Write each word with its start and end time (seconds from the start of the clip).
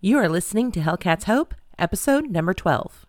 You 0.00 0.18
are 0.18 0.28
listening 0.28 0.70
to 0.70 0.80
Hellcats 0.80 1.24
Hope, 1.24 1.56
episode 1.76 2.30
number 2.30 2.54
12. 2.54 3.04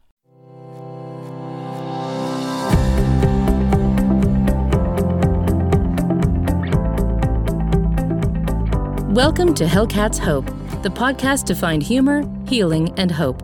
Welcome 9.14 9.54
to 9.54 9.66
Hellcat's 9.66 10.18
Hope, 10.18 10.48
the 10.82 10.90
podcast 10.90 11.46
to 11.46 11.54
find 11.54 11.84
humor, 11.84 12.24
healing, 12.48 12.92
and 12.98 13.12
hope. 13.12 13.44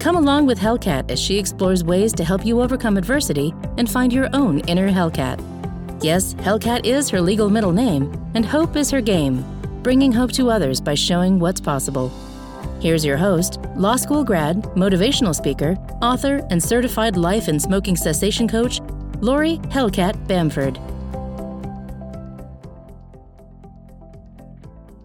Come 0.00 0.16
along 0.16 0.46
with 0.46 0.58
Hellcat 0.58 1.10
as 1.10 1.20
she 1.20 1.38
explores 1.38 1.84
ways 1.84 2.14
to 2.14 2.24
help 2.24 2.46
you 2.46 2.62
overcome 2.62 2.96
adversity 2.96 3.52
and 3.76 3.90
find 3.90 4.10
your 4.10 4.30
own 4.32 4.60
inner 4.60 4.88
Hellcat. 4.88 5.38
Yes, 6.02 6.32
Hellcat 6.32 6.86
is 6.86 7.10
her 7.10 7.20
legal 7.20 7.50
middle 7.50 7.72
name, 7.72 8.10
and 8.34 8.46
hope 8.46 8.74
is 8.74 8.90
her 8.90 9.02
game, 9.02 9.44
bringing 9.82 10.12
hope 10.12 10.32
to 10.32 10.48
others 10.48 10.80
by 10.80 10.94
showing 10.94 11.38
what's 11.38 11.60
possible. 11.60 12.10
Here's 12.80 13.04
your 13.04 13.18
host, 13.18 13.58
law 13.76 13.96
school 13.96 14.24
grad, 14.24 14.62
motivational 14.74 15.34
speaker, 15.34 15.76
author, 16.00 16.46
and 16.48 16.62
certified 16.62 17.14
life 17.14 17.46
and 17.46 17.60
smoking 17.60 17.94
cessation 17.94 18.48
coach, 18.48 18.80
Lori 19.20 19.58
Hellcat 19.68 20.26
Bamford. 20.26 20.78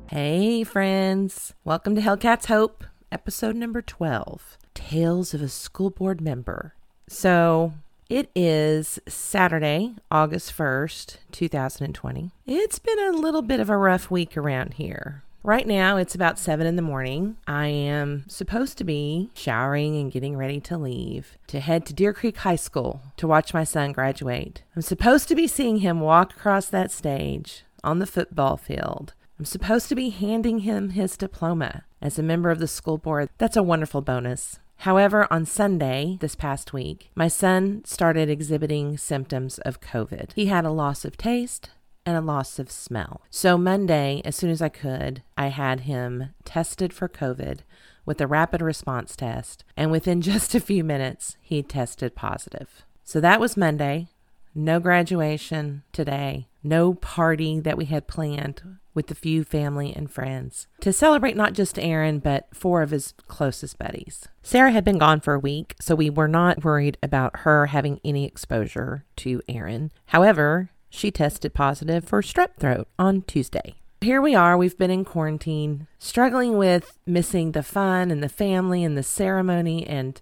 Hey, 0.07 0.63
friends. 0.63 1.53
Welcome 1.65 1.95
to 1.95 2.01
Hellcats 2.01 2.45
Hope, 2.45 2.85
episode 3.11 3.57
number 3.57 3.81
12 3.81 4.57
Tales 4.73 5.33
of 5.33 5.41
a 5.41 5.49
School 5.49 5.89
Board 5.89 6.21
Member. 6.21 6.75
So, 7.09 7.73
it 8.09 8.31
is 8.33 9.01
Saturday, 9.05 9.95
August 10.09 10.55
1st, 10.55 11.17
2020. 11.33 12.31
It's 12.45 12.79
been 12.79 12.99
a 12.99 13.17
little 13.17 13.41
bit 13.41 13.59
of 13.59 13.69
a 13.69 13.75
rough 13.75 14.09
week 14.09 14.37
around 14.37 14.75
here. 14.75 15.24
Right 15.45 15.67
now, 15.67 15.97
it's 15.97 16.15
about 16.15 16.39
seven 16.39 16.65
in 16.65 16.75
the 16.75 16.81
morning. 16.81 17.37
I 17.45 17.67
am 17.67 18.25
supposed 18.27 18.79
to 18.79 18.83
be 18.83 19.29
showering 19.35 19.95
and 19.95 20.11
getting 20.11 20.35
ready 20.35 20.59
to 20.61 20.75
leave 20.75 21.37
to 21.45 21.59
head 21.59 21.85
to 21.85 21.93
Deer 21.93 22.13
Creek 22.13 22.37
High 22.37 22.55
School 22.55 23.03
to 23.17 23.27
watch 23.27 23.53
my 23.53 23.63
son 23.63 23.91
graduate. 23.91 24.63
I'm 24.75 24.81
supposed 24.81 25.27
to 25.27 25.35
be 25.35 25.45
seeing 25.45 25.81
him 25.81 25.99
walk 25.99 26.35
across 26.35 26.65
that 26.69 26.91
stage 26.91 27.63
on 27.83 27.99
the 27.99 28.07
football 28.07 28.57
field. 28.57 29.13
I'm 29.37 29.45
supposed 29.45 29.87
to 29.89 29.95
be 29.95 30.09
handing 30.09 30.61
him 30.61 30.89
his 30.89 31.15
diploma 31.15 31.83
as 32.01 32.17
a 32.17 32.23
member 32.23 32.49
of 32.49 32.57
the 32.57 32.67
school 32.67 32.97
board. 32.97 33.29
That's 33.37 33.55
a 33.55 33.61
wonderful 33.61 34.01
bonus. 34.01 34.57
However, 34.77 35.27
on 35.31 35.45
Sunday 35.45 36.17
this 36.21 36.35
past 36.35 36.73
week, 36.73 37.11
my 37.13 37.27
son 37.27 37.83
started 37.85 38.31
exhibiting 38.31 38.97
symptoms 38.97 39.59
of 39.59 39.79
COVID. 39.79 40.33
He 40.33 40.47
had 40.47 40.65
a 40.65 40.71
loss 40.71 41.05
of 41.05 41.17
taste, 41.17 41.69
and 42.05 42.15
a 42.15 42.21
loss 42.21 42.59
of 42.59 42.71
smell. 42.71 43.21
So, 43.29 43.57
Monday, 43.57 44.21
as 44.23 44.35
soon 44.35 44.49
as 44.49 44.61
I 44.61 44.69
could, 44.69 45.23
I 45.37 45.47
had 45.47 45.81
him 45.81 46.29
tested 46.43 46.93
for 46.93 47.09
COVID 47.09 47.59
with 48.05 48.21
a 48.21 48.27
rapid 48.27 48.61
response 48.61 49.15
test, 49.15 49.63
and 49.75 49.91
within 49.91 50.21
just 50.33 50.55
a 50.55 50.59
few 50.59 50.83
minutes, 50.83 51.37
he 51.41 51.63
tested 51.63 52.15
positive. 52.15 52.83
So, 53.03 53.19
that 53.19 53.39
was 53.39 53.57
Monday. 53.57 54.07
No 54.57 54.79
graduation 54.79 55.83
today, 55.91 56.47
no 56.63 56.93
party 56.93 57.59
that 57.59 57.77
we 57.77 57.85
had 57.85 58.07
planned 58.07 58.77
with 58.93 59.11
a 59.11 59.15
few 59.15 59.43
family 59.43 59.93
and 59.93 60.09
friends 60.09 60.67
to 60.79 60.93
celebrate 60.93 61.35
not 61.35 61.51
just 61.53 61.77
Aaron, 61.77 62.19
but 62.19 62.47
four 62.53 62.81
of 62.81 62.91
his 62.91 63.13
closest 63.27 63.77
buddies. 63.77 64.29
Sarah 64.41 64.71
had 64.71 64.85
been 64.85 64.97
gone 64.97 65.19
for 65.19 65.33
a 65.33 65.39
week, 65.39 65.75
so 65.81 65.93
we 65.93 66.09
were 66.09 66.29
not 66.29 66.63
worried 66.63 66.97
about 67.03 67.39
her 67.39 67.67
having 67.67 67.99
any 68.05 68.25
exposure 68.25 69.03
to 69.17 69.41
Aaron. 69.49 69.91
However, 70.07 70.69
she 70.95 71.11
tested 71.11 71.53
positive 71.53 72.05
for 72.05 72.21
strep 72.21 72.55
throat 72.57 72.87
on 72.97 73.21
Tuesday. 73.23 73.75
Here 74.01 74.21
we 74.21 74.35
are, 74.35 74.57
we've 74.57 74.77
been 74.77 74.91
in 74.91 75.05
quarantine, 75.05 75.87
struggling 75.99 76.57
with 76.57 76.97
missing 77.05 77.53
the 77.53 77.63
fun 77.63 78.11
and 78.11 78.21
the 78.21 78.29
family 78.29 78.83
and 78.83 78.97
the 78.97 79.03
ceremony 79.03 79.85
and 79.85 80.21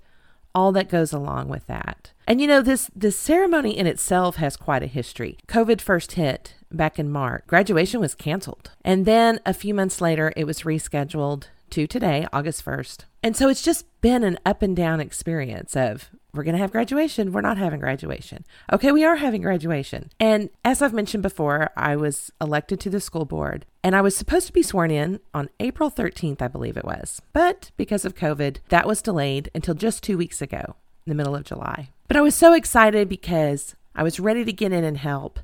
all 0.56 0.72
that 0.72 0.90
goes 0.90 1.12
along 1.12 1.50
with 1.50 1.68
that. 1.68 2.12
And 2.28 2.40
you 2.40 2.48
know 2.48 2.62
this 2.62 2.90
this 2.96 3.18
ceremony 3.18 3.78
in 3.78 3.88
itself 3.88 4.38
has 4.38 4.56
quite 4.56 4.84
a 4.84 4.88
history. 4.88 5.38
COVID 5.48 5.82
first 5.82 6.14
hit 6.14 6.56
back 6.72 6.98
in 6.98 7.10
March. 7.10 7.44
Graduation 7.48 8.00
was 8.00 8.16
canceled. 8.16 8.72
And 8.84 9.06
then 9.06 9.40
a 9.46 9.54
few 9.54 9.74
months 9.74 10.00
later 10.00 10.32
it 10.38 10.46
was 10.46 10.62
rescheduled 10.62 11.46
to 11.72 11.88
today, 11.88 12.28
August 12.32 12.64
1st. 12.64 13.06
And 13.24 13.36
so 13.36 13.50
it's 13.50 13.64
just 13.64 13.86
been 14.02 14.24
an 14.24 14.38
up 14.46 14.62
and 14.62 14.76
down 14.76 15.00
experience 15.00 15.76
of 15.76 16.10
we're 16.34 16.44
going 16.44 16.56
to 16.56 16.62
have 16.62 16.72
graduation. 16.72 17.32
We're 17.32 17.42
not 17.42 17.58
having 17.58 17.80
graduation. 17.80 18.44
Okay, 18.72 18.92
we 18.92 19.04
are 19.04 19.18
having 19.18 19.42
graduation. 19.42 20.10
And 20.20 20.50
as 20.66 20.82
I've 20.82 20.94
mentioned 20.94 21.22
before, 21.22 21.70
I 21.78 21.96
was 21.96 22.32
elected 22.42 22.80
to 22.82 22.90
the 22.90 23.00
school 23.00 23.26
board 23.26 23.66
and 23.84 23.96
I 23.96 24.02
was 24.02 24.16
supposed 24.16 24.48
to 24.48 24.54
be 24.54 24.64
sworn 24.64 24.90
in 24.90 25.20
on 25.34 25.50
April 25.60 25.92
13th, 25.92 26.42
I 26.42 26.48
believe 26.48 26.76
it 26.76 26.86
was. 26.86 27.22
But 27.34 27.72
because 27.78 28.04
of 28.04 28.16
COVID, 28.16 28.58
that 28.70 28.88
was 28.88 29.02
delayed 29.02 29.52
until 29.54 29.76
just 29.76 30.02
two 30.02 30.18
weeks 30.18 30.42
ago, 30.42 30.76
in 31.06 31.12
the 31.12 31.16
middle 31.16 31.36
of 31.36 31.44
July. 31.44 31.90
But 32.08 32.18
I 32.18 32.22
was 32.22 32.36
so 32.36 32.54
excited 32.54 33.10
because 33.10 33.76
I 33.96 34.04
was 34.04 34.20
ready 34.20 34.44
to 34.46 34.54
get 34.54 34.72
in 34.72 34.84
and 34.84 34.98
help. 34.98 35.40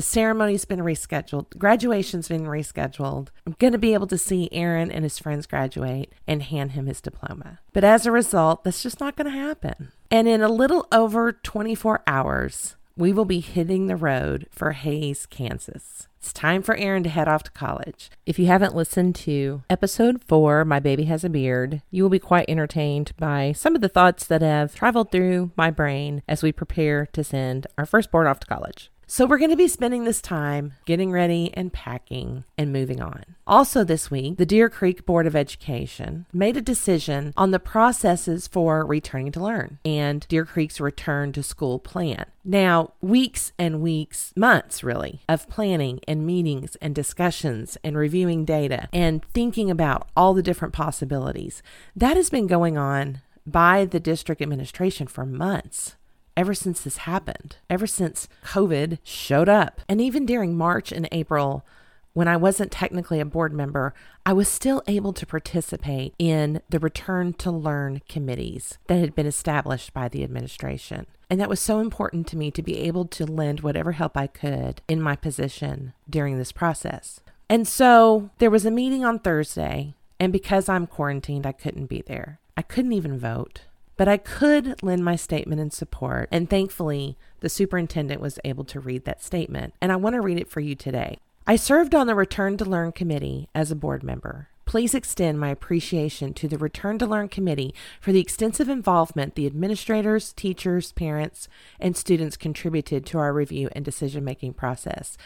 The 0.00 0.06
ceremony's 0.06 0.64
been 0.64 0.80
rescheduled. 0.80 1.58
Graduation's 1.58 2.26
been 2.26 2.44
rescheduled. 2.44 3.28
I'm 3.46 3.54
going 3.58 3.74
to 3.74 3.78
be 3.78 3.92
able 3.92 4.06
to 4.06 4.16
see 4.16 4.48
Aaron 4.50 4.90
and 4.90 5.04
his 5.04 5.18
friends 5.18 5.46
graduate 5.46 6.10
and 6.26 6.42
hand 6.42 6.72
him 6.72 6.86
his 6.86 7.02
diploma. 7.02 7.58
But 7.74 7.84
as 7.84 8.06
a 8.06 8.10
result, 8.10 8.64
that's 8.64 8.82
just 8.82 8.98
not 8.98 9.14
going 9.14 9.30
to 9.30 9.38
happen. 9.38 9.92
And 10.10 10.26
in 10.26 10.40
a 10.40 10.48
little 10.48 10.86
over 10.90 11.32
24 11.32 12.02
hours, 12.06 12.76
we 12.96 13.12
will 13.12 13.26
be 13.26 13.40
hitting 13.40 13.88
the 13.88 13.96
road 13.96 14.46
for 14.50 14.72
Hays, 14.72 15.26
Kansas. 15.26 16.08
It's 16.16 16.32
time 16.32 16.62
for 16.62 16.76
Aaron 16.76 17.02
to 17.02 17.10
head 17.10 17.28
off 17.28 17.42
to 17.42 17.50
college. 17.50 18.10
If 18.24 18.38
you 18.38 18.46
haven't 18.46 18.74
listened 18.74 19.16
to 19.16 19.64
episode 19.68 20.24
four, 20.24 20.64
My 20.64 20.80
Baby 20.80 21.04
Has 21.04 21.24
a 21.24 21.28
Beard, 21.28 21.82
you 21.90 22.02
will 22.02 22.10
be 22.10 22.18
quite 22.18 22.48
entertained 22.48 23.12
by 23.18 23.52
some 23.52 23.74
of 23.74 23.82
the 23.82 23.88
thoughts 23.90 24.26
that 24.28 24.40
have 24.40 24.74
traveled 24.74 25.12
through 25.12 25.50
my 25.58 25.70
brain 25.70 26.22
as 26.26 26.42
we 26.42 26.52
prepare 26.52 27.04
to 27.12 27.22
send 27.22 27.66
our 27.76 27.84
firstborn 27.84 28.26
off 28.26 28.40
to 28.40 28.46
college. 28.46 28.90
So 29.12 29.26
we're 29.26 29.38
going 29.38 29.50
to 29.50 29.56
be 29.56 29.66
spending 29.66 30.04
this 30.04 30.22
time 30.22 30.74
getting 30.84 31.10
ready 31.10 31.50
and 31.54 31.72
packing 31.72 32.44
and 32.56 32.72
moving 32.72 33.02
on. 33.02 33.24
Also, 33.44 33.82
this 33.82 34.08
week, 34.08 34.36
the 34.36 34.46
Deer 34.46 34.70
Creek 34.70 35.04
Board 35.04 35.26
of 35.26 35.34
Education 35.34 36.26
made 36.32 36.56
a 36.56 36.62
decision 36.62 37.34
on 37.36 37.50
the 37.50 37.58
processes 37.58 38.46
for 38.46 38.86
returning 38.86 39.32
to 39.32 39.42
learn 39.42 39.80
and 39.84 40.28
Deer 40.28 40.44
Creek's 40.44 40.80
return 40.80 41.32
to 41.32 41.42
school 41.42 41.80
plan. 41.80 42.26
Now, 42.44 42.92
weeks 43.00 43.50
and 43.58 43.80
weeks, 43.80 44.32
months 44.36 44.84
really, 44.84 45.22
of 45.28 45.48
planning 45.48 45.98
and 46.06 46.24
meetings 46.24 46.76
and 46.76 46.94
discussions 46.94 47.76
and 47.82 47.98
reviewing 47.98 48.44
data 48.44 48.88
and 48.92 49.24
thinking 49.34 49.72
about 49.72 50.08
all 50.16 50.34
the 50.34 50.42
different 50.42 50.72
possibilities. 50.72 51.64
That 51.96 52.16
has 52.16 52.30
been 52.30 52.46
going 52.46 52.78
on 52.78 53.22
by 53.44 53.86
the 53.86 53.98
district 53.98 54.40
administration 54.40 55.08
for 55.08 55.26
months 55.26 55.96
ever 56.36 56.54
since 56.54 56.80
this 56.80 56.98
happened, 56.98 57.56
ever 57.68 57.86
since 57.86 58.28
COVID 58.44 58.98
showed 59.02 59.48
up. 59.48 59.80
And 59.88 60.00
even 60.00 60.26
during 60.26 60.56
March 60.56 60.92
and 60.92 61.08
April, 61.12 61.64
when 62.12 62.28
I 62.28 62.36
wasn't 62.36 62.72
technically 62.72 63.20
a 63.20 63.24
board 63.24 63.52
member, 63.52 63.94
I 64.26 64.32
was 64.32 64.48
still 64.48 64.82
able 64.86 65.12
to 65.12 65.26
participate 65.26 66.14
in 66.18 66.60
the 66.68 66.78
return 66.78 67.34
to 67.34 67.50
learn 67.50 68.02
committees 68.08 68.78
that 68.88 68.98
had 68.98 69.14
been 69.14 69.26
established 69.26 69.92
by 69.92 70.08
the 70.08 70.24
administration. 70.24 71.06
And 71.28 71.40
that 71.40 71.48
was 71.48 71.60
so 71.60 71.78
important 71.78 72.26
to 72.28 72.36
me 72.36 72.50
to 72.50 72.62
be 72.62 72.78
able 72.78 73.04
to 73.06 73.24
lend 73.24 73.60
whatever 73.60 73.92
help 73.92 74.16
I 74.16 74.26
could 74.26 74.82
in 74.88 75.00
my 75.00 75.14
position 75.14 75.92
during 76.08 76.38
this 76.38 76.50
process. 76.50 77.20
And 77.48 77.66
so 77.66 78.30
there 78.38 78.50
was 78.50 78.64
a 78.64 78.70
meeting 78.70 79.04
on 79.04 79.20
Thursday, 79.20 79.94
and 80.18 80.32
because 80.32 80.68
I'm 80.68 80.86
quarantined, 80.86 81.46
I 81.46 81.52
couldn't 81.52 81.86
be 81.86 82.02
there. 82.02 82.40
I 82.56 82.62
couldn't 82.62 82.92
even 82.92 83.18
vote 83.18 83.62
but 84.00 84.08
I 84.08 84.16
could 84.16 84.82
lend 84.82 85.04
my 85.04 85.14
statement 85.14 85.60
in 85.60 85.70
support. 85.70 86.30
And 86.32 86.48
thankfully, 86.48 87.18
the 87.40 87.50
superintendent 87.50 88.18
was 88.18 88.38
able 88.46 88.64
to 88.64 88.80
read 88.80 89.04
that 89.04 89.22
statement. 89.22 89.74
And 89.78 89.92
I 89.92 89.96
want 89.96 90.14
to 90.14 90.22
read 90.22 90.38
it 90.38 90.48
for 90.48 90.60
you 90.60 90.74
today. 90.74 91.18
I 91.46 91.56
served 91.56 91.94
on 91.94 92.06
the 92.06 92.14
Return 92.14 92.56
to 92.56 92.64
Learn 92.64 92.92
committee 92.92 93.50
as 93.54 93.70
a 93.70 93.76
board 93.76 94.02
member. 94.02 94.48
Please 94.64 94.94
extend 94.94 95.38
my 95.38 95.50
appreciation 95.50 96.32
to 96.32 96.48
the 96.48 96.56
Return 96.56 96.98
to 97.00 97.06
Learn 97.06 97.28
committee 97.28 97.74
for 98.00 98.10
the 98.10 98.20
extensive 98.20 98.70
involvement 98.70 99.34
the 99.34 99.44
administrators, 99.44 100.32
teachers, 100.32 100.92
parents, 100.92 101.46
and 101.78 101.94
students 101.94 102.38
contributed 102.38 103.04
to 103.04 103.18
our 103.18 103.34
review 103.34 103.68
and 103.72 103.84
decision 103.84 104.24
making 104.24 104.54
process. 104.54 105.18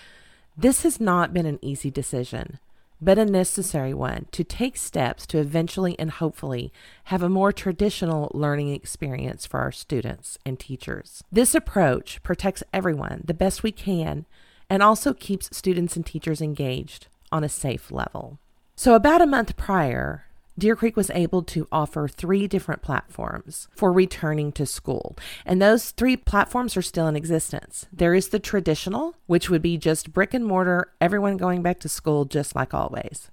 This 0.56 0.82
has 0.82 0.98
not 0.98 1.32
been 1.32 1.46
an 1.46 1.60
easy 1.62 1.92
decision 1.92 2.58
but 3.04 3.18
a 3.18 3.24
necessary 3.24 3.92
one 3.92 4.26
to 4.32 4.42
take 4.42 4.76
steps 4.76 5.26
to 5.26 5.38
eventually 5.38 5.98
and 5.98 6.10
hopefully 6.10 6.72
have 7.04 7.22
a 7.22 7.28
more 7.28 7.52
traditional 7.52 8.30
learning 8.32 8.70
experience 8.70 9.46
for 9.46 9.60
our 9.60 9.72
students 9.72 10.38
and 10.46 10.58
teachers. 10.58 11.22
This 11.30 11.54
approach 11.54 12.22
protects 12.22 12.62
everyone 12.72 13.22
the 13.24 13.34
best 13.34 13.62
we 13.62 13.72
can 13.72 14.24
and 14.70 14.82
also 14.82 15.12
keeps 15.12 15.54
students 15.56 15.96
and 15.96 16.06
teachers 16.06 16.40
engaged 16.40 17.08
on 17.30 17.44
a 17.44 17.48
safe 17.48 17.92
level. 17.92 18.38
So, 18.76 18.94
about 18.94 19.22
a 19.22 19.26
month 19.26 19.56
prior, 19.56 20.24
Deer 20.56 20.76
Creek 20.76 20.96
was 20.96 21.10
able 21.10 21.42
to 21.42 21.66
offer 21.72 22.06
three 22.06 22.46
different 22.46 22.80
platforms 22.80 23.66
for 23.74 23.92
returning 23.92 24.52
to 24.52 24.64
school. 24.64 25.16
And 25.44 25.60
those 25.60 25.90
three 25.90 26.16
platforms 26.16 26.76
are 26.76 26.82
still 26.82 27.08
in 27.08 27.16
existence. 27.16 27.86
There 27.92 28.14
is 28.14 28.28
the 28.28 28.38
traditional, 28.38 29.16
which 29.26 29.50
would 29.50 29.62
be 29.62 29.76
just 29.76 30.12
brick 30.12 30.32
and 30.32 30.46
mortar, 30.46 30.92
everyone 31.00 31.38
going 31.38 31.62
back 31.62 31.80
to 31.80 31.88
school 31.88 32.24
just 32.24 32.54
like 32.54 32.72
always. 32.72 33.32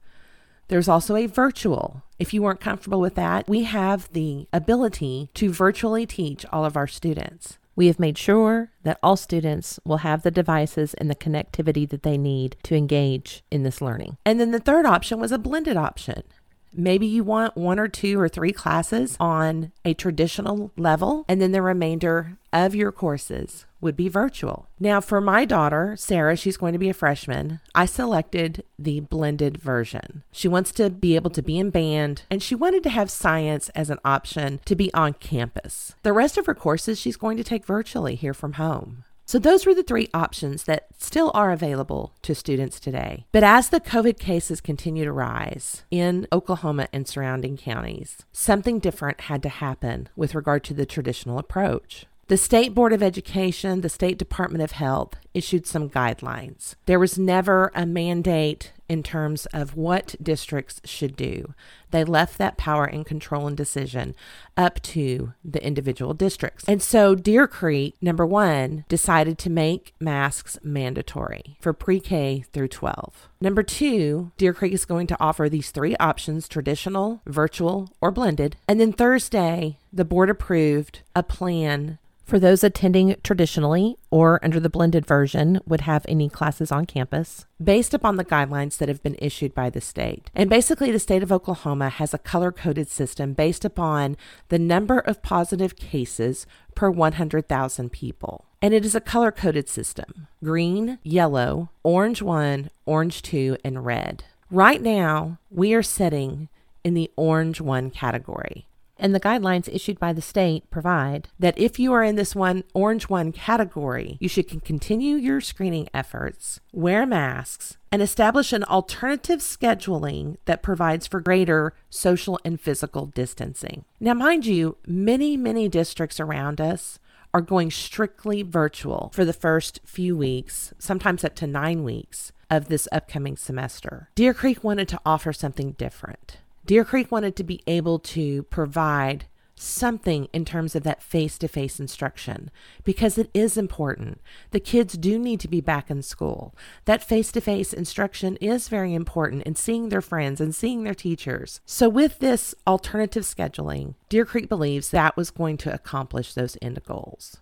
There's 0.68 0.88
also 0.88 1.15
a 1.15 1.27
virtual. 1.27 2.01
If 2.18 2.33
you 2.33 2.41
weren't 2.41 2.59
comfortable 2.59 3.00
with 3.00 3.15
that, 3.15 3.47
we 3.47 3.65
have 3.65 4.12
the 4.13 4.47
ability 4.51 5.29
to 5.35 5.51
virtually 5.51 6.07
teach 6.07 6.44
all 6.51 6.65
of 6.65 6.75
our 6.75 6.88
students. 6.88 7.59
We 7.75 7.88
have 7.88 8.00
made 8.00 8.17
sure 8.17 8.71
that 8.83 9.00
all 9.03 9.15
students 9.15 9.79
will 9.85 9.97
have 9.97 10.24
the 10.24 10.31
devices 10.31 10.94
and 10.95 11.09
the 11.09 11.15
connectivity 11.15 11.88
that 11.89 12.03
they 12.03 12.17
need 12.17 12.56
to 12.63 12.75
engage 12.75 13.44
in 13.51 13.63
this 13.63 13.81
learning. 13.81 14.17
And 14.25 14.39
then 14.39 14.51
the 14.51 14.59
third 14.59 14.85
option 14.85 15.19
was 15.19 15.31
a 15.31 15.38
blended 15.38 15.77
option. 15.77 16.24
Maybe 16.73 17.06
you 17.06 17.23
want 17.23 17.57
one 17.57 17.79
or 17.79 17.88
two 17.88 18.19
or 18.19 18.29
three 18.29 18.53
classes 18.53 19.18
on 19.19 19.71
a 19.83 19.94
traditional 19.94 20.71
level, 20.77 21.25
and 21.27 21.41
then 21.41 21.51
the 21.51 21.62
remainder 21.62 22.38
of 22.53 22.75
your 22.75 22.91
courses 22.91 23.65
would 23.81 23.97
be 23.97 24.07
virtual. 24.07 24.68
Now, 24.79 25.01
for 25.01 25.19
my 25.19 25.44
daughter, 25.44 25.95
Sarah, 25.97 26.38
she's 26.38 26.57
going 26.57 26.73
to 26.73 26.79
be 26.79 26.89
a 26.89 26.94
freshman. 26.94 27.59
I 27.73 27.85
selected 27.85 28.63
the 28.77 29.00
blended 29.00 29.57
version. 29.57 30.23
She 30.31 30.47
wants 30.47 30.71
to 30.73 30.89
be 30.89 31.15
able 31.15 31.31
to 31.31 31.41
be 31.41 31.57
in 31.57 31.71
band, 31.71 32.23
and 32.29 32.44
she 32.44 32.56
wanted 32.56 32.83
to 32.83 32.89
have 32.89 33.09
science 33.09 33.69
as 33.69 33.89
an 33.89 34.00
option 34.06 34.59
to 34.65 34.75
be 34.75 34.94
on 34.94 35.13
campus. 35.13 35.95
The 36.03 36.13
rest 36.13 36.38
of 36.38 36.45
her 36.45 36.56
courses 36.56 37.00
she's 37.00 37.17
going 37.17 37.38
to 37.38 37.44
take 37.44 37.65
virtually 37.65 38.15
here 38.15 38.33
from 38.33 38.53
home. 38.53 39.03
So, 39.31 39.39
those 39.39 39.65
were 39.65 39.73
the 39.73 39.81
three 39.81 40.09
options 40.13 40.65
that 40.65 40.87
still 40.97 41.31
are 41.33 41.53
available 41.53 42.13
to 42.23 42.35
students 42.35 42.81
today. 42.81 43.27
But 43.31 43.45
as 43.45 43.69
the 43.69 43.79
COVID 43.79 44.19
cases 44.19 44.59
continue 44.59 45.05
to 45.05 45.13
rise 45.13 45.83
in 45.89 46.27
Oklahoma 46.33 46.89
and 46.91 47.07
surrounding 47.07 47.55
counties, 47.55 48.17
something 48.33 48.79
different 48.79 49.21
had 49.21 49.41
to 49.43 49.47
happen 49.47 50.09
with 50.17 50.35
regard 50.35 50.65
to 50.65 50.73
the 50.73 50.85
traditional 50.85 51.39
approach. 51.39 52.07
The 52.27 52.35
State 52.35 52.73
Board 52.73 52.91
of 52.91 53.01
Education, 53.01 53.79
the 53.79 53.87
State 53.87 54.17
Department 54.17 54.65
of 54.65 54.71
Health 54.71 55.15
issued 55.33 55.65
some 55.65 55.89
guidelines. 55.89 56.75
There 56.85 56.99
was 56.99 57.17
never 57.17 57.71
a 57.73 57.85
mandate 57.85 58.73
in 58.91 59.01
terms 59.01 59.45
of 59.53 59.77
what 59.77 60.15
districts 60.21 60.81
should 60.83 61.15
do. 61.15 61.53
They 61.91 62.03
left 62.03 62.38
that 62.38 62.57
power 62.57 62.83
and 62.83 63.05
control 63.05 63.47
and 63.47 63.55
decision 63.55 64.15
up 64.57 64.81
to 64.81 65.31
the 65.45 65.65
individual 65.65 66.13
districts. 66.13 66.65
And 66.67 66.81
so 66.81 67.15
Deer 67.15 67.47
Creek, 67.47 67.95
number 68.01 68.25
one, 68.25 68.83
decided 68.89 69.38
to 69.38 69.49
make 69.49 69.93
masks 70.01 70.59
mandatory 70.61 71.55
for 71.61 71.71
pre 71.71 72.01
K 72.01 72.43
through 72.51 72.67
12. 72.67 73.29
Number 73.39 73.63
two, 73.63 74.33
Deer 74.35 74.53
Creek 74.53 74.73
is 74.73 74.83
going 74.83 75.07
to 75.07 75.17
offer 75.21 75.47
these 75.47 75.71
three 75.71 75.95
options 75.95 76.49
traditional, 76.49 77.21
virtual, 77.25 77.93
or 78.01 78.11
blended. 78.11 78.57
And 78.67 78.81
then 78.81 78.91
Thursday, 78.91 79.77
the 79.93 80.03
board 80.03 80.29
approved 80.29 80.99
a 81.15 81.23
plan 81.23 81.97
for 82.31 82.39
those 82.39 82.63
attending 82.63 83.13
traditionally 83.23 83.97
or 84.09 84.39
under 84.41 84.57
the 84.57 84.69
blended 84.69 85.05
version 85.05 85.59
would 85.65 85.81
have 85.81 86.05
any 86.07 86.29
classes 86.29 86.71
on 86.71 86.85
campus 86.85 87.45
based 87.61 87.93
upon 87.93 88.15
the 88.15 88.23
guidelines 88.23 88.77
that 88.77 88.87
have 88.87 89.03
been 89.03 89.17
issued 89.19 89.53
by 89.53 89.69
the 89.69 89.81
state. 89.81 90.31
And 90.33 90.49
basically, 90.49 90.93
the 90.93 90.97
state 90.97 91.23
of 91.23 91.31
Oklahoma 91.33 91.89
has 91.89 92.13
a 92.13 92.17
color 92.17 92.53
coded 92.53 92.87
system 92.87 93.33
based 93.33 93.65
upon 93.65 94.15
the 94.47 94.57
number 94.57 94.99
of 94.99 95.21
positive 95.21 95.75
cases 95.75 96.47
per 96.73 96.89
100,000 96.89 97.91
people. 97.91 98.45
And 98.61 98.73
it 98.73 98.85
is 98.85 98.95
a 98.95 99.01
color 99.01 99.33
coded 99.33 99.67
system 99.67 100.27
green, 100.41 100.99
yellow, 101.03 101.69
orange 101.83 102.21
1, 102.21 102.69
orange 102.85 103.23
2, 103.23 103.57
and 103.65 103.85
red. 103.85 104.23
Right 104.49 104.81
now, 104.81 105.37
we 105.49 105.73
are 105.73 105.83
sitting 105.83 106.47
in 106.81 106.93
the 106.93 107.11
orange 107.17 107.59
1 107.59 107.91
category 107.91 108.67
and 109.01 109.13
the 109.13 109.19
guidelines 109.19 109.68
issued 109.74 110.00
by 110.00 110.13
the 110.13 110.21
state 110.21 110.69
provide 110.69 111.27
that 111.39 111.57
if 111.57 111.80
you 111.80 111.92
are 111.92 112.03
in 112.03 112.15
this 112.15 112.36
one 112.36 112.63
orange 112.74 113.09
one 113.09 113.31
category, 113.31 114.18
you 114.21 114.30
should 114.30 114.63
continue 114.63 115.18
your 115.18 115.42
screening 115.42 115.89
efforts, 115.94 116.62
wear 116.71 117.06
masks, 117.06 117.77
and 117.92 118.01
establish 118.01 118.53
an 118.53 118.63
alternative 118.65 119.39
scheduling 119.39 120.38
that 120.45 120.63
provides 120.63 121.07
for 121.07 121.19
greater 121.19 121.74
social 121.89 122.39
and 122.45 122.62
physical 122.62 123.07
distancing. 123.07 123.83
Now, 124.00 124.13
mind 124.13 124.45
you, 124.45 124.77
many, 124.88 125.36
many 125.36 125.68
districts 125.68 126.19
around 126.19 126.62
us 126.62 127.00
are 127.33 127.42
going 127.42 127.71
strictly 127.71 128.44
virtual 128.44 129.12
for 129.13 129.25
the 129.25 129.33
first 129.33 129.80
few 129.83 130.15
weeks, 130.15 130.74
sometimes 130.77 131.24
up 131.24 131.36
to 131.36 131.48
nine 131.48 131.83
weeks 131.83 132.31
of 132.50 132.68
this 132.68 132.88
upcoming 132.92 133.38
semester. 133.38 134.09
Deer 134.15 134.33
Creek 134.33 134.63
wanted 134.63 134.88
to 134.89 135.00
offer 135.06 135.31
something 135.31 135.71
different. 135.74 136.38
Deer 136.65 136.85
Creek 136.85 137.11
wanted 137.11 137.35
to 137.35 137.43
be 137.43 137.61
able 137.67 137.99
to 137.99 138.43
provide 138.43 139.25
something 139.61 140.27
in 140.33 140.43
terms 140.43 140.75
of 140.75 140.83
that 140.83 141.03
face 141.03 141.37
to 141.37 141.47
face 141.47 141.79
instruction 141.79 142.49
because 142.83 143.17
it 143.17 143.29
is 143.33 143.57
important. 143.57 144.19
The 144.51 144.59
kids 144.59 144.97
do 144.97 145.19
need 145.19 145.39
to 145.41 145.47
be 145.47 145.61
back 145.61 145.91
in 145.91 146.01
school. 146.01 146.55
That 146.85 147.03
face 147.03 147.31
to 147.33 147.41
face 147.41 147.73
instruction 147.73 148.37
is 148.37 148.69
very 148.69 148.93
important 148.93 149.43
in 149.43 149.55
seeing 149.55 149.89
their 149.89 150.01
friends 150.01 150.41
and 150.41 150.53
seeing 150.53 150.83
their 150.83 150.95
teachers. 150.95 151.61
So, 151.65 151.89
with 151.89 152.19
this 152.19 152.55
alternative 152.65 153.23
scheduling, 153.23 153.95
Deer 154.09 154.25
Creek 154.25 154.49
believes 154.49 154.89
that 154.89 155.15
was 155.15 155.31
going 155.31 155.57
to 155.57 155.73
accomplish 155.73 156.33
those 156.33 156.57
end 156.61 156.83
goals. 156.83 157.37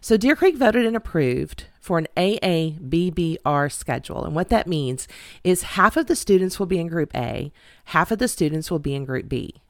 So 0.00 0.16
Deer 0.16 0.36
Creek 0.36 0.56
voted 0.56 0.86
and 0.86 0.96
approved 0.96 1.64
for 1.80 1.98
an 1.98 2.06
AABBR 2.16 3.72
schedule. 3.72 4.24
And 4.24 4.34
what 4.34 4.48
that 4.50 4.66
means 4.66 5.08
is 5.42 5.62
half 5.62 5.96
of 5.96 6.06
the 6.06 6.16
students 6.16 6.58
will 6.58 6.66
be 6.66 6.78
in 6.78 6.88
Group 6.88 7.14
A, 7.16 7.52
half 7.86 8.10
of 8.10 8.18
the 8.18 8.28
students 8.28 8.70
will 8.70 8.78
be 8.78 8.94
in 8.94 9.04
Group 9.04 9.28
B. 9.28 9.62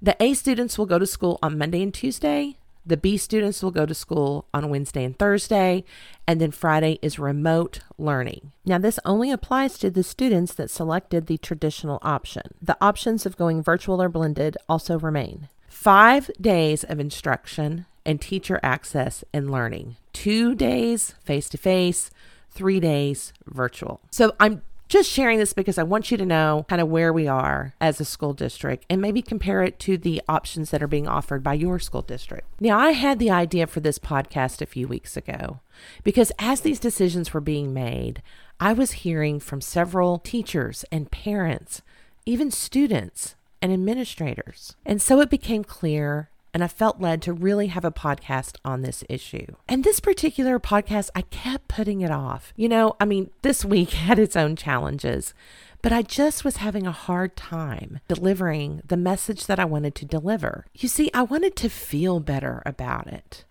The 0.00 0.16
A 0.22 0.34
students 0.34 0.78
will 0.78 0.86
go 0.86 0.98
to 0.98 1.06
school 1.06 1.38
on 1.42 1.58
Monday 1.58 1.82
and 1.82 1.92
Tuesday. 1.92 2.58
The 2.84 2.96
B 2.96 3.16
students 3.16 3.64
will 3.64 3.72
go 3.72 3.84
to 3.84 3.94
school 3.94 4.46
on 4.54 4.70
Wednesday 4.70 5.02
and 5.02 5.18
Thursday, 5.18 5.82
and 6.28 6.40
then 6.40 6.52
Friday 6.52 7.00
is 7.02 7.18
remote 7.18 7.80
learning. 7.98 8.52
Now, 8.64 8.78
this 8.78 9.00
only 9.04 9.32
applies 9.32 9.76
to 9.78 9.90
the 9.90 10.04
students 10.04 10.54
that 10.54 10.70
selected 10.70 11.26
the 11.26 11.36
traditional 11.38 11.98
option. 12.02 12.42
The 12.62 12.76
options 12.80 13.26
of 13.26 13.36
going 13.36 13.60
virtual 13.60 14.00
or 14.00 14.08
blended 14.08 14.56
also 14.68 15.00
remain. 15.00 15.48
Five 15.68 16.30
days 16.40 16.84
of 16.84 17.00
instruction 17.00 17.86
and 18.06 18.20
teacher 18.20 18.58
access 18.62 19.22
and 19.34 19.50
learning. 19.50 19.96
Two 20.14 20.54
days 20.54 21.14
face 21.22 21.50
to 21.50 21.58
face, 21.58 22.10
three 22.50 22.80
days 22.80 23.34
virtual. 23.44 24.00
So 24.10 24.34
I'm 24.40 24.62
just 24.88 25.10
sharing 25.10 25.38
this 25.38 25.52
because 25.52 25.78
I 25.78 25.82
want 25.82 26.10
you 26.10 26.16
to 26.16 26.24
know 26.24 26.64
kind 26.68 26.80
of 26.80 26.88
where 26.88 27.12
we 27.12 27.26
are 27.26 27.74
as 27.80 28.00
a 28.00 28.04
school 28.04 28.32
district 28.32 28.86
and 28.88 29.02
maybe 29.02 29.20
compare 29.20 29.62
it 29.62 29.80
to 29.80 29.98
the 29.98 30.22
options 30.28 30.70
that 30.70 30.82
are 30.82 30.88
being 30.88 31.08
offered 31.08 31.42
by 31.42 31.54
your 31.54 31.78
school 31.78 32.02
district. 32.02 32.46
Now, 32.60 32.78
I 32.78 32.92
had 32.92 33.18
the 33.18 33.30
idea 33.30 33.66
for 33.66 33.80
this 33.80 33.98
podcast 33.98 34.62
a 34.62 34.66
few 34.66 34.86
weeks 34.86 35.16
ago 35.16 35.60
because 36.04 36.30
as 36.38 36.60
these 36.60 36.78
decisions 36.78 37.34
were 37.34 37.40
being 37.40 37.74
made, 37.74 38.22
I 38.60 38.72
was 38.72 38.92
hearing 38.92 39.40
from 39.40 39.60
several 39.60 40.18
teachers 40.18 40.84
and 40.92 41.10
parents, 41.10 41.82
even 42.24 42.50
students 42.50 43.34
and 43.60 43.72
administrators. 43.72 44.76
And 44.86 45.02
so 45.02 45.20
it 45.20 45.30
became 45.30 45.64
clear 45.64 46.30
and 46.56 46.64
I 46.64 46.68
felt 46.68 47.02
led 47.02 47.20
to 47.20 47.34
really 47.34 47.66
have 47.66 47.84
a 47.84 47.90
podcast 47.90 48.56
on 48.64 48.80
this 48.80 49.04
issue. 49.10 49.44
And 49.68 49.84
this 49.84 50.00
particular 50.00 50.58
podcast, 50.58 51.10
I 51.14 51.20
kept 51.20 51.68
putting 51.68 52.00
it 52.00 52.10
off. 52.10 52.54
You 52.56 52.66
know, 52.66 52.96
I 52.98 53.04
mean, 53.04 53.28
this 53.42 53.62
week 53.62 53.90
had 54.06 54.18
its 54.18 54.36
own 54.36 54.56
challenges, 54.56 55.34
but 55.82 55.92
I 55.92 56.00
just 56.00 56.46
was 56.46 56.56
having 56.56 56.86
a 56.86 56.92
hard 56.92 57.36
time 57.36 58.00
delivering 58.08 58.80
the 58.86 58.96
message 58.96 59.44
that 59.44 59.58
I 59.58 59.66
wanted 59.66 59.94
to 59.96 60.06
deliver. 60.06 60.64
You 60.74 60.88
see, 60.88 61.10
I 61.12 61.24
wanted 61.24 61.56
to 61.56 61.68
feel 61.68 62.20
better 62.20 62.62
about 62.64 63.06
it. 63.06 63.44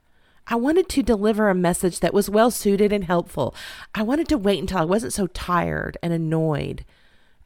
I 0.48 0.56
wanted 0.56 0.90
to 0.90 1.04
deliver 1.04 1.48
a 1.48 1.54
message 1.54 2.00
that 2.00 2.12
was 2.12 2.28
well 2.28 2.50
suited 2.50 2.92
and 2.92 3.04
helpful. 3.04 3.54
I 3.94 4.02
wanted 4.02 4.28
to 4.30 4.38
wait 4.40 4.62
until 4.62 4.80
I 4.80 4.84
wasn't 4.84 5.14
so 5.14 5.28
tired 5.28 5.96
and 6.02 6.12
annoyed 6.12 6.86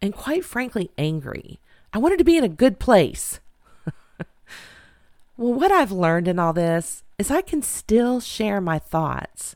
and, 0.02 0.16
quite 0.16 0.46
frankly, 0.46 0.90
angry. 0.98 1.60
I 1.92 1.98
wanted 1.98 2.20
to 2.20 2.24
be 2.24 2.38
in 2.38 2.46
a 2.46 2.48
good 2.48 2.80
place. 2.80 3.42
Well, 5.40 5.54
what 5.54 5.72
I've 5.72 5.94
learned 5.94 6.28
in 6.28 6.38
all 6.38 6.52
this 6.52 7.02
is 7.18 7.32
I 7.32 7.40
can 7.40 7.62
still 7.62 8.20
share 8.20 8.60
my 8.60 8.78
thoughts 8.78 9.56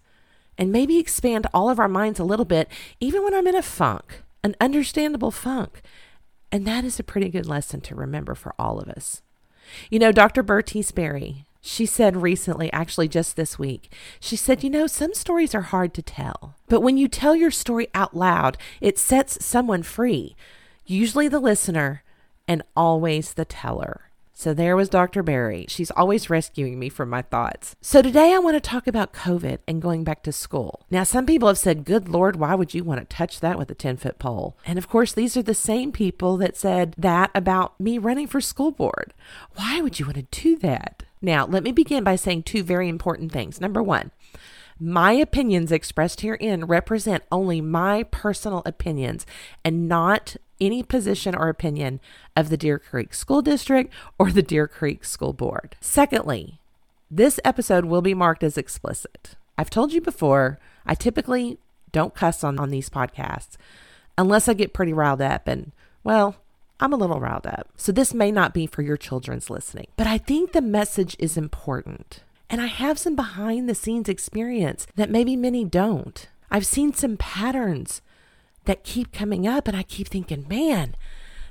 and 0.57 0.71
maybe 0.71 0.97
expand 0.97 1.45
all 1.53 1.69
of 1.69 1.77
our 1.77 1.89
minds 1.89 2.21
a 2.21 2.23
little 2.23 2.45
bit, 2.45 2.69
even 3.01 3.21
when 3.21 3.33
I'm 3.33 3.47
in 3.47 3.55
a 3.57 3.61
funk, 3.61 4.21
an 4.45 4.55
understandable 4.61 5.29
funk. 5.29 5.81
And 6.53 6.65
that 6.65 6.85
is 6.85 7.01
a 7.01 7.03
pretty 7.03 7.27
good 7.27 7.45
lesson 7.45 7.81
to 7.81 7.95
remember 7.95 8.33
for 8.33 8.55
all 8.57 8.79
of 8.79 8.87
us. 8.87 9.23
You 9.89 9.99
know, 9.99 10.13
Dr. 10.13 10.41
Bertice 10.41 10.93
Berry, 10.93 11.43
she 11.59 11.85
said 11.85 12.15
recently, 12.15 12.71
actually 12.71 13.09
just 13.09 13.35
this 13.35 13.59
week, 13.59 13.91
she 14.21 14.37
said, 14.37 14.63
You 14.63 14.69
know, 14.69 14.87
some 14.87 15.13
stories 15.13 15.53
are 15.53 15.63
hard 15.63 15.93
to 15.95 16.01
tell, 16.01 16.55
but 16.69 16.79
when 16.79 16.97
you 16.97 17.09
tell 17.09 17.35
your 17.35 17.51
story 17.51 17.89
out 17.93 18.15
loud, 18.15 18.57
it 18.79 18.97
sets 18.97 19.43
someone 19.43 19.83
free, 19.83 20.37
usually 20.85 21.27
the 21.27 21.41
listener 21.41 22.03
and 22.47 22.63
always 22.73 23.33
the 23.33 23.43
teller. 23.43 24.12
So 24.35 24.51
there 24.51 24.75
was 24.75 24.89
Dr. 24.89 25.21
Berry. 25.21 25.67
She's 25.69 25.91
always 25.91 26.27
rescuing 26.29 26.79
me 26.79 26.89
from 26.89 27.07
my 27.07 27.21
thoughts. 27.21 27.75
So 27.81 28.01
today 28.01 28.33
I 28.33 28.39
want 28.39 28.55
to 28.55 28.59
talk 28.59 28.87
about 28.87 29.13
COVID 29.13 29.59
and 29.67 29.81
going 29.81 30.03
back 30.03 30.23
to 30.23 30.31
school. 30.31 30.85
Now, 30.89 31.03
some 31.03 31.27
people 31.27 31.47
have 31.47 31.57
said, 31.59 31.85
Good 31.85 32.09
Lord, 32.09 32.35
why 32.37 32.55
would 32.55 32.73
you 32.73 32.83
want 32.83 32.99
to 32.99 33.15
touch 33.15 33.39
that 33.41 33.59
with 33.59 33.69
a 33.69 33.75
10 33.75 33.97
foot 33.97 34.17
pole? 34.17 34.57
And 34.65 34.79
of 34.79 34.89
course, 34.89 35.13
these 35.13 35.37
are 35.37 35.43
the 35.43 35.53
same 35.53 35.91
people 35.91 36.37
that 36.37 36.57
said 36.57 36.95
that 36.97 37.29
about 37.35 37.79
me 37.79 37.99
running 37.99 38.25
for 38.25 38.41
school 38.41 38.71
board. 38.71 39.13
Why 39.53 39.81
would 39.81 39.99
you 39.99 40.07
want 40.07 40.17
to 40.17 40.41
do 40.41 40.57
that? 40.57 41.03
Now, 41.21 41.45
let 41.45 41.63
me 41.63 41.71
begin 41.71 42.03
by 42.03 42.15
saying 42.15 42.43
two 42.43 42.63
very 42.63 42.89
important 42.89 43.31
things. 43.31 43.61
Number 43.61 43.83
one, 43.83 44.11
my 44.79 45.13
opinions 45.13 45.71
expressed 45.71 46.21
herein 46.21 46.65
represent 46.65 47.23
only 47.31 47.61
my 47.61 48.03
personal 48.03 48.63
opinions 48.65 49.25
and 49.63 49.87
not 49.87 50.35
any 50.60 50.83
position 50.83 51.36
or 51.36 51.50
opinion 51.50 52.00
of 52.36 52.50
the 52.50 52.57
Deer 52.57 52.79
Creek 52.79 53.13
School 53.13 53.41
District 53.41 53.91
or 54.17 54.31
the 54.31 54.41
Deer 54.41 54.67
Creek 54.67 55.03
School 55.05 55.33
Board. 55.33 55.75
Secondly, 55.81 56.60
this 57.10 57.39
episode 57.43 57.86
will 57.86 58.01
be 58.01 58.13
marked 58.13 58.43
as 58.43 58.57
explicit. 58.57 59.36
I've 59.57 59.69
told 59.69 59.93
you 59.93 60.01
before, 60.01 60.60
I 60.86 60.95
typically 60.95 61.60
don't 61.91 62.15
cuss 62.15 62.43
on, 62.43 62.60
on 62.60 62.69
these 62.69 62.89
podcasts 62.89 63.55
unless 64.17 64.48
I 64.48 64.53
get 64.53 64.74
pretty 64.74 64.93
riled 64.93 65.22
up 65.22 65.48
and, 65.48 65.72
well, 66.03 66.38
I'm 66.79 66.93
a 66.93 66.98
little 66.98 67.19
riled 67.19 67.48
up. 67.48 67.69
So 67.77 67.91
this 67.91 68.13
may 68.13 68.31
not 68.31 68.53
be 68.53 68.67
for 68.67 68.81
your 68.81 68.98
children's 68.98 69.50
listening, 69.50 69.88
but 69.95 70.07
I 70.07 70.17
think 70.17 70.51
the 70.51 70.62
message 70.62 71.15
is 71.19 71.38
important. 71.38 72.24
And 72.50 72.60
I 72.62 72.65
have 72.67 73.00
some 73.00 73.15
behind 73.15 73.69
the 73.69 73.75
scenes 73.75 74.10
experience 74.10 74.86
that 74.95 75.10
maybe 75.10 75.36
many 75.36 75.65
don't. 75.65 76.27
I've 76.51 76.65
seen 76.65 76.93
some 76.93 77.17
patterns 77.17 78.01
that 78.65 78.84
keep 78.84 79.12
coming 79.12 79.48
up, 79.48 79.67
and 79.67 79.75
I 79.75 79.84
keep 79.84 80.08
thinking, 80.08 80.46
man, 80.48 80.96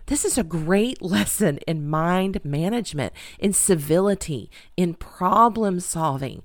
this 0.06 0.24
is 0.24 0.36
a 0.36 0.44
great 0.44 1.00
lesson 1.02 1.58
in 1.66 1.88
mind 1.88 2.44
management, 2.44 3.12
in 3.38 3.52
civility, 3.52 4.50
in 4.76 4.94
problem 4.94 5.80
solving, 5.80 6.42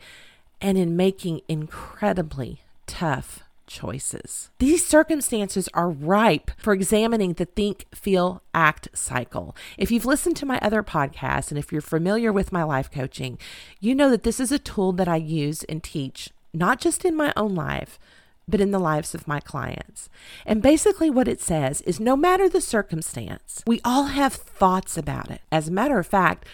and 0.62 0.78
in 0.78 0.96
making 0.96 1.42
incredibly 1.48 2.62
tough 2.86 3.44
choices. 3.68 4.50
These 4.60 4.88
circumstances 4.88 5.70
are 5.74 5.90
ripe 5.90 6.52
for 6.58 6.74
examining 6.74 7.34
the 7.34 7.46
think, 7.46 7.86
feel, 7.94 8.42
act 8.54 8.88
cycle. 8.94 9.56
If 9.78 9.92
you've 9.92 10.06
listened 10.06 10.38
to 10.38 10.46
my 10.46 10.58
other 10.60 10.82
podcasts 10.82 11.52
and 11.52 11.60
if 11.60 11.72
you're 11.72 11.82
familiar 11.82 12.32
with 12.32 12.52
my 12.52 12.64
life 12.64 12.90
coaching, 12.90 13.38
you 13.80 13.94
know 13.94 14.10
that 14.10 14.24
this 14.24 14.40
is 14.40 14.52
a 14.52 14.60
tool 14.60 14.94
that 14.94 15.08
I 15.08 15.18
use 15.18 15.64
and 15.66 15.84
teach, 15.84 16.30
not 16.54 16.80
just 16.80 17.06
in 17.06 17.16
my 17.16 17.34
own 17.36 17.54
life, 17.54 18.00
but 18.48 18.62
in 18.62 18.72
the 18.72 18.80
lives 18.80 19.13
of 19.13 19.27
my 19.27 19.39
clients. 19.39 20.10
And 20.46 20.62
basically, 20.62 21.10
what 21.10 21.27
it 21.27 21.42
says 21.42 21.82
is 21.82 22.00
no 22.00 22.16
matter 22.16 22.48
the 22.48 22.62
circumstance, 22.62 23.63
we 23.68 23.82
all 23.84 24.06
have 24.06 24.34
thoughts 24.34 24.98
about 24.98 25.30
it. 25.30 25.42
As 25.51 25.68
a 25.68 25.72
matter 25.72 26.00
of 26.00 26.08
fact, 26.08 26.46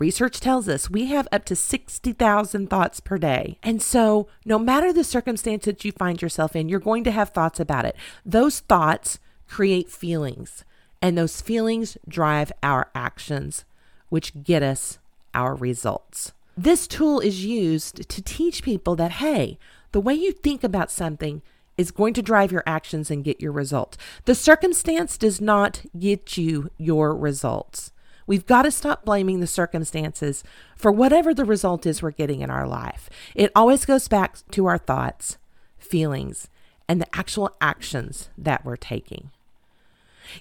Research 0.00 0.40
tells 0.40 0.66
us 0.66 0.88
we 0.88 1.06
have 1.06 1.28
up 1.30 1.44
to 1.44 1.54
60,000 1.54 2.70
thoughts 2.70 3.00
per 3.00 3.18
day. 3.18 3.58
And 3.62 3.82
so, 3.82 4.28
no 4.46 4.58
matter 4.58 4.94
the 4.94 5.04
circumstance 5.04 5.66
that 5.66 5.84
you 5.84 5.92
find 5.92 6.22
yourself 6.22 6.56
in, 6.56 6.70
you're 6.70 6.80
going 6.80 7.04
to 7.04 7.10
have 7.10 7.28
thoughts 7.28 7.60
about 7.60 7.84
it. 7.84 7.94
Those 8.24 8.60
thoughts 8.60 9.18
create 9.46 9.90
feelings, 9.90 10.64
and 11.02 11.18
those 11.18 11.42
feelings 11.42 11.98
drive 12.08 12.50
our 12.62 12.88
actions, 12.94 13.66
which 14.08 14.42
get 14.42 14.62
us 14.62 14.98
our 15.34 15.54
results. 15.54 16.32
This 16.56 16.86
tool 16.86 17.20
is 17.20 17.44
used 17.44 18.08
to 18.08 18.22
teach 18.22 18.62
people 18.62 18.96
that, 18.96 19.12
hey, 19.12 19.58
the 19.92 20.00
way 20.00 20.14
you 20.14 20.32
think 20.32 20.64
about 20.64 20.90
something 20.90 21.42
is 21.76 21.90
going 21.90 22.14
to 22.14 22.22
drive 22.22 22.52
your 22.52 22.62
actions 22.66 23.10
and 23.10 23.24
get 23.24 23.40
your 23.40 23.52
results. 23.52 23.96
The 24.24 24.34
circumstance 24.34 25.16
does 25.16 25.40
not 25.40 25.82
get 25.98 26.36
you 26.36 26.70
your 26.76 27.16
results. 27.16 27.92
We've 28.26 28.46
got 28.46 28.62
to 28.62 28.70
stop 28.70 29.04
blaming 29.04 29.40
the 29.40 29.46
circumstances 29.46 30.44
for 30.76 30.92
whatever 30.92 31.34
the 31.34 31.44
result 31.44 31.86
is 31.86 32.02
we're 32.02 32.12
getting 32.12 32.42
in 32.42 32.50
our 32.50 32.68
life. 32.68 33.10
It 33.34 33.50
always 33.56 33.84
goes 33.84 34.08
back 34.08 34.38
to 34.52 34.66
our 34.66 34.78
thoughts, 34.78 35.38
feelings, 35.78 36.48
and 36.88 37.00
the 37.00 37.16
actual 37.16 37.56
actions 37.60 38.28
that 38.36 38.64
we're 38.64 38.76
taking. 38.76 39.30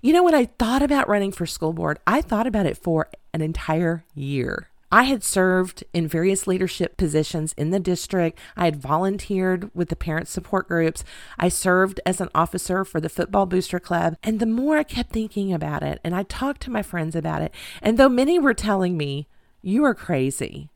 You 0.01 0.13
know, 0.13 0.23
when 0.23 0.35
I 0.35 0.45
thought 0.45 0.83
about 0.83 1.09
running 1.09 1.31
for 1.31 1.45
school 1.45 1.73
board, 1.73 1.99
I 2.05 2.21
thought 2.21 2.45
about 2.45 2.65
it 2.65 2.77
for 2.77 3.09
an 3.33 3.41
entire 3.41 4.03
year. 4.13 4.68
I 4.91 5.03
had 5.03 5.23
served 5.23 5.83
in 5.93 6.07
various 6.07 6.47
leadership 6.47 6.97
positions 6.97 7.53
in 7.53 7.69
the 7.69 7.79
district. 7.79 8.39
I 8.57 8.65
had 8.65 8.81
volunteered 8.81 9.69
with 9.75 9.89
the 9.89 9.95
parent 9.95 10.27
support 10.27 10.67
groups. 10.67 11.03
I 11.37 11.49
served 11.49 11.99
as 12.05 12.19
an 12.19 12.29
officer 12.33 12.83
for 12.83 12.99
the 12.99 13.09
Football 13.09 13.45
Booster 13.45 13.79
Club. 13.79 14.17
And 14.23 14.39
the 14.39 14.47
more 14.47 14.77
I 14.77 14.83
kept 14.83 15.11
thinking 15.11 15.53
about 15.53 15.83
it, 15.83 15.99
and 16.03 16.15
I 16.15 16.23
talked 16.23 16.61
to 16.61 16.71
my 16.71 16.81
friends 16.81 17.15
about 17.15 17.41
it, 17.41 17.53
and 17.81 17.97
though 17.97 18.09
many 18.09 18.39
were 18.39 18.55
telling 18.55 18.97
me, 18.97 19.27
you 19.61 19.83
are 19.83 19.93
crazy, 19.93 20.69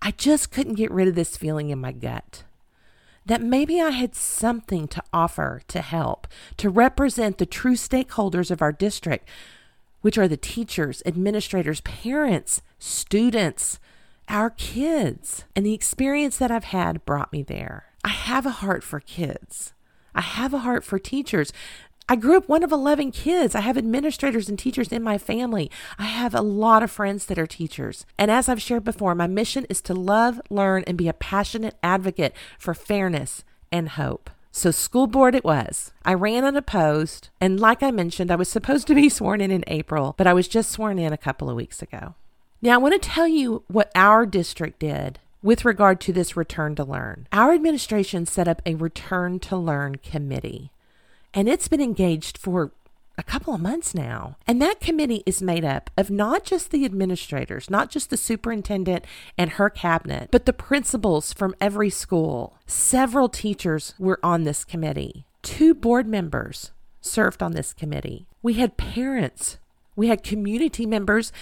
I 0.00 0.10
just 0.12 0.50
couldn't 0.50 0.74
get 0.74 0.90
rid 0.90 1.06
of 1.06 1.14
this 1.14 1.36
feeling 1.36 1.70
in 1.70 1.80
my 1.80 1.92
gut 1.92 2.42
that 3.24 3.40
maybe 3.40 3.80
I 3.80 3.90
had 3.90 4.14
something 4.14 4.88
to 4.88 5.02
offer 5.12 5.62
to 5.68 5.80
help, 5.80 6.26
to 6.56 6.68
represent 6.68 7.38
the 7.38 7.46
true 7.46 7.74
stakeholders 7.74 8.50
of 8.50 8.60
our 8.60 8.72
district 8.72 9.28
which 10.02 10.18
are 10.18 10.28
the 10.28 10.36
teachers, 10.36 11.02
administrators, 11.06 11.80
parents, 11.80 12.62
students, 12.78 13.80
our 14.28 14.50
kids. 14.50 15.44
And 15.56 15.64
the 15.64 15.74
experience 15.74 16.36
that 16.38 16.50
I've 16.50 16.64
had 16.64 17.04
brought 17.04 17.32
me 17.32 17.42
there. 17.42 17.86
I 18.04 18.10
have 18.10 18.46
a 18.46 18.50
heart 18.50 18.84
for 18.84 19.00
kids. 19.00 19.72
I 20.14 20.20
have 20.20 20.52
a 20.52 20.58
heart 20.58 20.84
for 20.84 20.98
teachers. 20.98 21.52
I 22.08 22.16
grew 22.16 22.36
up 22.36 22.48
one 22.48 22.62
of 22.62 22.72
11 22.72 23.12
kids. 23.12 23.54
I 23.54 23.60
have 23.60 23.78
administrators 23.78 24.48
and 24.48 24.58
teachers 24.58 24.88
in 24.88 25.02
my 25.02 25.18
family. 25.18 25.70
I 25.98 26.04
have 26.04 26.34
a 26.34 26.42
lot 26.42 26.82
of 26.82 26.90
friends 26.90 27.26
that 27.26 27.38
are 27.38 27.46
teachers. 27.46 28.04
And 28.18 28.30
as 28.30 28.48
I've 28.48 28.60
shared 28.60 28.84
before, 28.84 29.14
my 29.14 29.28
mission 29.28 29.66
is 29.70 29.80
to 29.82 29.94
love, 29.94 30.40
learn, 30.50 30.84
and 30.86 30.98
be 30.98 31.08
a 31.08 31.14
passionate 31.14 31.76
advocate 31.82 32.34
for 32.58 32.74
fairness 32.74 33.44
and 33.70 33.90
hope. 33.90 34.30
So, 34.54 34.70
school 34.70 35.06
board 35.06 35.34
it 35.34 35.44
was. 35.44 35.92
I 36.04 36.12
ran 36.12 36.44
unopposed. 36.44 37.30
And 37.40 37.58
like 37.58 37.82
I 37.82 37.90
mentioned, 37.90 38.30
I 38.30 38.36
was 38.36 38.50
supposed 38.50 38.86
to 38.88 38.94
be 38.94 39.08
sworn 39.08 39.40
in 39.40 39.50
in 39.50 39.64
April, 39.66 40.14
but 40.18 40.26
I 40.26 40.34
was 40.34 40.46
just 40.46 40.70
sworn 40.70 40.98
in 40.98 41.12
a 41.12 41.18
couple 41.18 41.48
of 41.48 41.56
weeks 41.56 41.80
ago. 41.80 42.14
Now, 42.60 42.74
I 42.74 42.78
want 42.78 43.00
to 43.00 43.08
tell 43.08 43.26
you 43.26 43.64
what 43.68 43.90
our 43.94 44.26
district 44.26 44.78
did 44.78 45.18
with 45.42 45.64
regard 45.64 46.00
to 46.02 46.12
this 46.12 46.36
return 46.36 46.74
to 46.76 46.84
learn. 46.84 47.26
Our 47.32 47.54
administration 47.54 48.26
set 48.26 48.46
up 48.46 48.62
a 48.64 48.74
return 48.74 49.40
to 49.40 49.56
learn 49.56 49.96
committee, 49.96 50.70
and 51.34 51.48
it's 51.48 51.66
been 51.66 51.80
engaged 51.80 52.38
for 52.38 52.70
a 53.18 53.22
couple 53.22 53.54
of 53.54 53.60
months 53.60 53.94
now. 53.94 54.36
And 54.46 54.60
that 54.60 54.80
committee 54.80 55.22
is 55.26 55.42
made 55.42 55.64
up 55.64 55.90
of 55.96 56.10
not 56.10 56.44
just 56.44 56.70
the 56.70 56.84
administrators, 56.84 57.70
not 57.70 57.90
just 57.90 58.10
the 58.10 58.16
superintendent 58.16 59.04
and 59.36 59.52
her 59.52 59.70
cabinet, 59.70 60.28
but 60.30 60.46
the 60.46 60.52
principals 60.52 61.32
from 61.32 61.54
every 61.60 61.90
school. 61.90 62.56
Several 62.66 63.28
teachers 63.28 63.94
were 63.98 64.18
on 64.22 64.44
this 64.44 64.64
committee. 64.64 65.26
Two 65.42 65.74
board 65.74 66.06
members 66.06 66.72
served 67.00 67.42
on 67.42 67.52
this 67.52 67.72
committee. 67.72 68.26
We 68.42 68.54
had 68.54 68.76
parents, 68.76 69.58
we 69.96 70.08
had 70.08 70.22
community 70.22 70.86
members. 70.86 71.32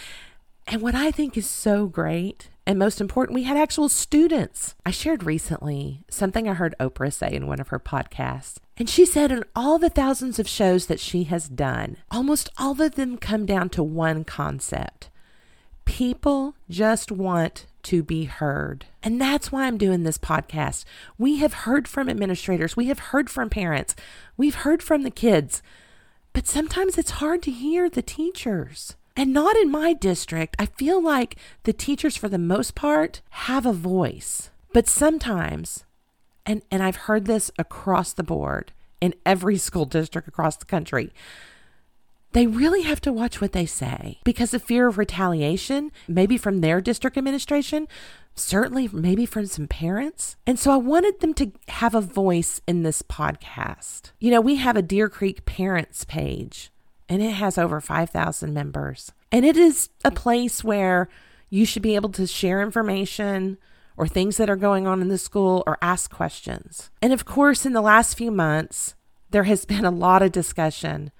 And 0.71 0.83
what 0.83 0.95
I 0.95 1.11
think 1.11 1.37
is 1.37 1.50
so 1.50 1.89
great 1.89 2.49
and 2.65 2.79
most 2.79 3.00
important, 3.00 3.35
we 3.35 3.43
had 3.43 3.57
actual 3.57 3.89
students. 3.89 4.77
I 4.87 4.93
shared 4.93 5.25
recently 5.25 6.05
something 6.09 6.49
I 6.49 6.55
heard 6.55 6.77
Oprah 6.79 7.12
say 7.12 7.33
in 7.33 7.49
one 7.49 7.59
of 7.59 7.69
her 7.69 7.81
podcasts. 7.81 8.59
And 8.77 8.89
she 8.89 9.05
said, 9.05 9.33
in 9.33 9.43
all 9.57 9.79
the 9.79 9.91
thousands 9.91 10.39
of 10.39 10.49
shows 10.49 10.87
that 10.87 11.00
she 11.00 11.25
has 11.25 11.49
done, 11.49 11.97
almost 12.09 12.50
all 12.57 12.81
of 12.81 12.95
them 12.95 13.19
come 13.19 13.47
down 13.47 13.69
to 13.71 13.83
one 13.83 14.23
concept 14.23 15.11
people 15.91 16.55
just 16.69 17.11
want 17.11 17.67
to 17.83 18.00
be 18.03 18.25
heard. 18.25 18.87
And 19.03 19.21
that's 19.21 19.50
why 19.50 19.67
I'm 19.67 19.77
doing 19.77 20.05
this 20.05 20.19
podcast. 20.19 20.85
We 21.19 21.39
have 21.39 21.53
heard 21.53 21.89
from 21.89 22.09
administrators, 22.09 22.77
we 22.77 22.87
have 22.87 22.99
heard 23.11 23.29
from 23.29 23.50
parents, 23.50 23.97
we've 24.37 24.55
heard 24.55 24.85
from 24.85 25.03
the 25.03 25.11
kids, 25.11 25.62
but 26.33 26.47
sometimes 26.47 26.97
it's 26.97 27.11
hard 27.11 27.43
to 27.43 27.50
hear 27.50 27.91
the 27.91 28.03
teachers. 28.03 28.95
And 29.17 29.33
not 29.33 29.57
in 29.57 29.71
my 29.71 29.93
district. 29.93 30.57
I 30.59 30.67
feel 30.67 31.02
like 31.02 31.37
the 31.64 31.73
teachers, 31.73 32.17
for 32.17 32.29
the 32.29 32.38
most 32.38 32.75
part, 32.75 33.21
have 33.31 33.67
a 33.67 33.73
voice. 33.73 34.50
But 34.73 34.88
sometimes, 34.88 35.85
and, 36.47 36.62
and 36.71 36.83
I've 36.83 36.97
heard 36.97 37.26
this 37.26 37.50
across 37.59 38.12
the 38.12 38.23
board 38.23 38.73
in 39.00 39.14
every 39.26 39.57
school 39.57 39.85
district 39.85 40.29
across 40.29 40.57
the 40.57 40.64
country, 40.64 41.12
they 42.33 42.47
really 42.47 42.83
have 42.83 43.00
to 43.00 43.12
watch 43.12 43.40
what 43.40 43.52
they 43.52 43.67
say 43.67 44.21
because 44.25 44.55
of 44.55 44.62
fear 44.62 44.87
of 44.87 44.99
retaliation, 44.99 45.90
maybe 46.07 46.37
from 46.37 46.61
their 46.61 46.81
district 46.81 47.17
administration, 47.17 47.88
certainly 48.37 48.88
maybe 48.93 49.26
from 49.26 49.47
some 49.47 49.67
parents. 49.67 50.37
And 50.47 50.59
so 50.59 50.71
I 50.71 50.76
wanted 50.76 51.21
them 51.21 51.35
to 51.35 51.50
have 51.69 51.95
a 51.95 52.00
voice 52.00 52.61
in 52.69 52.85
this 52.85 53.02
podcast. 53.02 54.12
You 54.21 54.31
know, 54.31 54.40
we 54.40 54.57
have 54.57 54.76
a 54.76 54.83
Deer 54.83 55.09
Creek 55.09 55.45
parents 55.45 56.05
page 56.05 56.71
and 57.11 57.21
it 57.21 57.33
has 57.33 57.59
over 57.59 57.81
5,000 57.81 58.55
members. 58.55 59.12
And 59.33 59.45
it 59.45 59.57
is 59.57 59.90
a 60.05 60.12
place 60.12 60.62
where 60.62 61.09
you 61.50 61.67
should 61.67 61.83
be 61.83 61.97
able 61.97 62.11
to 62.11 62.26
share 62.26 62.62
information 62.62 63.59
or 63.97 64.07
things 64.07 64.37
that 64.37 64.49
are 64.49 64.57
going 64.57 64.87
on 64.87 65.02
in 65.02 65.09
the 65.09 65.19
school 65.19 65.64
or 65.67 65.76
ask 65.83 66.11
questions. 66.11 66.88
And 67.02 67.12
of 67.12 67.25
course, 67.25 67.67
in 67.67 67.73
the 67.73 67.83
last 67.83 68.17
few 68.17 68.31
months, 68.31 68.95
there 69.31 69.43
has 69.43 69.64
been 69.64 69.85
a 69.85 69.90
lot 69.90 70.23
of 70.23 70.31
discussion 70.31 71.11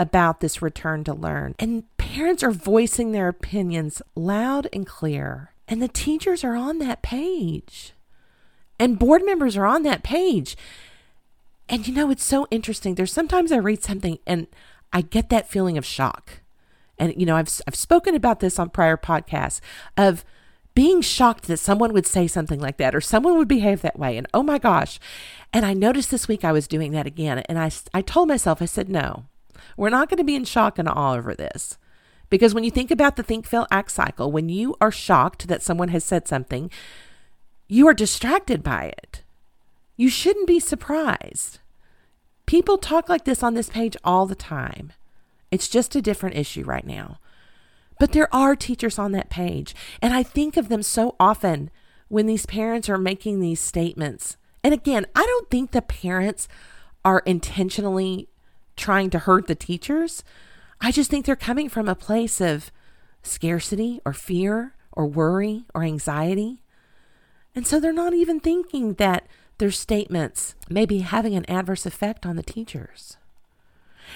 about 0.00 0.40
this 0.40 0.60
return 0.60 1.04
to 1.04 1.14
learn. 1.14 1.54
And 1.60 1.84
parents 1.96 2.42
are 2.42 2.50
voicing 2.50 3.12
their 3.12 3.28
opinions 3.28 4.02
loud 4.16 4.68
and 4.72 4.84
clear. 4.84 5.52
And 5.68 5.80
the 5.80 5.88
teachers 5.88 6.42
are 6.42 6.56
on 6.56 6.78
that 6.80 7.02
page. 7.02 7.94
And 8.80 8.98
board 8.98 9.24
members 9.24 9.56
are 9.56 9.64
on 9.64 9.84
that 9.84 10.02
page. 10.02 10.56
And 11.68 11.86
you 11.86 11.94
know, 11.94 12.10
it's 12.10 12.24
so 12.24 12.46
interesting. 12.50 12.94
There's 12.94 13.12
sometimes 13.12 13.52
I 13.52 13.56
read 13.56 13.82
something 13.82 14.18
and 14.26 14.48
I 14.92 15.02
get 15.02 15.28
that 15.30 15.48
feeling 15.48 15.76
of 15.76 15.84
shock. 15.84 16.40
And, 16.98 17.14
you 17.16 17.26
know, 17.26 17.36
I've, 17.36 17.60
I've 17.66 17.74
spoken 17.74 18.14
about 18.14 18.40
this 18.40 18.58
on 18.58 18.70
prior 18.70 18.96
podcasts 18.96 19.60
of 19.96 20.24
being 20.74 21.00
shocked 21.00 21.46
that 21.46 21.58
someone 21.58 21.92
would 21.92 22.06
say 22.06 22.26
something 22.26 22.60
like 22.60 22.76
that 22.78 22.94
or 22.94 23.00
someone 23.00 23.36
would 23.38 23.48
behave 23.48 23.82
that 23.82 23.98
way. 23.98 24.16
And 24.16 24.26
oh 24.34 24.42
my 24.42 24.58
gosh. 24.58 24.98
And 25.52 25.64
I 25.64 25.72
noticed 25.72 26.10
this 26.10 26.28
week 26.28 26.44
I 26.44 26.52
was 26.52 26.68
doing 26.68 26.92
that 26.92 27.06
again. 27.06 27.38
And 27.40 27.58
I, 27.58 27.70
I 27.94 28.02
told 28.02 28.28
myself, 28.28 28.60
I 28.60 28.66
said, 28.66 28.88
no, 28.88 29.24
We're 29.76 29.90
not 29.90 30.08
going 30.08 30.18
to 30.18 30.24
be 30.24 30.36
in 30.36 30.44
shock 30.44 30.78
and 30.78 30.88
awe 30.88 31.14
over 31.14 31.34
this. 31.34 31.78
Because 32.28 32.54
when 32.54 32.64
you 32.64 32.70
think 32.70 32.90
about 32.90 33.16
the 33.16 33.22
think, 33.22 33.46
feel, 33.46 33.66
act 33.70 33.90
cycle, 33.90 34.32
when 34.32 34.48
you 34.48 34.76
are 34.80 34.90
shocked 34.90 35.48
that 35.48 35.62
someone 35.62 35.88
has 35.88 36.04
said 36.04 36.26
something, 36.26 36.70
you 37.68 37.86
are 37.86 37.94
distracted 37.94 38.62
by 38.62 38.92
it. 38.98 39.22
You 39.96 40.08
shouldn't 40.08 40.46
be 40.46 40.60
surprised. 40.60 41.58
People 42.46 42.78
talk 42.78 43.08
like 43.08 43.24
this 43.24 43.42
on 43.42 43.54
this 43.54 43.68
page 43.68 43.96
all 44.04 44.26
the 44.26 44.34
time. 44.34 44.92
It's 45.50 45.68
just 45.68 45.96
a 45.96 46.02
different 46.02 46.36
issue 46.36 46.64
right 46.64 46.86
now. 46.86 47.18
But 47.98 48.12
there 48.12 48.32
are 48.34 48.54
teachers 48.54 48.98
on 48.98 49.12
that 49.12 49.30
page. 49.30 49.74
And 50.00 50.14
I 50.14 50.22
think 50.22 50.56
of 50.56 50.68
them 50.68 50.82
so 50.82 51.16
often 51.18 51.70
when 52.08 52.26
these 52.26 52.46
parents 52.46 52.88
are 52.88 52.98
making 52.98 53.40
these 53.40 53.60
statements. 53.60 54.36
And 54.62 54.72
again, 54.72 55.06
I 55.14 55.24
don't 55.24 55.50
think 55.50 55.70
the 55.70 55.82
parents 55.82 56.46
are 57.04 57.22
intentionally 57.26 58.28
trying 58.76 59.10
to 59.10 59.20
hurt 59.20 59.46
the 59.46 59.54
teachers. 59.54 60.22
I 60.80 60.92
just 60.92 61.10
think 61.10 61.24
they're 61.24 61.36
coming 61.36 61.68
from 61.68 61.88
a 61.88 61.94
place 61.94 62.40
of 62.40 62.70
scarcity 63.22 64.00
or 64.04 64.12
fear 64.12 64.74
or 64.92 65.06
worry 65.06 65.64
or 65.74 65.82
anxiety. 65.82 66.62
And 67.54 67.66
so 67.66 67.80
they're 67.80 67.92
not 67.92 68.14
even 68.14 68.38
thinking 68.38 68.94
that 68.94 69.26
their 69.58 69.70
statements 69.70 70.54
may 70.68 70.86
be 70.86 70.98
having 70.98 71.34
an 71.34 71.48
adverse 71.50 71.86
effect 71.86 72.26
on 72.26 72.36
the 72.36 72.42
teachers. 72.42 73.16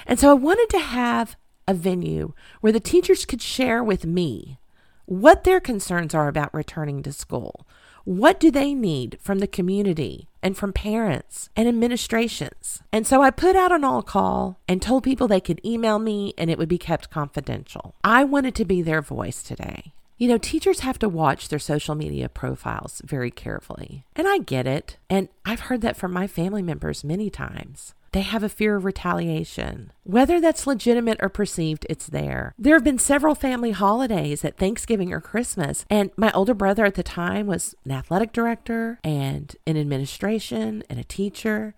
And 0.07 0.19
so 0.19 0.31
I 0.31 0.35
wanted 0.35 0.69
to 0.71 0.79
have 0.79 1.37
a 1.67 1.75
venue 1.75 2.33
where 2.61 2.73
the 2.73 2.81
teachers 2.81 3.25
could 3.25 3.43
share 3.43 3.83
with 3.83 4.05
me 4.05 4.59
what 5.07 5.45
their 5.45 5.61
concerns 5.61 6.15
are 6.15 6.29
about 6.29 6.55
returning 6.55 7.03
to 7.03 7.13
school. 7.13 7.67
What 8.05 8.41
do 8.41 8.51
they 8.51 8.75
need 8.75 9.19
from 9.21 9.41
the 9.41 9.47
community 9.47 10.29
and 10.43 10.57
from 10.57 10.73
parents 10.73 11.51
and 11.55 11.69
administrations? 11.69 12.83
And 12.93 13.07
so 13.07 13.23
I 13.23 13.31
put 13.31 13.57
out 13.57 13.73
an 13.73 13.85
all 13.85 14.03
call 14.03 14.59
and 14.67 14.81
told 14.81 15.05
people 15.05 15.29
they 15.29 15.41
could 15.41 15.65
email 15.65 15.99
me 15.99 16.33
and 16.39 16.51
it 16.51 16.59
would 16.59 16.69
be 16.69 16.79
kept 16.79 17.11
confidential. 17.11 17.95
I 18.03 18.25
wanted 18.25 18.55
to 18.57 18.65
be 18.65 18.83
their 18.83 19.03
voice 19.03 19.43
today. 19.43 19.93
You 20.21 20.29
know, 20.29 20.37
teachers 20.37 20.81
have 20.81 20.99
to 20.99 21.09
watch 21.09 21.49
their 21.49 21.59
social 21.59 21.95
media 21.95 22.29
profiles 22.29 23.01
very 23.03 23.31
carefully. 23.31 24.05
And 24.15 24.29
I 24.29 24.37
get 24.37 24.67
it. 24.67 24.99
And 25.09 25.31
I've 25.47 25.61
heard 25.61 25.81
that 25.81 25.97
from 25.97 26.13
my 26.13 26.27
family 26.27 26.61
members 26.61 27.03
many 27.03 27.31
times. 27.31 27.95
They 28.13 28.21
have 28.21 28.43
a 28.43 28.51
fear 28.51 28.77
of 28.77 28.85
retaliation. 28.85 29.93
Whether 30.05 30.39
that's 30.39 30.67
legitimate 30.67 31.17
or 31.23 31.31
perceived, 31.31 31.87
it's 31.89 32.07
there. 32.07 32.55
There 32.59 32.75
have 32.75 32.85
been 32.85 32.99
several 32.99 33.35
family 33.35 33.71
holidays 33.71 34.45
at 34.45 34.59
Thanksgiving 34.59 35.11
or 35.11 35.23
Christmas, 35.23 35.87
and 35.89 36.11
my 36.19 36.31
older 36.33 36.53
brother 36.53 36.85
at 36.85 36.97
the 36.97 37.03
time 37.03 37.47
was 37.47 37.75
an 37.87 37.93
athletic 37.93 38.35
director 38.35 38.99
and 39.03 39.57
in 39.65 39.79
administration 39.79 40.83
and 40.91 40.99
a 40.99 41.05
teacher. 41.05 41.75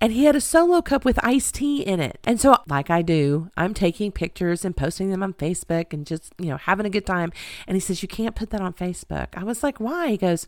And 0.00 0.12
he 0.12 0.24
had 0.24 0.36
a 0.36 0.40
solo 0.40 0.82
cup 0.82 1.04
with 1.04 1.22
iced 1.24 1.56
tea 1.56 1.82
in 1.82 2.00
it. 2.00 2.18
And 2.24 2.40
so, 2.40 2.56
like 2.66 2.90
I 2.90 3.02
do, 3.02 3.50
I'm 3.56 3.74
taking 3.74 4.12
pictures 4.12 4.64
and 4.64 4.76
posting 4.76 5.10
them 5.10 5.22
on 5.22 5.34
Facebook 5.34 5.92
and 5.92 6.06
just, 6.06 6.32
you 6.38 6.46
know, 6.46 6.56
having 6.56 6.86
a 6.86 6.90
good 6.90 7.06
time. 7.06 7.32
And 7.66 7.76
he 7.76 7.80
says, 7.80 8.02
You 8.02 8.08
can't 8.08 8.34
put 8.34 8.50
that 8.50 8.60
on 8.60 8.72
Facebook. 8.72 9.28
I 9.34 9.44
was 9.44 9.62
like, 9.62 9.78
Why? 9.78 10.10
He 10.10 10.16
goes, 10.16 10.46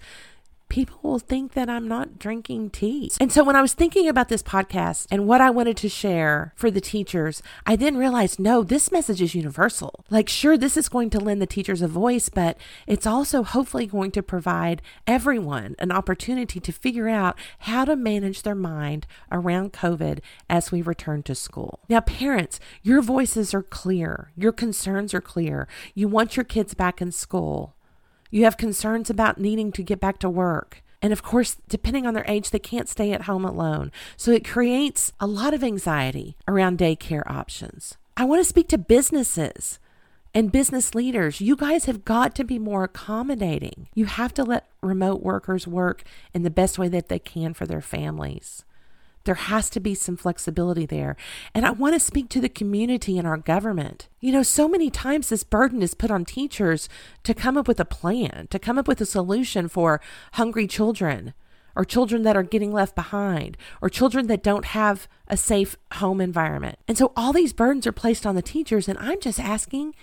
people 0.68 0.98
will 1.02 1.18
think 1.18 1.52
that 1.52 1.68
I'm 1.68 1.86
not 1.86 2.18
drinking 2.18 2.70
tea. 2.70 3.10
And 3.20 3.30
so 3.30 3.44
when 3.44 3.56
I 3.56 3.62
was 3.62 3.74
thinking 3.74 4.08
about 4.08 4.28
this 4.28 4.42
podcast 4.42 5.06
and 5.10 5.26
what 5.26 5.40
I 5.40 5.50
wanted 5.50 5.76
to 5.78 5.88
share 5.88 6.52
for 6.56 6.70
the 6.70 6.80
teachers, 6.80 7.42
I 7.66 7.76
then 7.76 7.96
realized 7.96 8.38
no, 8.38 8.62
this 8.62 8.90
message 8.90 9.22
is 9.22 9.34
universal. 9.34 10.04
Like, 10.10 10.28
sure, 10.28 10.56
this 10.56 10.76
is 10.76 10.88
going 10.88 11.10
to 11.10 11.20
lend 11.20 11.40
the 11.40 11.46
teachers 11.46 11.82
a 11.82 11.88
voice, 11.88 12.28
but 12.28 12.58
it's 12.86 13.06
also 13.06 13.42
hopefully 13.42 13.86
going 13.86 14.10
to 14.12 14.22
provide 14.22 14.82
everyone 15.06 15.76
an 15.78 15.92
opportunity 15.92 16.60
to 16.60 16.72
figure 16.72 17.08
out 17.08 17.38
how 17.60 17.84
to 17.84 17.96
manage 17.96 18.42
their 18.42 18.54
mind 18.54 19.06
around 19.30 19.72
COVID 19.72 20.20
as 20.48 20.72
we 20.72 20.82
return 20.82 21.22
to 21.24 21.34
school. 21.34 21.80
Now, 21.88 22.00
parents, 22.00 22.58
your 22.82 23.02
voices 23.02 23.54
are 23.54 23.62
clear, 23.62 24.32
your 24.36 24.52
concerns 24.52 25.14
are 25.14 25.20
clear. 25.20 25.68
You 25.94 26.08
want 26.08 26.36
your 26.36 26.44
kids 26.44 26.74
back 26.74 27.00
in 27.00 27.12
school. 27.12 27.74
You 28.34 28.42
have 28.42 28.56
concerns 28.56 29.10
about 29.10 29.38
needing 29.38 29.70
to 29.70 29.82
get 29.84 30.00
back 30.00 30.18
to 30.18 30.28
work. 30.28 30.82
And 31.00 31.12
of 31.12 31.22
course, 31.22 31.56
depending 31.68 32.04
on 32.04 32.14
their 32.14 32.24
age, 32.26 32.50
they 32.50 32.58
can't 32.58 32.88
stay 32.88 33.12
at 33.12 33.26
home 33.26 33.44
alone. 33.44 33.92
So 34.16 34.32
it 34.32 34.44
creates 34.44 35.12
a 35.20 35.26
lot 35.28 35.54
of 35.54 35.62
anxiety 35.62 36.36
around 36.48 36.76
daycare 36.76 37.22
options. 37.30 37.96
I 38.16 38.24
want 38.24 38.40
to 38.40 38.44
speak 38.44 38.66
to 38.70 38.76
businesses 38.76 39.78
and 40.34 40.50
business 40.50 40.96
leaders. 40.96 41.40
You 41.40 41.54
guys 41.54 41.84
have 41.84 42.04
got 42.04 42.34
to 42.34 42.42
be 42.42 42.58
more 42.58 42.82
accommodating. 42.82 43.86
You 43.94 44.06
have 44.06 44.34
to 44.34 44.42
let 44.42 44.66
remote 44.80 45.22
workers 45.22 45.68
work 45.68 46.02
in 46.34 46.42
the 46.42 46.50
best 46.50 46.76
way 46.76 46.88
that 46.88 47.08
they 47.08 47.20
can 47.20 47.54
for 47.54 47.66
their 47.66 47.80
families. 47.80 48.64
There 49.24 49.34
has 49.34 49.70
to 49.70 49.80
be 49.80 49.94
some 49.94 50.16
flexibility 50.16 50.86
there. 50.86 51.16
And 51.54 51.64
I 51.64 51.70
want 51.70 51.94
to 51.94 52.00
speak 52.00 52.28
to 52.30 52.40
the 52.40 52.48
community 52.48 53.18
and 53.18 53.26
our 53.26 53.38
government. 53.38 54.08
You 54.20 54.32
know, 54.32 54.42
so 54.42 54.68
many 54.68 54.90
times 54.90 55.28
this 55.28 55.44
burden 55.44 55.82
is 55.82 55.94
put 55.94 56.10
on 56.10 56.24
teachers 56.24 56.88
to 57.22 57.34
come 57.34 57.56
up 57.56 57.66
with 57.66 57.80
a 57.80 57.86
plan, 57.86 58.48
to 58.50 58.58
come 58.58 58.78
up 58.78 58.86
with 58.86 59.00
a 59.00 59.06
solution 59.06 59.68
for 59.68 60.00
hungry 60.32 60.66
children 60.66 61.32
or 61.74 61.84
children 61.84 62.22
that 62.22 62.36
are 62.36 62.42
getting 62.42 62.72
left 62.72 62.94
behind 62.94 63.56
or 63.80 63.88
children 63.88 64.26
that 64.26 64.42
don't 64.42 64.66
have 64.66 65.08
a 65.26 65.36
safe 65.36 65.76
home 65.94 66.20
environment. 66.20 66.78
And 66.86 66.96
so 66.96 67.12
all 67.16 67.32
these 67.32 67.52
burdens 67.52 67.86
are 67.86 67.92
placed 67.92 68.26
on 68.26 68.34
the 68.34 68.42
teachers. 68.42 68.88
And 68.88 68.98
I'm 68.98 69.20
just 69.20 69.40
asking 69.40 69.94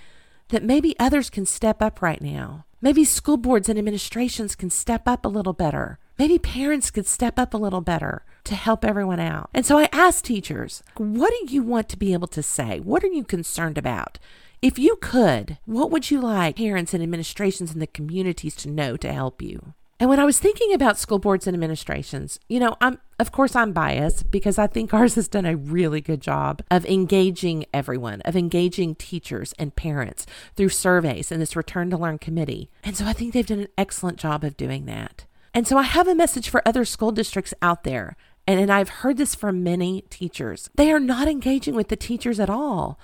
that 0.49 0.63
maybe 0.63 0.95
others 0.99 1.29
can 1.29 1.45
step 1.45 1.81
up 1.81 2.01
right 2.01 2.21
now. 2.21 2.65
Maybe 2.81 3.05
school 3.05 3.37
boards 3.37 3.69
and 3.69 3.77
administrations 3.77 4.55
can 4.55 4.71
step 4.71 5.07
up 5.07 5.23
a 5.23 5.29
little 5.29 5.53
better. 5.53 5.99
Maybe 6.17 6.39
parents 6.39 6.89
could 6.89 7.05
step 7.05 7.37
up 7.37 7.53
a 7.53 7.57
little 7.57 7.81
better 7.81 8.25
to 8.43 8.55
help 8.55 8.83
everyone 8.83 9.19
out. 9.19 9.49
And 9.53 9.65
so 9.65 9.77
I 9.77 9.89
asked 9.91 10.25
teachers, 10.25 10.83
what 10.97 11.31
do 11.31 11.53
you 11.53 11.63
want 11.63 11.89
to 11.89 11.97
be 11.97 12.13
able 12.13 12.27
to 12.29 12.43
say? 12.43 12.79
What 12.79 13.03
are 13.03 13.07
you 13.07 13.23
concerned 13.23 13.77
about? 13.77 14.19
If 14.61 14.77
you 14.77 14.97
could, 15.01 15.57
what 15.65 15.89
would 15.89 16.11
you 16.11 16.21
like 16.21 16.57
parents 16.57 16.93
and 16.93 17.01
administrations 17.01 17.73
in 17.73 17.79
the 17.79 17.87
communities 17.87 18.55
to 18.57 18.69
know 18.69 18.95
to 18.97 19.11
help 19.11 19.41
you? 19.41 19.73
And 20.01 20.09
when 20.09 20.19
I 20.19 20.25
was 20.25 20.39
thinking 20.39 20.73
about 20.73 20.97
school 20.97 21.19
boards 21.19 21.45
and 21.45 21.53
administrations, 21.53 22.39
you 22.49 22.59
know, 22.59 22.75
I'm 22.81 22.99
of 23.19 23.31
course 23.31 23.55
I'm 23.55 23.71
biased 23.71 24.31
because 24.31 24.57
I 24.57 24.65
think 24.65 24.93
ours 24.95 25.13
has 25.13 25.27
done 25.27 25.45
a 25.45 25.55
really 25.55 26.01
good 26.01 26.21
job 26.21 26.63
of 26.71 26.87
engaging 26.87 27.65
everyone, 27.71 28.21
of 28.21 28.35
engaging 28.35 28.95
teachers 28.95 29.53
and 29.59 29.75
parents 29.75 30.25
through 30.55 30.69
surveys 30.69 31.31
and 31.31 31.39
this 31.39 31.55
return 31.55 31.91
to 31.91 31.97
learn 31.97 32.17
committee. 32.17 32.71
And 32.83 32.97
so 32.97 33.05
I 33.05 33.13
think 33.13 33.33
they've 33.33 33.45
done 33.45 33.59
an 33.59 33.67
excellent 33.77 34.17
job 34.17 34.43
of 34.43 34.57
doing 34.57 34.85
that. 34.85 35.25
And 35.53 35.67
so 35.67 35.77
I 35.77 35.83
have 35.83 36.07
a 36.07 36.15
message 36.15 36.49
for 36.49 36.67
other 36.67 36.83
school 36.83 37.11
districts 37.11 37.53
out 37.61 37.83
there 37.83 38.15
and, 38.51 38.59
and 38.59 38.71
I've 38.71 38.89
heard 38.89 39.15
this 39.15 39.33
from 39.33 39.63
many 39.63 40.03
teachers. 40.09 40.69
They 40.75 40.91
are 40.91 40.99
not 40.99 41.29
engaging 41.29 41.73
with 41.73 41.87
the 41.87 41.95
teachers 41.95 42.37
at 42.37 42.49
all. 42.49 42.99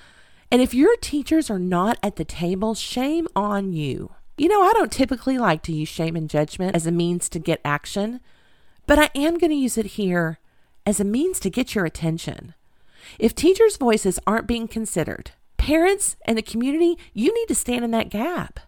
And 0.51 0.61
if 0.61 0.73
your 0.73 0.97
teachers 0.97 1.49
are 1.49 1.59
not 1.59 1.97
at 2.03 2.17
the 2.17 2.25
table, 2.25 2.75
shame 2.75 3.29
on 3.33 3.71
you. 3.71 4.11
You 4.37 4.49
know, 4.49 4.61
I 4.61 4.73
don't 4.73 4.91
typically 4.91 5.37
like 5.37 5.63
to 5.63 5.73
use 5.73 5.87
shame 5.87 6.17
and 6.17 6.29
judgment 6.29 6.75
as 6.75 6.85
a 6.85 6.91
means 6.91 7.29
to 7.29 7.39
get 7.39 7.61
action, 7.63 8.19
but 8.85 8.99
I 8.99 9.09
am 9.15 9.37
going 9.37 9.51
to 9.51 9.55
use 9.55 9.77
it 9.77 9.97
here 9.97 10.39
as 10.85 10.99
a 10.99 11.05
means 11.05 11.39
to 11.39 11.49
get 11.49 11.75
your 11.75 11.85
attention. 11.85 12.53
If 13.17 13.33
teachers' 13.33 13.77
voices 13.77 14.19
aren't 14.27 14.47
being 14.47 14.67
considered, 14.67 15.31
parents 15.55 16.17
and 16.25 16.37
the 16.37 16.41
community, 16.41 16.97
you 17.13 17.33
need 17.33 17.47
to 17.47 17.55
stand 17.55 17.85
in 17.85 17.91
that 17.91 18.09
gap. 18.09 18.59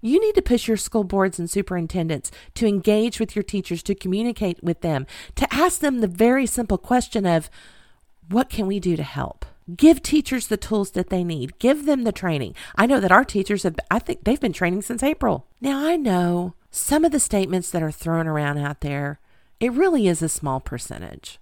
You 0.00 0.20
need 0.20 0.34
to 0.34 0.42
push 0.42 0.66
your 0.66 0.76
school 0.76 1.04
boards 1.04 1.38
and 1.38 1.50
superintendents 1.50 2.30
to 2.54 2.66
engage 2.66 3.20
with 3.20 3.36
your 3.36 3.42
teachers, 3.42 3.82
to 3.84 3.94
communicate 3.94 4.62
with 4.62 4.80
them, 4.80 5.06
to 5.36 5.52
ask 5.52 5.80
them 5.80 6.00
the 6.00 6.06
very 6.06 6.46
simple 6.46 6.78
question 6.78 7.26
of, 7.26 7.50
what 8.28 8.48
can 8.48 8.66
we 8.66 8.80
do 8.80 8.96
to 8.96 9.02
help? 9.02 9.44
Give 9.76 10.02
teachers 10.02 10.46
the 10.46 10.56
tools 10.56 10.92
that 10.92 11.10
they 11.10 11.22
need. 11.22 11.58
Give 11.58 11.84
them 11.84 12.04
the 12.04 12.12
training. 12.12 12.54
I 12.76 12.86
know 12.86 13.00
that 13.00 13.12
our 13.12 13.24
teachers 13.24 13.62
have, 13.64 13.76
I 13.90 13.98
think 13.98 14.24
they've 14.24 14.40
been 14.40 14.52
training 14.52 14.82
since 14.82 15.02
April. 15.02 15.46
Now, 15.60 15.86
I 15.86 15.96
know 15.96 16.54
some 16.70 17.04
of 17.04 17.12
the 17.12 17.20
statements 17.20 17.70
that 17.70 17.82
are 17.82 17.92
thrown 17.92 18.26
around 18.26 18.58
out 18.58 18.80
there, 18.80 19.20
it 19.58 19.72
really 19.72 20.08
is 20.08 20.22
a 20.22 20.28
small 20.28 20.60
percentage 20.60 21.38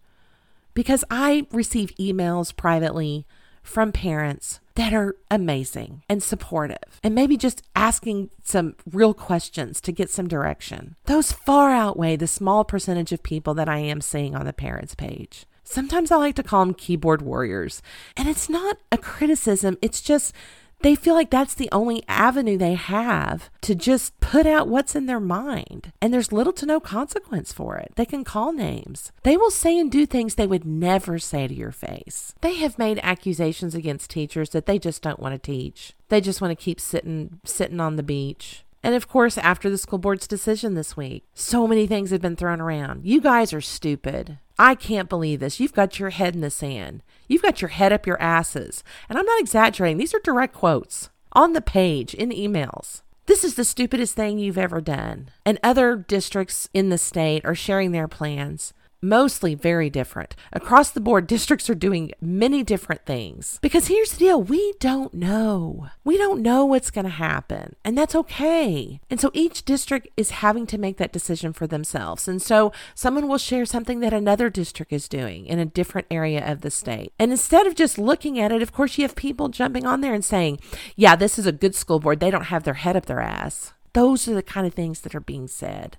because 0.74 1.04
I 1.10 1.46
receive 1.52 1.94
emails 1.98 2.54
privately 2.54 3.26
from 3.62 3.92
parents 3.92 4.60
that 4.78 4.94
are 4.94 5.16
amazing 5.28 6.04
and 6.08 6.22
supportive, 6.22 7.00
and 7.02 7.12
maybe 7.12 7.36
just 7.36 7.62
asking 7.74 8.30
some 8.44 8.76
real 8.88 9.12
questions 9.12 9.80
to 9.80 9.90
get 9.90 10.08
some 10.08 10.28
direction. 10.28 10.94
Those 11.06 11.32
far 11.32 11.72
outweigh 11.72 12.14
the 12.14 12.28
small 12.28 12.64
percentage 12.64 13.10
of 13.10 13.24
people 13.24 13.54
that 13.54 13.68
I 13.68 13.78
am 13.78 14.00
seeing 14.00 14.36
on 14.36 14.46
the 14.46 14.52
parents 14.52 14.94
page. 14.94 15.46
Sometimes 15.64 16.12
I 16.12 16.16
like 16.16 16.36
to 16.36 16.44
call 16.44 16.64
them 16.64 16.74
keyboard 16.74 17.22
warriors, 17.22 17.82
and 18.16 18.28
it's 18.28 18.48
not 18.48 18.78
a 18.92 18.98
criticism, 18.98 19.76
it's 19.82 20.00
just 20.00 20.32
they 20.80 20.94
feel 20.94 21.14
like 21.14 21.30
that's 21.30 21.54
the 21.54 21.68
only 21.72 22.02
avenue 22.08 22.56
they 22.56 22.74
have 22.74 23.50
to 23.62 23.74
just 23.74 24.18
put 24.20 24.46
out 24.46 24.68
what's 24.68 24.94
in 24.94 25.06
their 25.06 25.20
mind. 25.20 25.92
And 26.00 26.12
there's 26.12 26.32
little 26.32 26.52
to 26.54 26.66
no 26.66 26.80
consequence 26.80 27.52
for 27.52 27.76
it. 27.76 27.92
They 27.96 28.04
can 28.04 28.24
call 28.24 28.52
names. 28.52 29.10
They 29.22 29.36
will 29.36 29.50
say 29.50 29.78
and 29.78 29.90
do 29.90 30.06
things 30.06 30.34
they 30.34 30.46
would 30.46 30.64
never 30.64 31.18
say 31.18 31.48
to 31.48 31.54
your 31.54 31.72
face. 31.72 32.34
They 32.40 32.54
have 32.56 32.78
made 32.78 33.00
accusations 33.02 33.74
against 33.74 34.10
teachers 34.10 34.50
that 34.50 34.66
they 34.66 34.78
just 34.78 35.02
don't 35.02 35.20
want 35.20 35.34
to 35.34 35.38
teach. 35.38 35.94
They 36.08 36.20
just 36.20 36.40
want 36.40 36.56
to 36.56 36.64
keep 36.64 36.80
sitting 36.80 37.40
sitting 37.44 37.80
on 37.80 37.96
the 37.96 38.02
beach. 38.02 38.64
And 38.88 38.94
of 38.94 39.06
course, 39.06 39.36
after 39.36 39.68
the 39.68 39.76
school 39.76 39.98
board's 39.98 40.26
decision 40.26 40.72
this 40.72 40.96
week, 40.96 41.26
so 41.34 41.66
many 41.66 41.86
things 41.86 42.08
have 42.08 42.22
been 42.22 42.36
thrown 42.36 42.58
around. 42.58 43.04
You 43.04 43.20
guys 43.20 43.52
are 43.52 43.60
stupid. 43.60 44.38
I 44.58 44.74
can't 44.74 45.10
believe 45.10 45.40
this. 45.40 45.60
You've 45.60 45.74
got 45.74 45.98
your 45.98 46.08
head 46.08 46.34
in 46.34 46.40
the 46.40 46.48
sand. 46.48 47.02
You've 47.26 47.42
got 47.42 47.60
your 47.60 47.68
head 47.68 47.92
up 47.92 48.06
your 48.06 48.18
asses. 48.18 48.82
And 49.10 49.18
I'm 49.18 49.26
not 49.26 49.42
exaggerating. 49.42 49.98
These 49.98 50.14
are 50.14 50.20
direct 50.24 50.54
quotes 50.54 51.10
on 51.34 51.52
the 51.52 51.60
page 51.60 52.14
in 52.14 52.30
emails. 52.30 53.02
This 53.26 53.44
is 53.44 53.56
the 53.56 53.64
stupidest 53.64 54.16
thing 54.16 54.38
you've 54.38 54.56
ever 54.56 54.80
done. 54.80 55.28
And 55.44 55.58
other 55.62 55.94
districts 55.94 56.70
in 56.72 56.88
the 56.88 56.96
state 56.96 57.44
are 57.44 57.54
sharing 57.54 57.92
their 57.92 58.08
plans 58.08 58.72
mostly 59.00 59.54
very 59.54 59.90
different. 59.90 60.34
Across 60.52 60.90
the 60.90 61.00
board, 61.00 61.26
districts 61.26 61.68
are 61.70 61.74
doing 61.74 62.12
many 62.20 62.62
different 62.62 63.04
things. 63.06 63.58
Because 63.62 63.86
here's 63.86 64.12
the 64.12 64.18
deal 64.18 64.42
we 64.42 64.74
don't 64.80 65.14
know. 65.14 65.88
We 66.04 66.16
don't 66.16 66.42
know 66.42 66.64
what's 66.64 66.90
going 66.90 67.04
to 67.04 67.10
happen, 67.10 67.76
and 67.84 67.96
that's 67.96 68.14
okay. 68.14 69.00
And 69.10 69.20
so 69.20 69.30
each 69.34 69.64
district 69.64 70.08
is 70.16 70.30
having 70.30 70.66
to 70.66 70.78
make 70.78 70.96
that 70.98 71.12
decision 71.12 71.52
for 71.52 71.66
themselves. 71.66 72.28
And 72.28 72.40
so 72.40 72.72
someone 72.94 73.28
will 73.28 73.38
share 73.38 73.66
something 73.66 74.00
that 74.00 74.12
another 74.12 74.50
district 74.50 74.92
is 74.92 75.08
doing 75.08 75.46
in 75.46 75.58
a 75.58 75.64
different 75.64 76.06
area 76.10 76.44
of 76.50 76.62
the 76.62 76.70
state. 76.70 77.12
And 77.18 77.30
instead 77.30 77.66
of 77.66 77.74
just 77.74 77.98
looking 77.98 78.38
at 78.38 78.52
it, 78.52 78.62
of 78.62 78.72
course, 78.72 78.98
you 78.98 79.02
have 79.02 79.16
people 79.16 79.48
jumping 79.48 79.86
on 79.86 80.00
there 80.00 80.14
and 80.14 80.24
saying, 80.24 80.60
yeah, 80.96 81.16
this 81.16 81.38
is 81.38 81.46
a 81.46 81.52
good 81.52 81.74
school 81.74 82.00
board. 82.00 82.20
They 82.20 82.30
don't 82.30 82.44
have 82.44 82.64
their 82.64 82.74
head 82.74 82.96
up 82.96 83.06
their 83.06 83.20
ass. 83.20 83.72
Those 83.92 84.28
are 84.28 84.34
the 84.34 84.42
kind 84.42 84.66
of 84.66 84.74
things 84.74 85.00
that 85.00 85.14
are 85.14 85.20
being 85.20 85.48
said. 85.48 85.96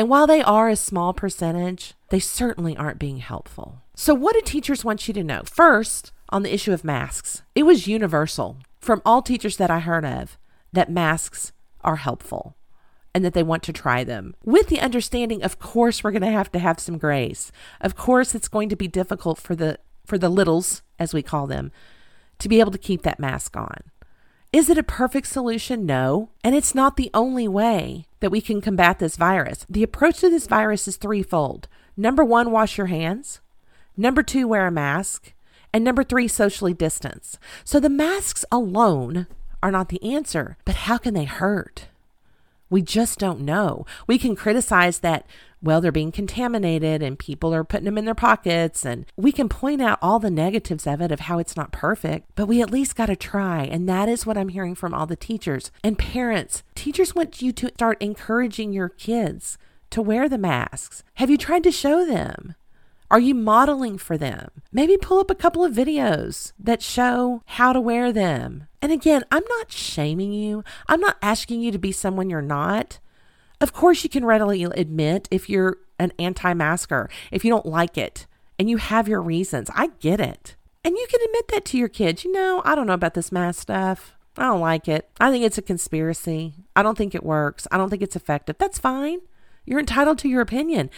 And 0.00 0.08
while 0.08 0.26
they 0.26 0.40
are 0.40 0.70
a 0.70 0.76
small 0.76 1.12
percentage, 1.12 1.92
they 2.08 2.20
certainly 2.20 2.74
aren't 2.74 2.98
being 2.98 3.18
helpful. 3.18 3.82
So, 3.94 4.14
what 4.14 4.32
do 4.32 4.40
teachers 4.40 4.82
want 4.82 5.06
you 5.06 5.12
to 5.12 5.22
know? 5.22 5.42
First, 5.44 6.12
on 6.30 6.42
the 6.42 6.54
issue 6.54 6.72
of 6.72 6.84
masks, 6.84 7.42
it 7.54 7.64
was 7.64 7.86
universal 7.86 8.56
from 8.80 9.02
all 9.04 9.20
teachers 9.20 9.58
that 9.58 9.70
I 9.70 9.80
heard 9.80 10.06
of 10.06 10.38
that 10.72 10.90
masks 10.90 11.52
are 11.82 11.96
helpful 11.96 12.56
and 13.14 13.26
that 13.26 13.34
they 13.34 13.42
want 13.42 13.62
to 13.64 13.74
try 13.74 14.02
them 14.02 14.34
with 14.42 14.68
the 14.68 14.80
understanding 14.80 15.42
of 15.42 15.58
course 15.58 16.02
we're 16.02 16.12
going 16.12 16.22
to 16.22 16.30
have 16.30 16.50
to 16.52 16.58
have 16.58 16.80
some 16.80 16.96
grace 16.96 17.52
of 17.80 17.94
course 17.94 18.34
it's 18.34 18.48
going 18.48 18.70
to 18.70 18.76
be 18.76 18.86
difficult 18.86 19.38
for 19.38 19.54
the 19.54 19.78
for 20.06 20.16
the 20.16 20.28
littles 20.28 20.82
as 20.98 21.12
we 21.12 21.22
call 21.22 21.46
them 21.46 21.72
to 22.38 22.48
be 22.48 22.60
able 22.60 22.70
to 22.70 22.78
keep 22.78 23.02
that 23.02 23.18
mask 23.18 23.56
on 23.56 23.76
is 24.52 24.68
it 24.68 24.78
a 24.78 24.82
perfect 24.82 25.28
solution? 25.28 25.86
No. 25.86 26.30
And 26.42 26.54
it's 26.56 26.74
not 26.74 26.96
the 26.96 27.10
only 27.14 27.46
way 27.46 28.06
that 28.18 28.30
we 28.30 28.40
can 28.40 28.60
combat 28.60 28.98
this 28.98 29.16
virus. 29.16 29.64
The 29.68 29.82
approach 29.82 30.18
to 30.20 30.30
this 30.30 30.48
virus 30.48 30.88
is 30.88 30.96
threefold. 30.96 31.68
Number 31.96 32.24
one, 32.24 32.50
wash 32.50 32.76
your 32.76 32.88
hands. 32.88 33.40
Number 33.96 34.22
two, 34.22 34.48
wear 34.48 34.66
a 34.66 34.72
mask. 34.72 35.34
And 35.72 35.84
number 35.84 36.02
three, 36.02 36.26
socially 36.26 36.74
distance. 36.74 37.38
So 37.64 37.78
the 37.78 37.88
masks 37.88 38.44
alone 38.50 39.28
are 39.62 39.70
not 39.70 39.88
the 39.88 40.02
answer, 40.02 40.56
but 40.64 40.74
how 40.74 40.98
can 40.98 41.14
they 41.14 41.24
hurt? 41.24 41.86
We 42.70 42.82
just 42.82 43.18
don't 43.18 43.40
know. 43.40 43.84
We 44.06 44.16
can 44.16 44.36
criticize 44.36 45.00
that, 45.00 45.26
well, 45.60 45.80
they're 45.80 45.92
being 45.92 46.12
contaminated 46.12 47.02
and 47.02 47.18
people 47.18 47.52
are 47.52 47.64
putting 47.64 47.84
them 47.84 47.98
in 47.98 48.04
their 48.04 48.14
pockets. 48.14 48.86
And 48.86 49.04
we 49.16 49.32
can 49.32 49.48
point 49.48 49.82
out 49.82 49.98
all 50.00 50.18
the 50.18 50.30
negatives 50.30 50.86
of 50.86 51.00
it, 51.00 51.12
of 51.12 51.20
how 51.20 51.38
it's 51.38 51.56
not 51.56 51.72
perfect, 51.72 52.30
but 52.36 52.46
we 52.46 52.62
at 52.62 52.70
least 52.70 52.96
got 52.96 53.06
to 53.06 53.16
try. 53.16 53.64
And 53.64 53.88
that 53.88 54.08
is 54.08 54.24
what 54.24 54.38
I'm 54.38 54.48
hearing 54.48 54.74
from 54.74 54.94
all 54.94 55.06
the 55.06 55.16
teachers 55.16 55.70
and 55.82 55.98
parents. 55.98 56.62
Teachers 56.74 57.14
want 57.14 57.42
you 57.42 57.52
to 57.52 57.68
start 57.74 58.00
encouraging 58.00 58.72
your 58.72 58.88
kids 58.88 59.58
to 59.90 60.00
wear 60.00 60.28
the 60.28 60.38
masks. 60.38 61.02
Have 61.14 61.30
you 61.30 61.36
tried 61.36 61.64
to 61.64 61.72
show 61.72 62.06
them? 62.06 62.54
Are 63.10 63.20
you 63.20 63.34
modeling 63.34 63.98
for 63.98 64.16
them? 64.16 64.50
Maybe 64.70 64.96
pull 64.96 65.18
up 65.18 65.30
a 65.30 65.34
couple 65.34 65.64
of 65.64 65.74
videos 65.74 66.52
that 66.60 66.80
show 66.80 67.42
how 67.44 67.72
to 67.72 67.80
wear 67.80 68.12
them. 68.12 68.68
And 68.80 68.92
again, 68.92 69.24
I'm 69.32 69.42
not 69.48 69.72
shaming 69.72 70.32
you. 70.32 70.62
I'm 70.86 71.00
not 71.00 71.16
asking 71.20 71.60
you 71.60 71.72
to 71.72 71.78
be 71.78 71.90
someone 71.90 72.30
you're 72.30 72.40
not. 72.40 73.00
Of 73.60 73.72
course, 73.72 74.04
you 74.04 74.10
can 74.10 74.24
readily 74.24 74.62
admit 74.62 75.26
if 75.30 75.50
you're 75.50 75.78
an 75.98 76.12
anti 76.20 76.54
masker, 76.54 77.10
if 77.32 77.44
you 77.44 77.50
don't 77.50 77.66
like 77.66 77.98
it, 77.98 78.26
and 78.58 78.70
you 78.70 78.76
have 78.76 79.08
your 79.08 79.20
reasons. 79.20 79.70
I 79.74 79.88
get 79.98 80.20
it. 80.20 80.54
And 80.84 80.96
you 80.96 81.06
can 81.10 81.20
admit 81.26 81.48
that 81.48 81.64
to 81.66 81.78
your 81.78 81.88
kids. 81.88 82.24
You 82.24 82.32
know, 82.32 82.62
I 82.64 82.74
don't 82.76 82.86
know 82.86 82.94
about 82.94 83.14
this 83.14 83.32
mask 83.32 83.60
stuff. 83.60 84.16
I 84.38 84.44
don't 84.44 84.60
like 84.60 84.86
it. 84.86 85.10
I 85.20 85.30
think 85.30 85.44
it's 85.44 85.58
a 85.58 85.62
conspiracy. 85.62 86.54
I 86.76 86.82
don't 86.82 86.96
think 86.96 87.14
it 87.14 87.24
works. 87.24 87.66
I 87.72 87.76
don't 87.76 87.90
think 87.90 88.02
it's 88.02 88.16
effective. 88.16 88.56
That's 88.58 88.78
fine. 88.78 89.18
You're 89.66 89.80
entitled 89.80 90.18
to 90.20 90.28
your 90.28 90.40
opinion. 90.40 90.90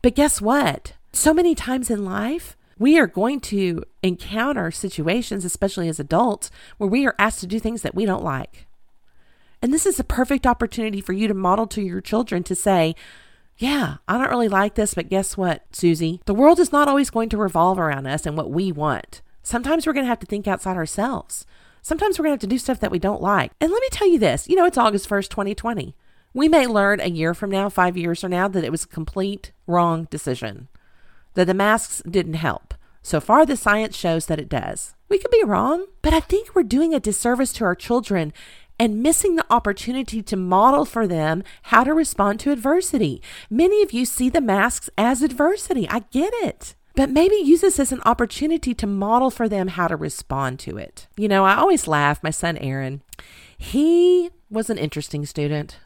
But 0.00 0.14
guess 0.14 0.40
what? 0.40 0.92
So 1.16 1.32
many 1.32 1.54
times 1.54 1.90
in 1.90 2.04
life, 2.04 2.56
we 2.78 2.98
are 2.98 3.06
going 3.06 3.40
to 3.40 3.82
encounter 4.02 4.70
situations, 4.70 5.44
especially 5.44 5.88
as 5.88 5.98
adults, 5.98 6.50
where 6.76 6.90
we 6.90 7.06
are 7.06 7.14
asked 7.18 7.40
to 7.40 7.46
do 7.46 7.58
things 7.58 7.82
that 7.82 7.94
we 7.94 8.04
don't 8.04 8.22
like. 8.22 8.66
And 9.62 9.72
this 9.72 9.86
is 9.86 9.98
a 9.98 10.04
perfect 10.04 10.46
opportunity 10.46 11.00
for 11.00 11.14
you 11.14 11.26
to 11.26 11.34
model 11.34 11.66
to 11.68 11.80
your 11.80 12.02
children 12.02 12.42
to 12.44 12.54
say, 12.54 12.94
yeah, 13.56 13.96
I 14.06 14.18
don't 14.18 14.30
really 14.30 14.48
like 14.48 14.74
this, 14.74 14.92
but 14.92 15.08
guess 15.08 15.36
what, 15.36 15.64
Susie? 15.72 16.20
The 16.26 16.34
world 16.34 16.60
is 16.60 16.72
not 16.72 16.88
always 16.88 17.08
going 17.08 17.30
to 17.30 17.38
revolve 17.38 17.78
around 17.78 18.06
us 18.06 18.26
and 18.26 18.36
what 18.36 18.50
we 18.50 18.70
want. 18.70 19.22
Sometimes 19.42 19.86
we're 19.86 19.94
going 19.94 20.04
to 20.04 20.10
have 20.10 20.20
to 20.20 20.26
think 20.26 20.46
outside 20.46 20.76
ourselves. 20.76 21.46
Sometimes 21.80 22.18
we're 22.18 22.24
going 22.24 22.32
to 22.36 22.42
have 22.42 22.50
to 22.50 22.54
do 22.54 22.58
stuff 22.58 22.80
that 22.80 22.90
we 22.90 22.98
don't 22.98 23.22
like. 23.22 23.52
And 23.60 23.72
let 23.72 23.80
me 23.80 23.88
tell 23.90 24.08
you 24.08 24.18
this 24.18 24.46
you 24.48 24.56
know, 24.56 24.66
it's 24.66 24.76
August 24.76 25.08
1st, 25.08 25.30
2020. 25.30 25.96
We 26.34 26.48
may 26.48 26.66
learn 26.66 27.00
a 27.00 27.08
year 27.08 27.32
from 27.32 27.50
now, 27.50 27.70
five 27.70 27.96
years 27.96 28.20
from 28.20 28.32
now, 28.32 28.48
that 28.48 28.64
it 28.64 28.70
was 28.70 28.84
a 28.84 28.88
complete 28.88 29.52
wrong 29.66 30.06
decision 30.10 30.68
that 31.36 31.46
the 31.46 31.54
masks 31.54 32.02
didn't 32.08 32.34
help. 32.34 32.74
So 33.02 33.20
far, 33.20 33.46
the 33.46 33.56
science 33.56 33.96
shows 33.96 34.26
that 34.26 34.40
it 34.40 34.48
does. 34.48 34.96
We 35.08 35.18
could 35.18 35.30
be 35.30 35.44
wrong, 35.44 35.86
but 36.02 36.12
I 36.12 36.18
think 36.18 36.54
we're 36.54 36.64
doing 36.64 36.92
a 36.92 36.98
disservice 36.98 37.52
to 37.54 37.64
our 37.64 37.76
children 37.76 38.32
and 38.78 39.02
missing 39.02 39.36
the 39.36 39.46
opportunity 39.48 40.22
to 40.22 40.36
model 40.36 40.84
for 40.84 41.06
them 41.06 41.44
how 41.62 41.84
to 41.84 41.94
respond 41.94 42.40
to 42.40 42.50
adversity. 42.50 43.22
Many 43.48 43.82
of 43.82 43.92
you 43.92 44.04
see 44.04 44.28
the 44.28 44.40
masks 44.40 44.90
as 44.98 45.22
adversity. 45.22 45.88
I 45.88 46.00
get 46.10 46.32
it. 46.34 46.74
But 46.96 47.10
maybe 47.10 47.36
use 47.36 47.60
this 47.60 47.78
as 47.78 47.92
an 47.92 48.00
opportunity 48.06 48.74
to 48.74 48.86
model 48.86 49.30
for 49.30 49.48
them 49.48 49.68
how 49.68 49.86
to 49.86 49.96
respond 49.96 50.58
to 50.60 50.78
it. 50.78 51.06
You 51.16 51.28
know, 51.28 51.44
I 51.44 51.54
always 51.54 51.86
laugh. 51.86 52.22
My 52.22 52.30
son 52.30 52.56
Aaron, 52.56 53.02
he 53.56 54.30
was 54.50 54.70
an 54.70 54.78
interesting 54.78 55.26
student. 55.26 55.78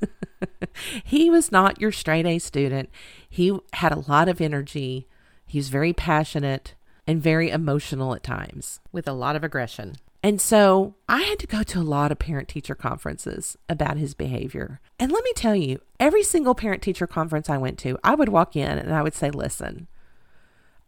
he 1.04 1.28
was 1.28 1.52
not 1.52 1.80
your 1.80 1.92
straight 1.92 2.26
A 2.26 2.38
student. 2.38 2.88
He 3.28 3.56
had 3.74 3.92
a 3.92 4.04
lot 4.08 4.28
of 4.28 4.40
energy. 4.40 5.06
He 5.46 5.58
was 5.58 5.68
very 5.68 5.92
passionate 5.92 6.74
and 7.06 7.22
very 7.22 7.50
emotional 7.50 8.14
at 8.14 8.22
times 8.22 8.80
with 8.92 9.08
a 9.08 9.12
lot 9.12 9.36
of 9.36 9.44
aggression. 9.44 9.96
And 10.22 10.40
so 10.40 10.96
I 11.08 11.22
had 11.22 11.38
to 11.38 11.46
go 11.46 11.62
to 11.62 11.80
a 11.80 11.82
lot 11.82 12.10
of 12.10 12.18
parent 12.18 12.48
teacher 12.48 12.74
conferences 12.74 13.56
about 13.68 13.96
his 13.96 14.14
behavior. 14.14 14.80
And 14.98 15.12
let 15.12 15.22
me 15.22 15.32
tell 15.34 15.54
you, 15.54 15.80
every 16.00 16.24
single 16.24 16.54
parent 16.54 16.82
teacher 16.82 17.06
conference 17.06 17.48
I 17.48 17.56
went 17.56 17.78
to, 17.80 17.98
I 18.02 18.14
would 18.14 18.28
walk 18.28 18.56
in 18.56 18.78
and 18.78 18.92
I 18.92 19.02
would 19.02 19.14
say, 19.14 19.30
listen, 19.30 19.86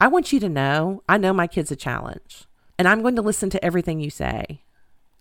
I 0.01 0.09
want 0.09 0.33
you 0.33 0.41
to 0.41 0.49
know 0.49 1.03
I 1.09 1.17
know 1.17 1.33
my 1.33 1.47
kid's 1.47 1.71
a 1.71 1.77
challenge 1.77 2.45
and 2.79 2.89
I'm 2.89 3.03
going 3.03 3.17
to 3.17 3.23
listen 3.23 3.51
to 3.51 3.65
everything 3.65 4.01
you 4.01 4.11
say. 4.11 4.63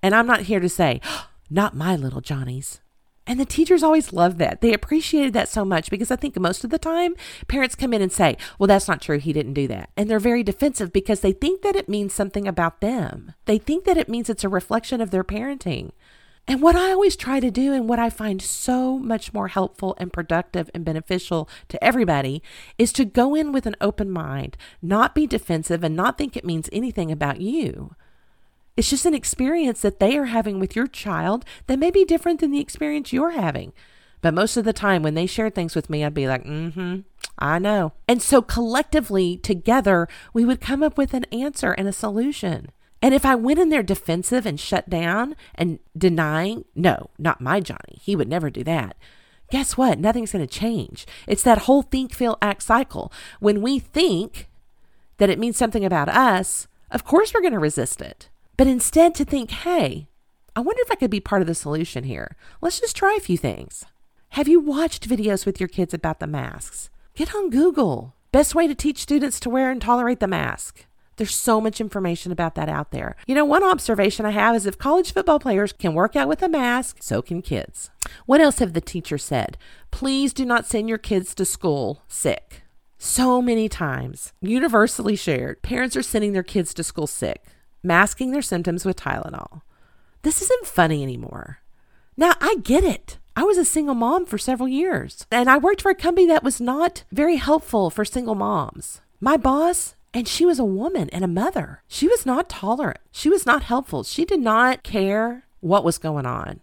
And 0.01 0.15
I'm 0.15 0.27
not 0.27 0.41
here 0.41 0.59
to 0.59 0.69
say, 0.69 1.01
not 1.49 1.75
my 1.75 1.95
little 1.95 2.21
Johnny's. 2.21 2.81
And 3.29 3.39
the 3.39 3.45
teachers 3.45 3.83
always 3.83 4.11
loved 4.11 4.39
that. 4.39 4.61
They 4.61 4.73
appreciated 4.73 5.33
that 5.33 5.49
so 5.49 5.63
much 5.63 5.91
because 5.91 6.09
I 6.09 6.15
think 6.15 6.37
most 6.39 6.63
of 6.63 6.71
the 6.71 6.79
time 6.79 7.13
parents 7.47 7.75
come 7.75 7.93
in 7.93 8.01
and 8.01 8.11
say, 8.11 8.35
Well, 8.57 8.65
that's 8.65 8.87
not 8.87 9.03
true. 9.03 9.19
He 9.19 9.33
didn't 9.33 9.53
do 9.53 9.67
that. 9.67 9.91
And 9.95 10.09
they're 10.09 10.19
very 10.19 10.41
defensive 10.41 10.91
because 10.91 11.19
they 11.19 11.31
think 11.31 11.61
that 11.61 11.75
it 11.75 11.87
means 11.87 12.11
something 12.11 12.47
about 12.47 12.81
them. 12.81 13.33
They 13.45 13.59
think 13.59 13.85
that 13.85 13.97
it 13.97 14.09
means 14.09 14.31
it's 14.31 14.43
a 14.43 14.49
reflection 14.49 14.99
of 14.99 15.11
their 15.11 15.23
parenting. 15.23 15.91
And 16.47 16.59
what 16.63 16.75
I 16.75 16.89
always 16.89 17.15
try 17.15 17.39
to 17.39 17.51
do, 17.51 17.71
and 17.71 17.87
what 17.87 17.99
I 17.99 18.09
find 18.09 18.41
so 18.41 18.97
much 18.97 19.31
more 19.31 19.49
helpful 19.49 19.95
and 19.99 20.11
productive 20.11 20.71
and 20.73 20.83
beneficial 20.83 21.47
to 21.67 21.83
everybody, 21.83 22.41
is 22.79 22.91
to 22.93 23.05
go 23.05 23.35
in 23.35 23.51
with 23.51 23.67
an 23.67 23.75
open 23.79 24.09
mind, 24.09 24.57
not 24.81 25.13
be 25.13 25.27
defensive, 25.27 25.83
and 25.83 25.95
not 25.95 26.17
think 26.17 26.35
it 26.35 26.43
means 26.43 26.67
anything 26.71 27.11
about 27.11 27.39
you. 27.41 27.95
It's 28.79 28.89
just 28.89 29.05
an 29.05 29.13
experience 29.13 29.81
that 29.81 29.99
they 29.99 30.17
are 30.17 30.27
having 30.27 30.57
with 30.57 30.73
your 30.73 30.87
child 30.87 31.43
that 31.67 31.79
may 31.79 31.91
be 31.91 32.05
different 32.05 32.39
than 32.39 32.51
the 32.51 32.61
experience 32.61 33.11
you're 33.11 33.31
having. 33.31 33.73
But 34.21 34.33
most 34.33 34.55
of 34.55 34.63
the 34.63 34.71
time, 34.71 35.03
when 35.03 35.15
they 35.15 35.25
share 35.25 35.49
things 35.49 35.75
with 35.75 35.89
me, 35.89 36.01
I'd 36.01 36.13
be 36.13 36.29
like, 36.29 36.45
mm 36.45 36.73
hmm, 36.73 36.99
I 37.37 37.59
know. 37.59 37.91
And 38.07 38.21
so 38.21 38.41
collectively, 38.41 39.35
together, 39.35 40.07
we 40.33 40.45
would 40.45 40.61
come 40.61 40.81
up 40.81 40.97
with 40.97 41.13
an 41.13 41.25
answer 41.25 41.73
and 41.73 41.89
a 41.89 41.91
solution. 41.91 42.69
And 43.01 43.13
if 43.13 43.25
I 43.25 43.35
went 43.35 43.59
in 43.59 43.67
there 43.67 43.83
defensive 43.83 44.45
and 44.45 44.57
shut 44.57 44.89
down 44.89 45.35
and 45.55 45.79
denying, 45.97 46.63
no, 46.73 47.09
not 47.17 47.41
my 47.41 47.59
Johnny, 47.59 47.99
he 48.01 48.15
would 48.15 48.29
never 48.29 48.49
do 48.49 48.63
that. 48.63 48.95
Guess 49.51 49.75
what? 49.75 49.99
Nothing's 49.99 50.31
going 50.31 50.47
to 50.47 50.59
change. 50.59 51.05
It's 51.27 51.43
that 51.43 51.63
whole 51.63 51.81
think, 51.81 52.13
feel, 52.13 52.37
act 52.41 52.63
cycle. 52.63 53.11
When 53.41 53.61
we 53.61 53.77
think 53.77 54.47
that 55.17 55.29
it 55.29 55.37
means 55.37 55.57
something 55.57 55.83
about 55.83 56.07
us, 56.07 56.69
of 56.91 57.03
course 57.03 57.33
we're 57.33 57.41
going 57.41 57.51
to 57.51 57.59
resist 57.59 57.99
it 57.99 58.28
but 58.59 58.67
instead 58.67 59.15
to 59.15 59.23
think, 59.23 59.51
hey, 59.51 60.09
I 60.53 60.59
wonder 60.59 60.81
if 60.81 60.91
I 60.91 60.95
could 60.95 61.09
be 61.09 61.21
part 61.21 61.41
of 61.41 61.47
the 61.47 61.55
solution 61.55 62.03
here. 62.03 62.35
Let's 62.59 62.81
just 62.81 62.93
try 62.93 63.15
a 63.15 63.21
few 63.21 63.37
things. 63.37 63.85
Have 64.31 64.49
you 64.49 64.59
watched 64.59 65.07
videos 65.07 65.45
with 65.45 65.61
your 65.61 65.69
kids 65.69 65.93
about 65.93 66.19
the 66.19 66.27
masks? 66.27 66.89
Get 67.15 67.33
on 67.33 67.51
Google. 67.51 68.15
Best 68.33 68.55
way 68.55 68.67
to 68.67 68.75
teach 68.75 68.97
students 68.97 69.39
to 69.39 69.49
wear 69.49 69.71
and 69.71 69.81
tolerate 69.81 70.19
the 70.19 70.27
mask. 70.27 70.85
There's 71.15 71.33
so 71.33 71.61
much 71.61 71.79
information 71.79 72.33
about 72.33 72.55
that 72.55 72.67
out 72.67 72.91
there. 72.91 73.15
You 73.25 73.33
know, 73.33 73.45
one 73.45 73.63
observation 73.63 74.25
I 74.25 74.31
have 74.31 74.57
is 74.57 74.65
if 74.65 74.77
college 74.77 75.13
football 75.13 75.39
players 75.39 75.71
can 75.71 75.93
work 75.93 76.17
out 76.17 76.27
with 76.27 76.41
a 76.41 76.49
mask, 76.49 76.97
so 76.99 77.21
can 77.21 77.41
kids. 77.41 77.89
What 78.25 78.41
else 78.41 78.59
have 78.59 78.73
the 78.73 78.81
teachers 78.81 79.23
said? 79.23 79.57
Please 79.89 80.33
do 80.33 80.43
not 80.43 80.65
send 80.65 80.89
your 80.89 80.97
kids 80.97 81.33
to 81.35 81.45
school 81.45 82.03
sick. 82.09 82.63
So 82.97 83.41
many 83.41 83.69
times, 83.69 84.33
universally 84.41 85.15
shared, 85.15 85.61
parents 85.61 85.95
are 85.95 86.03
sending 86.03 86.33
their 86.33 86.43
kids 86.43 86.73
to 86.73 86.83
school 86.83 87.07
sick, 87.07 87.45
masking 87.83 88.31
their 88.31 88.41
symptoms 88.41 88.85
with 88.85 88.97
Tylenol. 88.97 89.61
This 90.21 90.41
isn't 90.41 90.65
funny 90.65 91.03
anymore. 91.03 91.59
Now, 92.17 92.33
I 92.41 92.55
get 92.61 92.83
it. 92.83 93.17
I 93.35 93.43
was 93.43 93.57
a 93.57 93.63
single 93.63 93.95
mom 93.95 94.25
for 94.25 94.37
several 94.37 94.67
years, 94.67 95.25
and 95.31 95.49
I 95.49 95.57
worked 95.57 95.81
for 95.81 95.91
a 95.91 95.95
company 95.95 96.27
that 96.27 96.43
was 96.43 96.59
not 96.59 97.05
very 97.11 97.37
helpful 97.37 97.89
for 97.89 98.03
single 98.03 98.35
moms. 98.35 98.99
My 99.21 99.37
boss, 99.37 99.95
and 100.13 100.27
she 100.27 100.45
was 100.45 100.59
a 100.59 100.65
woman 100.65 101.09
and 101.11 101.23
a 101.23 101.27
mother. 101.27 101.81
She 101.87 102.07
was 102.07 102.25
not 102.25 102.49
tolerant. 102.49 102.99
She 103.11 103.29
was 103.29 103.45
not 103.45 103.63
helpful. 103.63 104.03
She 104.03 104.25
did 104.25 104.41
not 104.41 104.83
care 104.83 105.45
what 105.61 105.85
was 105.85 105.97
going 105.97 106.25
on. 106.25 106.59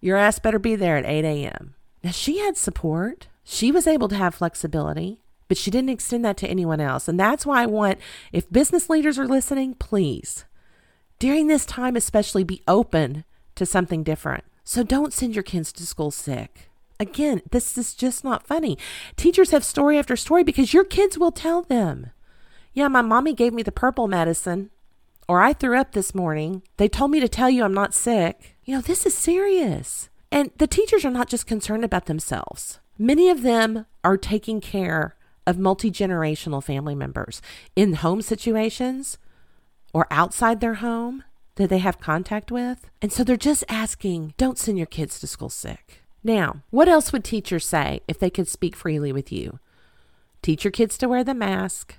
Your 0.00 0.16
ass 0.16 0.38
better 0.38 0.58
be 0.58 0.76
there 0.76 0.98
at 0.98 1.06
8 1.06 1.24
a.m. 1.24 1.74
Now, 2.04 2.10
she 2.10 2.38
had 2.38 2.56
support. 2.56 3.28
She 3.42 3.72
was 3.72 3.86
able 3.86 4.08
to 4.08 4.16
have 4.16 4.34
flexibility, 4.34 5.20
but 5.48 5.56
she 5.56 5.70
didn't 5.70 5.90
extend 5.90 6.24
that 6.26 6.36
to 6.38 6.48
anyone 6.48 6.80
else. 6.80 7.08
And 7.08 7.18
that's 7.18 7.46
why 7.46 7.62
I 7.62 7.66
want, 7.66 7.98
if 8.32 8.52
business 8.52 8.90
leaders 8.90 9.18
are 9.18 9.26
listening, 9.26 9.74
please, 9.74 10.44
during 11.18 11.46
this 11.46 11.66
time, 11.66 11.96
especially, 11.96 12.44
be 12.44 12.62
open 12.68 13.24
to 13.54 13.66
something 13.66 14.02
different. 14.02 14.44
So 14.64 14.82
don't 14.82 15.12
send 15.12 15.34
your 15.34 15.42
kids 15.42 15.72
to 15.72 15.86
school 15.86 16.10
sick. 16.10 16.68
Again, 17.00 17.42
this 17.50 17.78
is 17.78 17.94
just 17.94 18.24
not 18.24 18.46
funny. 18.46 18.76
Teachers 19.16 19.50
have 19.50 19.64
story 19.64 19.98
after 19.98 20.16
story 20.16 20.44
because 20.44 20.74
your 20.74 20.84
kids 20.84 21.16
will 21.16 21.32
tell 21.32 21.62
them. 21.62 22.10
Yeah, 22.72 22.88
my 22.88 23.02
mommy 23.02 23.34
gave 23.34 23.52
me 23.52 23.62
the 23.62 23.72
purple 23.72 24.08
medicine, 24.08 24.70
or 25.28 25.40
I 25.40 25.52
threw 25.52 25.78
up 25.78 25.92
this 25.92 26.14
morning. 26.14 26.62
They 26.76 26.88
told 26.88 27.10
me 27.10 27.20
to 27.20 27.28
tell 27.28 27.50
you 27.50 27.64
I'm 27.64 27.74
not 27.74 27.94
sick. 27.94 28.56
You 28.64 28.74
know, 28.74 28.80
this 28.80 29.06
is 29.06 29.14
serious. 29.14 30.08
And 30.30 30.50
the 30.58 30.66
teachers 30.66 31.04
are 31.04 31.10
not 31.10 31.28
just 31.28 31.46
concerned 31.46 31.84
about 31.84 32.06
themselves. 32.06 32.80
Many 32.98 33.30
of 33.30 33.42
them 33.42 33.86
are 34.04 34.16
taking 34.16 34.60
care 34.60 35.16
of 35.46 35.58
multi 35.58 35.90
generational 35.90 36.62
family 36.62 36.94
members 36.94 37.40
in 37.74 37.94
home 37.94 38.22
situations 38.22 39.18
or 39.92 40.06
outside 40.10 40.60
their 40.60 40.74
home 40.74 41.24
that 41.56 41.68
they 41.68 41.78
have 41.78 42.00
contact 42.00 42.50
with. 42.50 42.90
And 43.02 43.12
so 43.12 43.24
they're 43.24 43.36
just 43.36 43.64
asking, 43.68 44.34
don't 44.36 44.58
send 44.58 44.78
your 44.78 44.86
kids 44.86 45.18
to 45.20 45.26
school 45.26 45.50
sick. 45.50 46.02
Now, 46.22 46.62
what 46.70 46.88
else 46.88 47.12
would 47.12 47.24
teachers 47.24 47.66
say 47.66 48.00
if 48.08 48.18
they 48.18 48.30
could 48.30 48.48
speak 48.48 48.76
freely 48.76 49.12
with 49.12 49.32
you? 49.32 49.58
Teach 50.42 50.64
your 50.64 50.70
kids 50.70 50.96
to 50.98 51.08
wear 51.08 51.24
the 51.24 51.34
mask. 51.34 51.96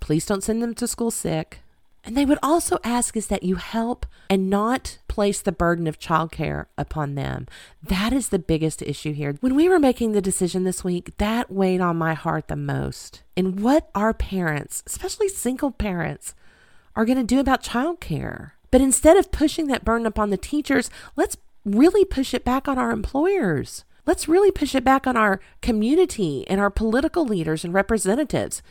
Please 0.00 0.26
don't 0.26 0.42
send 0.42 0.62
them 0.62 0.74
to 0.74 0.86
school 0.86 1.10
sick. 1.10 1.60
And 2.04 2.16
they 2.16 2.24
would 2.24 2.38
also 2.40 2.78
ask 2.84 3.16
is 3.16 3.26
that 3.26 3.42
you 3.42 3.56
help 3.56 4.06
and 4.30 4.48
not 4.48 4.98
place 5.08 5.40
the 5.40 5.50
burden 5.50 5.88
of 5.88 5.98
childcare 5.98 6.66
upon 6.78 7.16
them. 7.16 7.48
That 7.82 8.12
is 8.12 8.28
the 8.28 8.38
biggest 8.38 8.80
issue 8.82 9.12
here. 9.12 9.34
When 9.40 9.56
we 9.56 9.68
were 9.68 9.80
making 9.80 10.12
the 10.12 10.20
decision 10.20 10.62
this 10.62 10.84
week, 10.84 11.16
that 11.18 11.50
weighed 11.50 11.80
on 11.80 11.96
my 11.96 12.14
heart 12.14 12.46
the 12.46 12.54
most. 12.54 13.22
And 13.36 13.58
what 13.58 13.90
our 13.92 14.14
parents, 14.14 14.84
especially 14.86 15.28
single 15.28 15.72
parents, 15.72 16.36
are 16.96 17.04
going 17.04 17.18
to 17.18 17.24
do 17.24 17.38
about 17.38 17.62
childcare. 17.62 18.52
But 18.70 18.80
instead 18.80 19.16
of 19.16 19.30
pushing 19.30 19.68
that 19.68 19.84
burden 19.84 20.06
upon 20.06 20.30
the 20.30 20.36
teachers, 20.36 20.90
let's 21.14 21.36
really 21.64 22.04
push 22.04 22.34
it 22.34 22.44
back 22.44 22.66
on 22.66 22.78
our 22.78 22.90
employers. 22.90 23.84
Let's 24.06 24.28
really 24.28 24.50
push 24.50 24.74
it 24.74 24.84
back 24.84 25.06
on 25.06 25.16
our 25.16 25.40
community 25.62 26.46
and 26.48 26.60
our 26.60 26.70
political 26.70 27.24
leaders 27.24 27.64
and 27.64 27.74
representatives. 27.74 28.62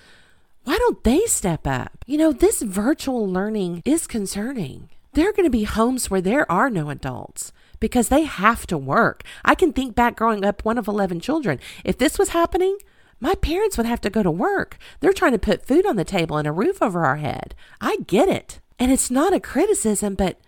Why 0.63 0.77
don't 0.77 1.03
they 1.03 1.25
step 1.27 1.67
up? 1.67 2.03
You 2.07 2.17
know, 2.17 2.31
this 2.31 2.61
virtual 2.61 3.27
learning 3.27 3.81
is 3.85 4.07
concerning. 4.07 4.89
There 5.13 5.29
are 5.29 5.33
going 5.33 5.45
to 5.45 5.49
be 5.49 5.63
homes 5.63 6.09
where 6.09 6.21
there 6.21 6.49
are 6.51 6.69
no 6.69 6.89
adults 6.89 7.53
because 7.79 8.09
they 8.09 8.23
have 8.23 8.65
to 8.67 8.77
work. 8.77 9.23
I 9.43 9.55
can 9.55 9.73
think 9.73 9.93
back 9.93 10.15
growing 10.15 10.43
up 10.43 10.65
one 10.65 10.77
of 10.77 10.87
11 10.87 11.19
children. 11.19 11.59
If 11.83 11.97
this 11.97 12.17
was 12.17 12.29
happening, 12.29 12.77
my 13.19 13.35
parents 13.35 13.77
would 13.77 13.85
have 13.85 14.01
to 14.01 14.09
go 14.09 14.23
to 14.23 14.31
work. 14.31 14.77
They're 14.99 15.13
trying 15.13 15.31
to 15.31 15.39
put 15.39 15.65
food 15.65 15.85
on 15.85 15.95
the 15.95 16.03
table 16.03 16.37
and 16.37 16.47
a 16.47 16.51
roof 16.51 16.81
over 16.81 17.05
our 17.05 17.17
head. 17.17 17.55
I 17.79 17.97
get 18.07 18.29
it. 18.29 18.59
And 18.77 18.91
it's 18.91 19.09
not 19.09 19.33
a 19.33 19.39
criticism, 19.39 20.15
but 20.15 20.39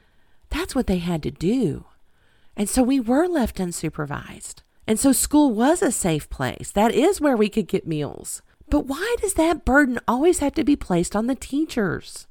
that's 0.49 0.75
what 0.75 0.87
they 0.87 0.97
had 0.97 1.23
to 1.23 1.31
do. 1.31 1.85
And 2.55 2.69
so 2.69 2.83
we 2.83 2.99
were 2.99 3.27
left 3.27 3.57
unsupervised. 3.57 4.61
And 4.85 4.99
so 4.99 5.11
school 5.11 5.51
was 5.51 5.81
a 5.81 5.91
safe 5.91 6.29
place. 6.29 6.71
That 6.71 6.93
is 6.93 7.21
where 7.21 7.37
we 7.37 7.49
could 7.49 7.67
get 7.67 7.87
meals. 7.87 8.41
But 8.69 8.85
why 8.85 9.15
does 9.21 9.35
that 9.35 9.65
burden 9.65 9.99
always 10.07 10.39
have 10.39 10.53
to 10.55 10.63
be 10.63 10.75
placed 10.75 11.15
on 11.15 11.27
the 11.27 11.35
teachers? 11.35 12.27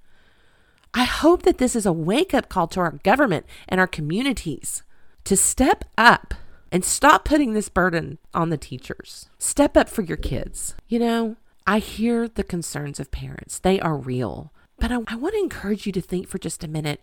I 0.93 1.05
hope 1.05 1.43
that 1.43 1.59
this 1.59 1.77
is 1.77 1.87
a 1.87 1.93
wake 1.93 2.35
up 2.35 2.49
call 2.49 2.69
to 2.69 2.81
our 2.81 2.93
government 3.03 3.47
and 3.69 3.81
our 3.81 3.87
communities 3.87 4.83
to 5.25 5.37
step 5.37 5.85
up 5.99 6.35
and 6.73 6.85
stop 6.85 7.25
putting 7.25 7.53
this 7.53 7.69
burden 7.69 8.19
on 8.35 8.51
the 8.51 8.57
teachers. 8.57 9.29
Step 9.39 9.77
up 9.77 9.89
for 9.89 10.03
your 10.03 10.17
kids. 10.17 10.75
You 10.89 10.99
know, 10.99 11.37
I 11.67 11.79
hear 11.79 12.29
the 12.29 12.45
concerns 12.45 13.01
of 13.01 13.11
parents, 13.11 13.59
they 13.59 13.81
are 13.81 13.97
real. 13.97 14.53
But 14.79 14.93
I, 14.93 14.99
I 15.09 15.17
want 15.17 15.35
to 15.35 15.41
encourage 15.41 15.87
you 15.87 15.93
to 15.93 16.01
think 16.01 16.29
for 16.29 16.39
just 16.39 16.63
a 16.63 16.69
minute. 16.69 17.03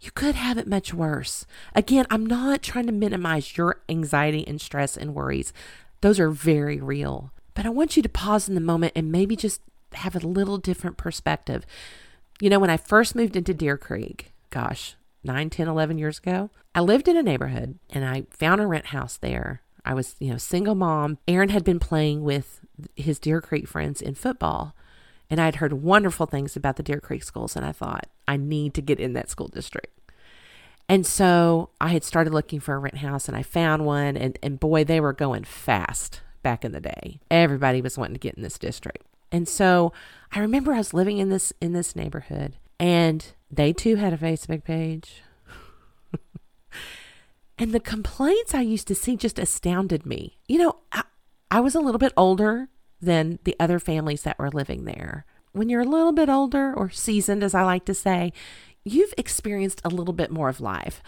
You 0.00 0.10
could 0.10 0.34
have 0.34 0.58
it 0.58 0.66
much 0.66 0.92
worse. 0.92 1.46
Again, 1.74 2.06
I'm 2.10 2.26
not 2.26 2.62
trying 2.62 2.86
to 2.86 2.92
minimize 2.92 3.56
your 3.56 3.80
anxiety 3.88 4.46
and 4.46 4.60
stress 4.60 4.96
and 4.96 5.14
worries. 5.14 5.52
Those 6.02 6.20
are 6.20 6.30
very 6.30 6.78
real. 6.78 7.32
But 7.54 7.64
I 7.64 7.70
want 7.70 7.96
you 7.96 8.02
to 8.02 8.08
pause 8.08 8.48
in 8.48 8.54
the 8.54 8.60
moment 8.60 8.92
and 8.94 9.10
maybe 9.10 9.36
just 9.36 9.62
have 9.94 10.14
a 10.14 10.26
little 10.26 10.58
different 10.58 10.96
perspective. 10.96 11.64
You 12.40 12.50
know, 12.50 12.58
when 12.58 12.70
I 12.70 12.76
first 12.76 13.14
moved 13.14 13.36
into 13.36 13.54
Deer 13.54 13.78
Creek, 13.78 14.32
gosh, 14.50 14.96
9, 15.24 15.50
10, 15.50 15.68
11 15.68 15.98
years 15.98 16.18
ago, 16.18 16.50
I 16.74 16.80
lived 16.80 17.08
in 17.08 17.16
a 17.16 17.22
neighborhood 17.22 17.78
and 17.90 18.04
I 18.04 18.24
found 18.30 18.60
a 18.60 18.66
rent 18.66 18.86
house 18.86 19.16
there. 19.16 19.62
I 19.84 19.94
was, 19.94 20.16
you 20.18 20.30
know, 20.30 20.38
single 20.38 20.74
mom. 20.74 21.18
Aaron 21.28 21.50
had 21.50 21.64
been 21.64 21.78
playing 21.78 22.22
with 22.22 22.60
his 22.96 23.18
Deer 23.18 23.40
Creek 23.40 23.68
friends 23.68 24.00
in 24.00 24.14
football. 24.14 24.74
And 25.30 25.40
I'd 25.40 25.56
heard 25.56 25.72
wonderful 25.72 26.26
things 26.26 26.54
about 26.54 26.76
the 26.76 26.82
Deer 26.82 27.00
Creek 27.00 27.22
schools, 27.22 27.56
and 27.56 27.64
I 27.64 27.72
thought, 27.72 28.06
I 28.28 28.36
need 28.36 28.74
to 28.74 28.82
get 28.82 29.00
in 29.00 29.14
that 29.14 29.30
school 29.30 29.48
district. 29.48 29.88
And 30.88 31.06
so 31.06 31.70
I 31.80 31.88
had 31.88 32.04
started 32.04 32.34
looking 32.34 32.60
for 32.60 32.74
a 32.74 32.78
rent 32.78 32.98
house, 32.98 33.26
and 33.26 33.36
I 33.36 33.42
found 33.42 33.86
one, 33.86 34.16
and, 34.18 34.38
and 34.42 34.60
boy, 34.60 34.84
they 34.84 35.00
were 35.00 35.14
going 35.14 35.44
fast 35.44 36.20
back 36.42 36.64
in 36.64 36.72
the 36.72 36.80
day. 36.80 37.20
Everybody 37.30 37.80
was 37.80 37.96
wanting 37.96 38.14
to 38.14 38.20
get 38.20 38.34
in 38.34 38.42
this 38.42 38.58
district. 38.58 39.04
And 39.32 39.48
so 39.48 39.92
I 40.30 40.40
remember 40.40 40.72
I 40.72 40.78
was 40.78 40.94
living 40.94 41.18
in 41.18 41.30
this 41.30 41.52
in 41.60 41.72
this 41.72 41.96
neighborhood, 41.96 42.56
and 42.78 43.24
they 43.50 43.72
too 43.72 43.96
had 43.96 44.12
a 44.12 44.18
Facebook 44.18 44.64
page. 44.64 45.22
and 47.58 47.72
the 47.72 47.80
complaints 47.80 48.54
I 48.54 48.62
used 48.62 48.88
to 48.88 48.94
see 48.94 49.16
just 49.16 49.38
astounded 49.38 50.04
me. 50.06 50.38
You 50.48 50.58
know, 50.58 50.76
I, 50.92 51.02
I 51.50 51.60
was 51.60 51.74
a 51.74 51.80
little 51.80 51.98
bit 51.98 52.12
older 52.16 52.68
than 53.00 53.38
the 53.44 53.56
other 53.60 53.78
families 53.78 54.22
that 54.22 54.38
were 54.38 54.50
living 54.50 54.84
there. 54.84 55.24
When 55.52 55.68
you're 55.68 55.82
a 55.82 55.88
little 55.88 56.12
bit 56.12 56.28
older 56.28 56.74
or 56.74 56.90
seasoned, 56.90 57.44
as 57.44 57.54
I 57.54 57.62
like 57.62 57.84
to 57.84 57.94
say, 57.94 58.32
you've 58.84 59.14
experienced 59.16 59.80
a 59.84 59.88
little 59.88 60.14
bit 60.14 60.30
more 60.30 60.48
of 60.48 60.60
life. 60.60 61.02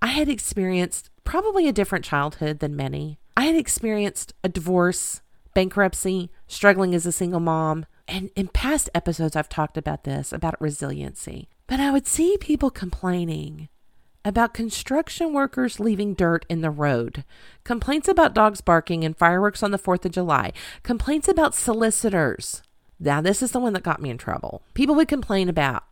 I 0.00 0.08
had 0.08 0.28
experienced 0.28 1.10
probably 1.24 1.66
a 1.66 1.72
different 1.72 2.04
childhood 2.04 2.60
than 2.60 2.76
many. 2.76 3.18
I 3.36 3.44
had 3.44 3.56
experienced 3.56 4.32
a 4.44 4.48
divorce, 4.48 5.20
bankruptcy, 5.54 6.30
struggling 6.46 6.94
as 6.94 7.06
a 7.06 7.12
single 7.12 7.40
mom. 7.40 7.86
And 8.08 8.30
in 8.34 8.48
past 8.48 8.88
episodes, 8.94 9.36
I've 9.36 9.50
talked 9.50 9.76
about 9.76 10.04
this, 10.04 10.32
about 10.32 10.60
resiliency. 10.60 11.48
But 11.66 11.78
I 11.78 11.90
would 11.90 12.06
see 12.06 12.38
people 12.40 12.70
complaining 12.70 13.68
about 14.24 14.54
construction 14.54 15.32
workers 15.32 15.78
leaving 15.78 16.14
dirt 16.14 16.46
in 16.48 16.62
the 16.62 16.70
road, 16.70 17.24
complaints 17.64 18.08
about 18.08 18.34
dogs 18.34 18.62
barking 18.62 19.04
and 19.04 19.16
fireworks 19.16 19.62
on 19.62 19.70
the 19.70 19.78
4th 19.78 20.06
of 20.06 20.12
July, 20.12 20.52
complaints 20.82 21.28
about 21.28 21.54
solicitors. 21.54 22.62
Now, 22.98 23.20
this 23.20 23.42
is 23.42 23.52
the 23.52 23.60
one 23.60 23.74
that 23.74 23.82
got 23.82 24.02
me 24.02 24.10
in 24.10 24.18
trouble. 24.18 24.62
People 24.74 24.94
would 24.96 25.08
complain 25.08 25.48
about 25.48 25.84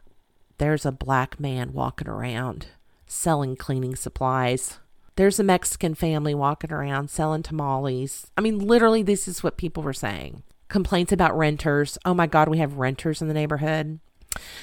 there's 0.58 0.86
a 0.86 0.92
black 0.92 1.38
man 1.38 1.72
walking 1.72 2.08
around 2.08 2.68
selling 3.06 3.56
cleaning 3.56 3.94
supplies. 3.94 4.78
There's 5.16 5.38
a 5.38 5.44
Mexican 5.44 5.94
family 5.94 6.34
walking 6.34 6.72
around 6.72 7.10
selling 7.10 7.42
tamales. 7.42 8.30
I 8.36 8.40
mean, 8.40 8.58
literally, 8.58 9.02
this 9.02 9.28
is 9.28 9.42
what 9.42 9.56
people 9.56 9.82
were 9.82 9.92
saying. 9.92 10.42
Complaints 10.68 11.12
about 11.12 11.36
renters. 11.36 11.98
Oh 12.04 12.14
my 12.14 12.26
God, 12.26 12.48
we 12.48 12.58
have 12.58 12.74
renters 12.74 13.22
in 13.22 13.28
the 13.28 13.34
neighborhood. 13.34 14.00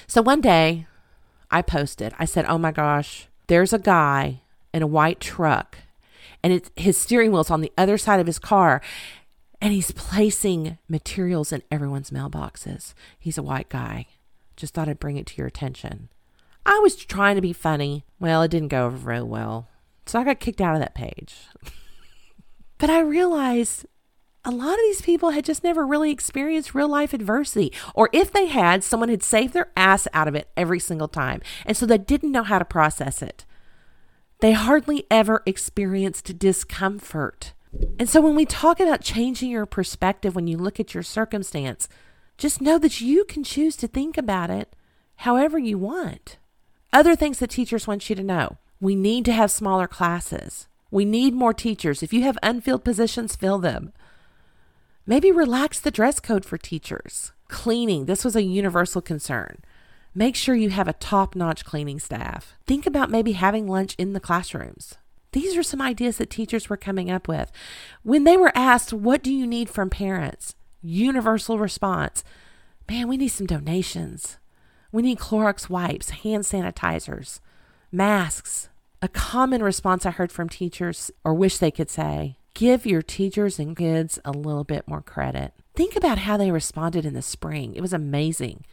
So 0.08 0.22
one 0.22 0.42
day 0.42 0.86
I 1.50 1.62
posted, 1.62 2.14
I 2.20 2.26
said, 2.26 2.46
Oh 2.48 2.58
my 2.58 2.72
gosh, 2.72 3.28
there's 3.48 3.74
a 3.74 3.80
guy 3.80 4.42
in 4.74 4.82
a 4.82 4.88
white 4.88 5.20
truck 5.20 5.78
and 6.44 6.52
it's 6.52 6.70
his 6.76 6.98
steering 6.98 7.32
wheel's 7.32 7.52
on 7.52 7.62
the 7.62 7.72
other 7.78 7.98
side 7.98 8.20
of 8.20 8.28
his 8.28 8.40
car 8.40 8.82
and 9.62 9.72
he's 9.72 9.92
placing 9.92 10.78
materials 10.90 11.54
in 11.54 11.64
everyone's 11.72 12.12
mailboxes. 12.12 12.94
He's 13.18 13.38
a 13.38 13.44
white 13.44 13.70
guy. 13.70 14.08
Just 14.58 14.74
thought 14.74 14.90
I'd 14.90 15.00
bring 15.00 15.16
it 15.16 15.26
to 15.28 15.38
your 15.38 15.48
attention. 15.48 16.10
I 16.66 16.80
was 16.80 16.96
trying 16.96 17.36
to 17.36 17.42
be 17.42 17.54
funny. 17.54 18.04
Well, 18.20 18.42
it 18.42 18.52
didn't 18.52 18.68
go 18.70 18.86
over 18.86 18.98
very 18.98 19.24
well. 19.24 19.70
So 20.06 20.20
I 20.20 20.26
got 20.26 20.42
kicked 20.42 20.60
out 20.60 20.76
of 20.76 20.82
that 20.82 20.96
page. 20.96 21.36
but 22.78 22.90
I 22.90 23.00
realized 23.00 23.86
a 24.46 24.52
lot 24.52 24.74
of 24.74 24.80
these 24.80 25.02
people 25.02 25.32
had 25.32 25.46
just 25.46 25.64
never 25.64 25.86
really 25.86 26.12
experienced 26.12 26.76
real 26.76 26.90
life 26.90 27.14
adversity. 27.14 27.72
Or 27.96 28.10
if 28.12 28.32
they 28.32 28.48
had, 28.48 28.84
someone 28.84 29.10
had 29.10 29.24
saved 29.24 29.54
their 29.54 29.72
ass 29.78 30.08
out 30.14 30.28
of 30.28 30.36
it 30.36 30.50
every 30.58 30.80
single 30.80 31.08
time. 31.08 31.42
And 31.66 31.78
so 31.78 31.86
they 31.86 31.98
didn't 31.98 32.32
know 32.32 32.44
how 32.44 32.60
to 32.60 32.66
process 32.66 33.22
it. 33.22 33.46
They 34.40 34.52
hardly 34.52 35.06
ever 35.10 35.42
experienced 35.46 36.38
discomfort. 36.38 37.54
And 37.98 38.10
so 38.10 38.20
when 38.20 38.36
we 38.36 38.46
talk 38.46 38.80
about 38.80 39.02
changing 39.02 39.50
your 39.50 39.66
perspective 39.66 40.36
when 40.36 40.48
you 40.48 40.58
look 40.58 40.80
at 40.80 40.94
your 40.94 41.04
circumstance, 41.04 41.88
just 42.38 42.62
know 42.62 42.78
that 42.80 43.00
you 43.00 43.24
can 43.24 43.44
choose 43.44 43.76
to 43.78 43.88
think 43.88 44.18
about 44.18 44.50
it 44.50 44.76
however 45.18 45.58
you 45.58 45.78
want. 45.78 46.38
Other 46.92 47.16
things 47.16 47.40
that 47.40 47.50
teachers 47.50 47.88
want 47.88 48.10
you 48.10 48.16
to 48.16 48.24
know 48.24 48.58
we 48.80 48.96
need 48.96 49.24
to 49.24 49.32
have 49.32 49.50
smaller 49.50 49.88
classes. 49.88 50.68
We 50.92 51.06
need 51.06 51.34
more 51.34 51.54
teachers. 51.54 52.04
If 52.04 52.12
you 52.12 52.24
have 52.24 52.38
unfilled 52.44 52.84
positions, 52.84 53.38
fill 53.38 53.60
them. 53.60 53.94
Maybe 55.06 55.32
relax 55.34 55.82
the 55.82 55.92
dress 55.92 56.22
code 56.22 56.46
for 56.46 56.58
teachers. 56.58 57.34
Cleaning, 57.50 58.06
this 58.06 58.24
was 58.24 58.38
a 58.38 58.44
universal 58.44 59.02
concern. 59.02 59.58
Make 60.16 60.36
sure 60.36 60.56
you 60.56 60.70
have 60.70 60.88
a 60.88 60.94
top 60.94 61.36
notch 61.36 61.66
cleaning 61.66 62.00
staff. 62.00 62.54
Think 62.66 62.88
about 62.88 63.10
maybe 63.10 63.34
having 63.34 63.68
lunch 63.68 63.96
in 63.98 64.14
the 64.14 64.22
classrooms. 64.22 64.96
These 65.34 65.58
are 65.58 65.64
some 65.64 65.82
ideas 65.82 66.18
that 66.18 66.30
teachers 66.30 66.70
were 66.70 66.78
coming 66.78 67.12
up 67.12 67.28
with. 67.28 67.52
When 68.04 68.24
they 68.24 68.38
were 68.38 68.52
asked, 68.56 68.94
What 68.94 69.22
do 69.22 69.34
you 69.34 69.46
need 69.46 69.70
from 69.70 69.90
parents? 69.90 70.56
Universal 70.82 71.60
response 71.60 72.24
Man, 72.90 73.08
we 73.08 73.18
need 73.18 73.30
some 73.30 73.48
donations. 73.48 74.38
We 74.92 75.02
need 75.02 75.18
Clorox 75.18 75.70
wipes, 75.70 76.12
hand 76.12 76.44
sanitizers, 76.44 77.40
masks. 77.92 78.70
A 79.02 79.10
common 79.10 79.62
response 79.62 80.06
I 80.06 80.12
heard 80.12 80.32
from 80.32 80.48
teachers, 80.48 81.12
or 81.26 81.34
wish 81.34 81.58
they 81.58 81.72
could 81.72 81.90
say, 81.90 82.38
Give 82.54 82.86
your 82.86 83.02
teachers 83.02 83.58
and 83.58 83.76
kids 83.76 84.20
a 84.24 84.32
little 84.32 84.64
bit 84.64 84.88
more 84.88 85.02
credit. 85.02 85.54
Think 85.76 85.96
about 85.96 86.20
how 86.20 86.38
they 86.38 86.52
responded 86.52 87.06
in 87.06 87.14
the 87.14 87.22
spring. 87.22 87.74
It 87.76 87.82
was 87.82 87.94
amazing. 87.94 88.64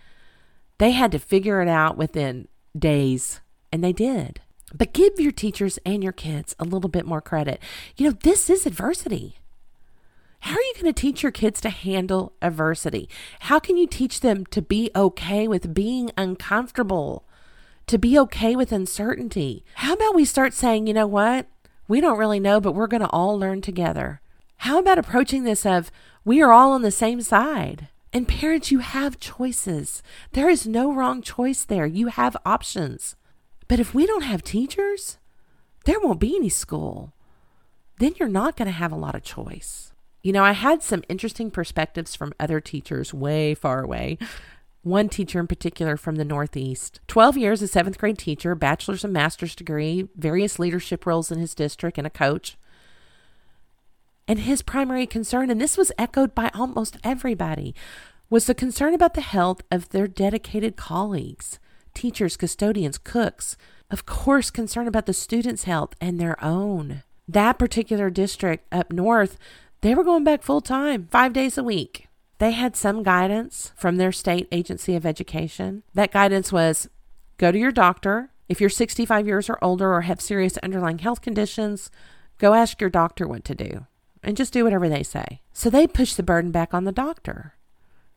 They 0.78 0.90
had 0.90 1.12
to 1.12 1.18
figure 1.18 1.62
it 1.62 1.68
out 1.68 1.96
within 1.96 2.48
days, 2.78 3.40
and 3.72 3.82
they 3.82 3.92
did. 3.92 4.40
But 4.74 4.92
give 4.92 5.18
your 5.18 5.32
teachers 5.32 5.78
and 5.84 6.02
your 6.02 6.12
kids 6.12 6.54
a 6.58 6.64
little 6.64 6.90
bit 6.90 7.06
more 7.06 7.20
credit. 7.20 7.60
You 7.96 8.06
know, 8.06 8.16
this 8.22 8.50
is 8.50 8.66
adversity. 8.66 9.36
How 10.40 10.54
are 10.54 10.60
you 10.60 10.74
going 10.74 10.92
to 10.92 11.00
teach 11.00 11.22
your 11.22 11.32
kids 11.32 11.60
to 11.62 11.70
handle 11.70 12.32
adversity? 12.40 13.08
How 13.40 13.58
can 13.58 13.76
you 13.76 13.86
teach 13.86 14.20
them 14.20 14.46
to 14.46 14.62
be 14.62 14.90
okay 14.96 15.46
with 15.48 15.74
being 15.74 16.10
uncomfortable, 16.16 17.24
to 17.86 17.98
be 17.98 18.18
okay 18.18 18.56
with 18.56 18.72
uncertainty? 18.72 19.64
How 19.74 19.94
about 19.94 20.14
we 20.14 20.24
start 20.24 20.54
saying, 20.54 20.86
you 20.86 20.94
know 20.94 21.06
what? 21.06 21.46
We 21.90 22.00
don't 22.00 22.18
really 22.18 22.38
know, 22.38 22.60
but 22.60 22.70
we're 22.70 22.86
going 22.86 23.02
to 23.02 23.10
all 23.10 23.36
learn 23.36 23.62
together. 23.62 24.20
How 24.58 24.78
about 24.78 24.96
approaching 24.96 25.42
this 25.42 25.66
of 25.66 25.90
we 26.24 26.40
are 26.40 26.52
all 26.52 26.70
on 26.70 26.82
the 26.82 26.92
same 26.92 27.20
side? 27.20 27.88
And 28.12 28.28
parents, 28.28 28.70
you 28.70 28.78
have 28.78 29.18
choices. 29.18 30.00
There 30.30 30.48
is 30.48 30.68
no 30.68 30.94
wrong 30.94 31.20
choice 31.20 31.64
there. 31.64 31.86
You 31.86 32.06
have 32.06 32.36
options. 32.46 33.16
But 33.66 33.80
if 33.80 33.92
we 33.92 34.06
don't 34.06 34.22
have 34.22 34.44
teachers, 34.44 35.18
there 35.84 35.98
won't 35.98 36.20
be 36.20 36.36
any 36.36 36.48
school. 36.48 37.12
Then 37.98 38.14
you're 38.20 38.28
not 38.28 38.56
going 38.56 38.66
to 38.66 38.72
have 38.72 38.92
a 38.92 38.96
lot 38.96 39.16
of 39.16 39.24
choice. 39.24 39.92
You 40.22 40.32
know, 40.32 40.44
I 40.44 40.52
had 40.52 40.84
some 40.84 41.02
interesting 41.08 41.50
perspectives 41.50 42.14
from 42.14 42.34
other 42.38 42.60
teachers 42.60 43.12
way 43.12 43.52
far 43.52 43.82
away. 43.82 44.16
One 44.82 45.10
teacher 45.10 45.38
in 45.38 45.46
particular 45.46 45.98
from 45.98 46.16
the 46.16 46.24
Northeast. 46.24 47.00
12 47.06 47.36
years 47.36 47.62
as 47.62 47.70
seventh 47.70 47.98
grade 47.98 48.16
teacher, 48.16 48.54
bachelor's 48.54 49.04
and 49.04 49.12
master's 49.12 49.54
degree, 49.54 50.08
various 50.16 50.58
leadership 50.58 51.04
roles 51.04 51.30
in 51.30 51.38
his 51.38 51.54
district, 51.54 51.98
and 51.98 52.06
a 52.06 52.10
coach. 52.10 52.56
And 54.26 54.38
his 54.38 54.62
primary 54.62 55.06
concern, 55.06 55.50
and 55.50 55.60
this 55.60 55.76
was 55.76 55.92
echoed 55.98 56.34
by 56.34 56.50
almost 56.54 56.96
everybody, 57.04 57.74
was 58.30 58.46
the 58.46 58.54
concern 58.54 58.94
about 58.94 59.14
the 59.14 59.20
health 59.20 59.60
of 59.70 59.90
their 59.90 60.08
dedicated 60.08 60.76
colleagues, 60.76 61.58
teachers, 61.92 62.38
custodians, 62.38 62.96
cooks. 62.96 63.56
Of 63.90 64.06
course, 64.06 64.50
concern 64.50 64.86
about 64.86 65.06
the 65.06 65.12
students' 65.12 65.64
health 65.64 65.94
and 66.00 66.18
their 66.18 66.42
own. 66.42 67.02
That 67.28 67.58
particular 67.58 68.08
district 68.08 68.66
up 68.72 68.92
north, 68.92 69.36
they 69.82 69.94
were 69.94 70.04
going 70.04 70.24
back 70.24 70.42
full 70.42 70.60
time, 70.60 71.08
five 71.10 71.32
days 71.32 71.58
a 71.58 71.64
week. 71.64 72.06
They 72.40 72.52
had 72.52 72.74
some 72.74 73.02
guidance 73.02 73.70
from 73.76 73.96
their 73.96 74.12
state 74.12 74.48
agency 74.50 74.96
of 74.96 75.04
education. 75.04 75.82
That 75.92 76.10
guidance 76.10 76.50
was 76.50 76.88
go 77.36 77.52
to 77.52 77.58
your 77.58 77.70
doctor. 77.70 78.30
If 78.48 78.62
you're 78.62 78.70
65 78.70 79.26
years 79.26 79.50
or 79.50 79.58
older 79.62 79.92
or 79.92 80.00
have 80.00 80.22
serious 80.22 80.56
underlying 80.58 81.00
health 81.00 81.20
conditions, 81.20 81.90
go 82.38 82.54
ask 82.54 82.80
your 82.80 82.88
doctor 82.88 83.28
what 83.28 83.44
to 83.44 83.54
do 83.54 83.86
and 84.22 84.38
just 84.38 84.54
do 84.54 84.64
whatever 84.64 84.88
they 84.88 85.02
say. 85.02 85.42
So 85.52 85.68
they 85.68 85.86
pushed 85.86 86.16
the 86.16 86.22
burden 86.22 86.50
back 86.50 86.72
on 86.72 86.84
the 86.84 86.92
doctor. 86.92 87.56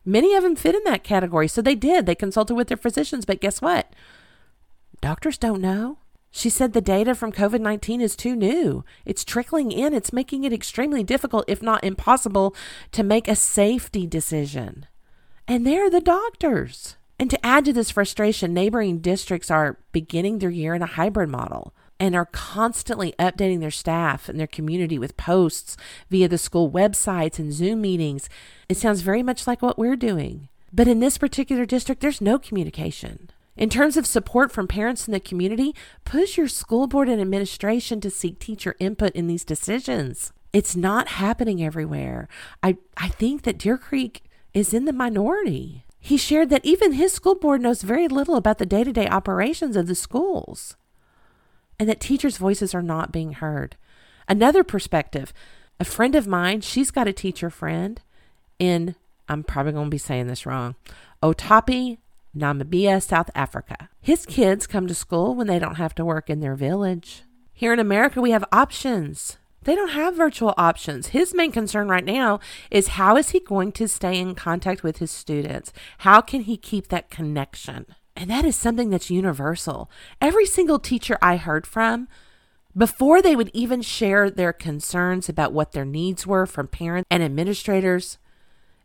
Many 0.06 0.34
of 0.34 0.42
them 0.42 0.56
fit 0.56 0.74
in 0.74 0.84
that 0.84 1.04
category, 1.04 1.46
so 1.46 1.60
they 1.60 1.74
did. 1.74 2.06
They 2.06 2.14
consulted 2.14 2.54
with 2.54 2.68
their 2.68 2.78
physicians, 2.78 3.26
but 3.26 3.42
guess 3.42 3.60
what? 3.60 3.92
Doctors 5.02 5.36
don't 5.36 5.60
know. 5.60 5.98
She 6.36 6.50
said 6.50 6.72
the 6.72 6.80
data 6.80 7.14
from 7.14 7.30
COVID 7.30 7.60
19 7.60 8.00
is 8.00 8.16
too 8.16 8.34
new. 8.34 8.84
It's 9.06 9.24
trickling 9.24 9.70
in. 9.70 9.94
It's 9.94 10.12
making 10.12 10.42
it 10.42 10.52
extremely 10.52 11.04
difficult, 11.04 11.44
if 11.46 11.62
not 11.62 11.84
impossible, 11.84 12.56
to 12.90 13.04
make 13.04 13.28
a 13.28 13.36
safety 13.36 14.04
decision. 14.04 14.86
And 15.46 15.64
they're 15.64 15.88
the 15.88 16.00
doctors. 16.00 16.96
And 17.20 17.30
to 17.30 17.46
add 17.46 17.64
to 17.66 17.72
this 17.72 17.92
frustration, 17.92 18.52
neighboring 18.52 18.98
districts 18.98 19.48
are 19.48 19.78
beginning 19.92 20.40
their 20.40 20.50
year 20.50 20.74
in 20.74 20.82
a 20.82 20.86
hybrid 20.86 21.28
model 21.28 21.72
and 22.00 22.16
are 22.16 22.26
constantly 22.26 23.14
updating 23.16 23.60
their 23.60 23.70
staff 23.70 24.28
and 24.28 24.40
their 24.40 24.48
community 24.48 24.98
with 24.98 25.16
posts 25.16 25.76
via 26.10 26.26
the 26.26 26.36
school 26.36 26.68
websites 26.68 27.38
and 27.38 27.52
Zoom 27.52 27.80
meetings. 27.80 28.28
It 28.68 28.76
sounds 28.76 29.02
very 29.02 29.22
much 29.22 29.46
like 29.46 29.62
what 29.62 29.78
we're 29.78 29.94
doing. 29.94 30.48
But 30.72 30.88
in 30.88 30.98
this 30.98 31.16
particular 31.16 31.64
district, 31.64 32.00
there's 32.00 32.20
no 32.20 32.40
communication. 32.40 33.30
In 33.56 33.70
terms 33.70 33.96
of 33.96 34.06
support 34.06 34.50
from 34.50 34.66
parents 34.66 35.06
in 35.06 35.12
the 35.12 35.20
community, 35.20 35.74
push 36.04 36.36
your 36.36 36.48
school 36.48 36.86
board 36.86 37.08
and 37.08 37.20
administration 37.20 38.00
to 38.00 38.10
seek 38.10 38.38
teacher 38.38 38.74
input 38.80 39.12
in 39.12 39.28
these 39.28 39.44
decisions. 39.44 40.32
It's 40.52 40.74
not 40.74 41.08
happening 41.08 41.62
everywhere. 41.62 42.28
I, 42.62 42.76
I 42.96 43.08
think 43.08 43.42
that 43.42 43.58
Deer 43.58 43.78
Creek 43.78 44.22
is 44.52 44.74
in 44.74 44.84
the 44.84 44.92
minority. 44.92 45.84
He 46.00 46.16
shared 46.16 46.50
that 46.50 46.64
even 46.64 46.92
his 46.92 47.12
school 47.12 47.34
board 47.34 47.60
knows 47.60 47.82
very 47.82 48.08
little 48.08 48.36
about 48.36 48.58
the 48.58 48.66
day 48.66 48.84
to 48.84 48.92
day 48.92 49.08
operations 49.08 49.76
of 49.76 49.86
the 49.86 49.94
schools 49.94 50.76
and 51.78 51.88
that 51.88 52.00
teachers' 52.00 52.36
voices 52.36 52.74
are 52.74 52.82
not 52.82 53.12
being 53.12 53.34
heard. 53.34 53.76
Another 54.28 54.64
perspective 54.64 55.32
a 55.80 55.84
friend 55.84 56.14
of 56.14 56.28
mine, 56.28 56.60
she's 56.60 56.90
got 56.90 57.08
a 57.08 57.12
teacher 57.12 57.50
friend 57.50 58.00
in, 58.58 58.94
I'm 59.28 59.42
probably 59.42 59.72
going 59.72 59.86
to 59.86 59.90
be 59.90 59.98
saying 59.98 60.28
this 60.28 60.46
wrong, 60.46 60.76
Otapi, 61.22 61.98
Namibia, 62.36 63.02
South 63.02 63.30
Africa. 63.34 63.88
His 64.00 64.26
kids 64.26 64.66
come 64.66 64.86
to 64.86 64.94
school 64.94 65.34
when 65.34 65.46
they 65.46 65.58
don't 65.58 65.76
have 65.76 65.94
to 65.96 66.04
work 66.04 66.28
in 66.28 66.40
their 66.40 66.54
village. 66.54 67.22
Here 67.52 67.72
in 67.72 67.78
America, 67.78 68.20
we 68.20 68.32
have 68.32 68.44
options. 68.52 69.38
They 69.62 69.74
don't 69.74 69.92
have 69.92 70.16
virtual 70.16 70.54
options. 70.58 71.08
His 71.08 71.34
main 71.34 71.52
concern 71.52 71.88
right 71.88 72.04
now 72.04 72.40
is 72.70 72.88
how 72.88 73.16
is 73.16 73.30
he 73.30 73.40
going 73.40 73.72
to 73.72 73.88
stay 73.88 74.18
in 74.18 74.34
contact 74.34 74.82
with 74.82 74.98
his 74.98 75.10
students? 75.10 75.72
How 75.98 76.20
can 76.20 76.42
he 76.42 76.56
keep 76.56 76.88
that 76.88 77.10
connection? 77.10 77.86
And 78.16 78.30
that 78.30 78.44
is 78.44 78.56
something 78.56 78.90
that's 78.90 79.10
universal. 79.10 79.90
Every 80.20 80.46
single 80.46 80.78
teacher 80.78 81.16
I 81.22 81.36
heard 81.36 81.66
from, 81.66 82.08
before 82.76 83.22
they 83.22 83.34
would 83.36 83.50
even 83.54 83.82
share 83.82 84.30
their 84.30 84.52
concerns 84.52 85.28
about 85.28 85.52
what 85.52 85.72
their 85.72 85.84
needs 85.84 86.26
were 86.26 86.44
from 86.44 86.68
parents 86.68 87.06
and 87.10 87.22
administrators, 87.22 88.18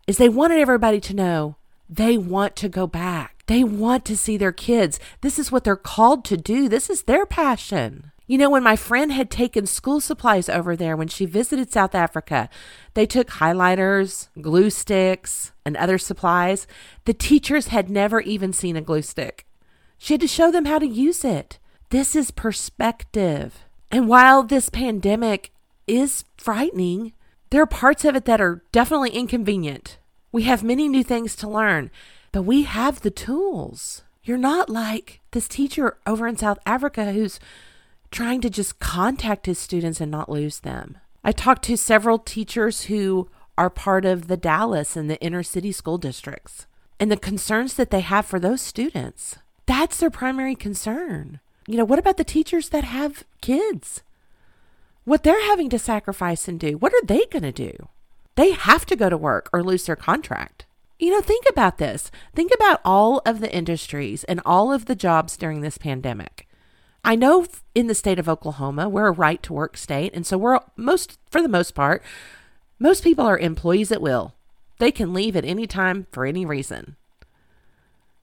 is 0.07 0.17
they 0.17 0.29
wanted 0.29 0.59
everybody 0.59 0.99
to 1.01 1.13
know 1.13 1.57
they 1.89 2.17
want 2.17 2.55
to 2.55 2.69
go 2.69 2.87
back. 2.87 3.38
They 3.49 3.63
want 3.63 4.05
to 4.05 4.15
see 4.15 4.37
their 4.37 4.51
kids. 4.51 4.99
This 5.21 5.39
is 5.39 5.51
what 5.51 5.63
they're 5.63 5.75
called 5.75 6.23
to 6.25 6.37
do. 6.37 6.69
This 6.69 6.87
is 6.87 7.03
their 7.03 7.25
passion. 7.25 8.11
You 8.27 8.37
know, 8.37 8.51
when 8.51 8.61
my 8.61 8.75
friend 8.75 9.11
had 9.11 9.31
taken 9.31 9.65
school 9.65 9.99
supplies 9.99 10.49
over 10.49 10.75
there 10.75 10.95
when 10.95 11.07
she 11.07 11.25
visited 11.25 11.73
South 11.73 11.95
Africa, 11.95 12.47
they 12.93 13.07
took 13.07 13.27
highlighters, 13.27 14.27
glue 14.39 14.69
sticks, 14.69 15.51
and 15.65 15.75
other 15.75 15.97
supplies. 15.97 16.67
The 17.05 17.13
teachers 17.15 17.69
had 17.69 17.89
never 17.89 18.21
even 18.21 18.53
seen 18.53 18.75
a 18.75 18.81
glue 18.81 19.01
stick. 19.01 19.47
She 19.97 20.13
had 20.13 20.21
to 20.21 20.27
show 20.27 20.51
them 20.51 20.65
how 20.65 20.77
to 20.77 20.87
use 20.87 21.25
it. 21.25 21.57
This 21.89 22.15
is 22.15 22.29
perspective. 22.29 23.65
And 23.89 24.07
while 24.07 24.43
this 24.43 24.69
pandemic 24.69 25.51
is 25.87 26.23
frightening, 26.37 27.13
there 27.49 27.63
are 27.63 27.65
parts 27.65 28.05
of 28.05 28.15
it 28.15 28.25
that 28.25 28.41
are 28.41 28.63
definitely 28.71 29.09
inconvenient. 29.09 29.97
We 30.31 30.43
have 30.43 30.63
many 30.63 30.87
new 30.87 31.03
things 31.03 31.35
to 31.37 31.49
learn, 31.49 31.89
but 32.31 32.43
we 32.43 32.63
have 32.63 33.01
the 33.01 33.11
tools. 33.11 34.03
You're 34.23 34.37
not 34.37 34.69
like 34.69 35.21
this 35.31 35.47
teacher 35.47 35.97
over 36.05 36.27
in 36.27 36.37
South 36.37 36.59
Africa 36.65 37.11
who's 37.11 37.39
trying 38.11 38.41
to 38.41 38.49
just 38.49 38.79
contact 38.79 39.45
his 39.45 39.59
students 39.59 40.01
and 40.01 40.11
not 40.11 40.29
lose 40.29 40.59
them. 40.59 40.97
I 41.23 41.31
talked 41.31 41.63
to 41.65 41.77
several 41.77 42.19
teachers 42.19 42.83
who 42.83 43.29
are 43.57 43.69
part 43.69 44.05
of 44.05 44.27
the 44.27 44.37
Dallas 44.37 44.95
and 44.95 45.09
the 45.09 45.19
inner 45.21 45.43
city 45.43 45.71
school 45.71 45.97
districts 45.97 46.65
and 46.99 47.11
the 47.11 47.17
concerns 47.17 47.73
that 47.75 47.91
they 47.91 48.01
have 48.01 48.25
for 48.25 48.39
those 48.39 48.61
students. 48.61 49.37
That's 49.65 49.97
their 49.97 50.09
primary 50.09 50.55
concern. 50.55 51.39
You 51.67 51.77
know, 51.77 51.85
what 51.85 51.99
about 51.99 52.17
the 52.17 52.23
teachers 52.23 52.69
that 52.69 52.83
have 52.83 53.23
kids? 53.41 54.01
What 55.05 55.23
they're 55.23 55.47
having 55.47 55.69
to 55.69 55.79
sacrifice 55.79 56.47
and 56.47 56.59
do? 56.59 56.77
What 56.77 56.93
are 56.93 57.05
they 57.05 57.25
going 57.31 57.43
to 57.43 57.51
do? 57.51 57.89
They 58.35 58.51
have 58.51 58.85
to 58.87 58.95
go 58.95 59.09
to 59.09 59.17
work 59.17 59.49
or 59.51 59.63
lose 59.63 59.85
their 59.85 59.95
contract. 59.95 60.65
You 60.99 61.11
know, 61.11 61.21
think 61.21 61.45
about 61.49 61.77
this. 61.77 62.11
Think 62.35 62.51
about 62.53 62.81
all 62.83 63.21
of 63.25 63.39
the 63.39 63.51
industries 63.53 64.25
and 64.25 64.41
all 64.45 64.71
of 64.73 64.85
the 64.85 64.95
jobs 64.95 65.37
during 65.37 65.61
this 65.61 65.77
pandemic. 65.77 66.45
I 67.05 67.15
know 67.15 67.47
in 67.73 67.87
the 67.87 67.95
state 67.95 68.19
of 68.19 68.27
Oklahoma, 68.27 68.89
we're 68.89 69.07
a 69.07 69.11
right 69.11 69.41
to 69.43 69.53
work 69.53 69.77
state. 69.77 70.13
And 70.13 70.27
so 70.27 70.37
we're 70.37 70.59
most, 70.75 71.17
for 71.31 71.41
the 71.41 71.47
most 71.47 71.73
part, 71.73 72.03
most 72.77 73.01
people 73.01 73.25
are 73.25 73.39
employees 73.39 73.93
at 73.93 74.01
will. 74.01 74.35
They 74.77 74.91
can 74.91 75.13
leave 75.13 75.37
at 75.37 75.45
any 75.45 75.65
time 75.65 76.07
for 76.11 76.25
any 76.25 76.45
reason. 76.45 76.97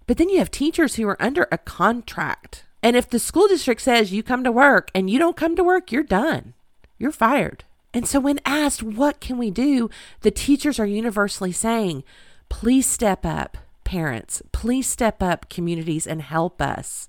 But 0.06 0.18
then 0.18 0.28
you 0.28 0.38
have 0.38 0.50
teachers 0.50 0.96
who 0.96 1.08
are 1.08 1.20
under 1.20 1.48
a 1.50 1.58
contract. 1.58 2.64
And 2.82 2.94
if 2.94 3.08
the 3.08 3.18
school 3.18 3.48
district 3.48 3.80
says 3.80 4.12
you 4.12 4.22
come 4.22 4.44
to 4.44 4.52
work 4.52 4.90
and 4.94 5.08
you 5.08 5.18
don't 5.18 5.36
come 5.36 5.56
to 5.56 5.64
work, 5.64 5.90
you're 5.90 6.02
done. 6.02 6.52
You're 6.98 7.10
fired. 7.10 7.64
And 7.94 8.06
so 8.06 8.20
when 8.20 8.40
asked, 8.44 8.82
what 8.82 9.20
can 9.20 9.38
we 9.38 9.50
do? 9.50 9.88
The 10.20 10.30
teachers 10.30 10.78
are 10.78 10.86
universally 10.86 11.52
saying, 11.52 12.04
please 12.48 12.86
step 12.86 13.24
up, 13.24 13.58
parents. 13.84 14.42
Please 14.52 14.88
step 14.88 15.22
up, 15.22 15.48
communities, 15.48 16.06
and 16.06 16.22
help 16.22 16.60
us. 16.60 17.08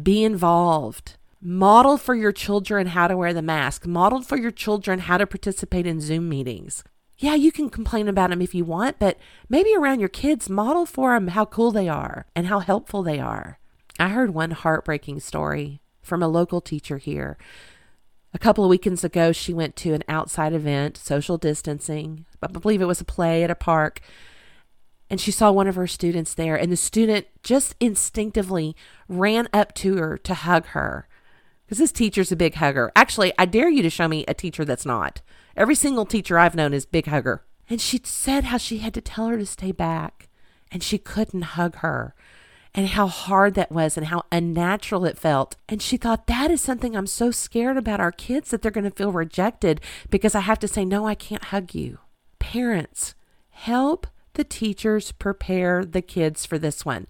Be 0.00 0.24
involved. 0.24 1.16
Model 1.40 1.96
for 1.96 2.14
your 2.14 2.32
children 2.32 2.88
how 2.88 3.08
to 3.08 3.16
wear 3.16 3.32
the 3.32 3.42
mask. 3.42 3.86
Model 3.86 4.22
for 4.22 4.36
your 4.36 4.50
children 4.50 5.00
how 5.00 5.18
to 5.18 5.26
participate 5.26 5.86
in 5.86 6.00
Zoom 6.00 6.28
meetings. 6.28 6.82
Yeah, 7.18 7.34
you 7.34 7.50
can 7.50 7.70
complain 7.70 8.08
about 8.08 8.30
them 8.30 8.42
if 8.42 8.54
you 8.54 8.64
want, 8.64 8.98
but 8.98 9.18
maybe 9.48 9.74
around 9.74 10.00
your 10.00 10.08
kids, 10.08 10.50
model 10.50 10.84
for 10.84 11.14
them 11.14 11.28
how 11.28 11.46
cool 11.46 11.70
they 11.70 11.88
are 11.88 12.26
and 12.34 12.48
how 12.48 12.58
helpful 12.58 13.02
they 13.02 13.18
are. 13.18 13.58
I 13.98 14.08
heard 14.08 14.34
one 14.34 14.50
heartbreaking 14.50 15.20
story 15.20 15.80
from 16.02 16.22
a 16.22 16.28
local 16.28 16.60
teacher 16.60 16.98
here. 16.98 17.38
A 18.34 18.38
couple 18.38 18.64
of 18.64 18.70
weekends 18.70 19.02
ago, 19.02 19.32
she 19.32 19.54
went 19.54 19.76
to 19.76 19.94
an 19.94 20.04
outside 20.08 20.52
event, 20.52 20.98
social 20.98 21.38
distancing. 21.38 22.26
I 22.42 22.48
believe 22.48 22.82
it 22.82 22.86
was 22.86 23.00
a 23.00 23.04
play 23.04 23.42
at 23.42 23.50
a 23.50 23.54
park 23.54 24.00
and 25.08 25.20
she 25.20 25.30
saw 25.30 25.50
one 25.50 25.68
of 25.68 25.76
her 25.76 25.86
students 25.86 26.34
there 26.34 26.56
and 26.56 26.70
the 26.70 26.76
student 26.76 27.26
just 27.42 27.74
instinctively 27.80 28.74
ran 29.08 29.48
up 29.52 29.74
to 29.74 29.96
her 29.96 30.18
to 30.18 30.34
hug 30.34 30.66
her. 30.66 31.08
Because 31.64 31.78
this 31.78 31.92
teacher's 31.92 32.30
a 32.30 32.36
big 32.36 32.54
hugger. 32.54 32.92
Actually 32.94 33.32
i 33.38 33.44
dare 33.44 33.68
you 33.68 33.82
to 33.82 33.90
show 33.90 34.08
me 34.08 34.24
a 34.26 34.34
teacher 34.34 34.64
that's 34.64 34.86
not. 34.86 35.20
Every 35.56 35.74
single 35.74 36.06
teacher 36.06 36.38
i've 36.38 36.54
known 36.54 36.72
is 36.72 36.86
big 36.86 37.06
hugger. 37.06 37.44
And 37.68 37.80
she 37.80 38.00
said 38.04 38.44
how 38.44 38.58
she 38.58 38.78
had 38.78 38.94
to 38.94 39.00
tell 39.00 39.28
her 39.28 39.38
to 39.38 39.46
stay 39.46 39.72
back 39.72 40.28
and 40.70 40.82
she 40.82 40.98
couldn't 40.98 41.42
hug 41.42 41.76
her 41.76 42.14
and 42.74 42.88
how 42.88 43.06
hard 43.06 43.54
that 43.54 43.72
was 43.72 43.96
and 43.96 44.06
how 44.06 44.22
unnatural 44.30 45.06
it 45.06 45.18
felt. 45.18 45.56
And 45.68 45.80
she 45.80 45.96
thought 45.96 46.26
that 46.26 46.50
is 46.50 46.60
something 46.60 46.96
i'm 46.96 47.06
so 47.06 47.30
scared 47.30 47.76
about 47.76 48.00
our 48.00 48.12
kids 48.12 48.50
that 48.50 48.62
they're 48.62 48.70
going 48.70 48.84
to 48.84 48.90
feel 48.90 49.12
rejected 49.12 49.80
because 50.10 50.34
i 50.34 50.40
have 50.40 50.58
to 50.60 50.68
say 50.68 50.84
no 50.84 51.06
i 51.06 51.14
can't 51.14 51.44
hug 51.44 51.74
you. 51.74 51.98
Parents 52.38 53.14
help 53.50 54.06
the 54.36 54.44
teachers 54.44 55.12
prepare 55.12 55.84
the 55.84 56.02
kids 56.02 56.46
for 56.46 56.58
this 56.58 56.84
one. 56.84 57.06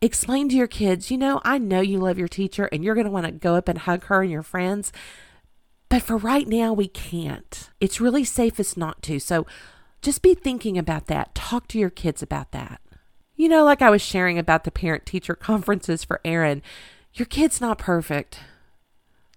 Explain 0.00 0.48
to 0.48 0.56
your 0.56 0.68
kids, 0.68 1.10
you 1.10 1.18
know, 1.18 1.40
I 1.44 1.58
know 1.58 1.80
you 1.80 1.98
love 1.98 2.18
your 2.18 2.28
teacher 2.28 2.68
and 2.70 2.84
you're 2.84 2.94
going 2.94 3.06
to 3.06 3.10
want 3.10 3.26
to 3.26 3.32
go 3.32 3.56
up 3.56 3.68
and 3.68 3.78
hug 3.78 4.04
her 4.04 4.22
and 4.22 4.30
your 4.30 4.44
friends. 4.44 4.92
But 5.88 6.02
for 6.02 6.16
right 6.16 6.46
now, 6.46 6.72
we 6.72 6.86
can't. 6.86 7.70
It's 7.80 8.00
really 8.00 8.22
safest 8.22 8.76
not 8.76 9.02
to. 9.04 9.18
So 9.18 9.46
just 10.00 10.22
be 10.22 10.34
thinking 10.34 10.78
about 10.78 11.06
that. 11.06 11.34
Talk 11.34 11.66
to 11.68 11.78
your 11.78 11.90
kids 11.90 12.22
about 12.22 12.52
that. 12.52 12.80
You 13.34 13.48
know, 13.48 13.64
like 13.64 13.82
I 13.82 13.90
was 13.90 14.02
sharing 14.02 14.38
about 14.38 14.64
the 14.64 14.70
parent 14.70 15.06
teacher 15.06 15.34
conferences 15.36 16.04
for 16.04 16.20
Aaron, 16.24 16.62
your 17.14 17.26
kid's 17.26 17.60
not 17.60 17.78
perfect. 17.78 18.40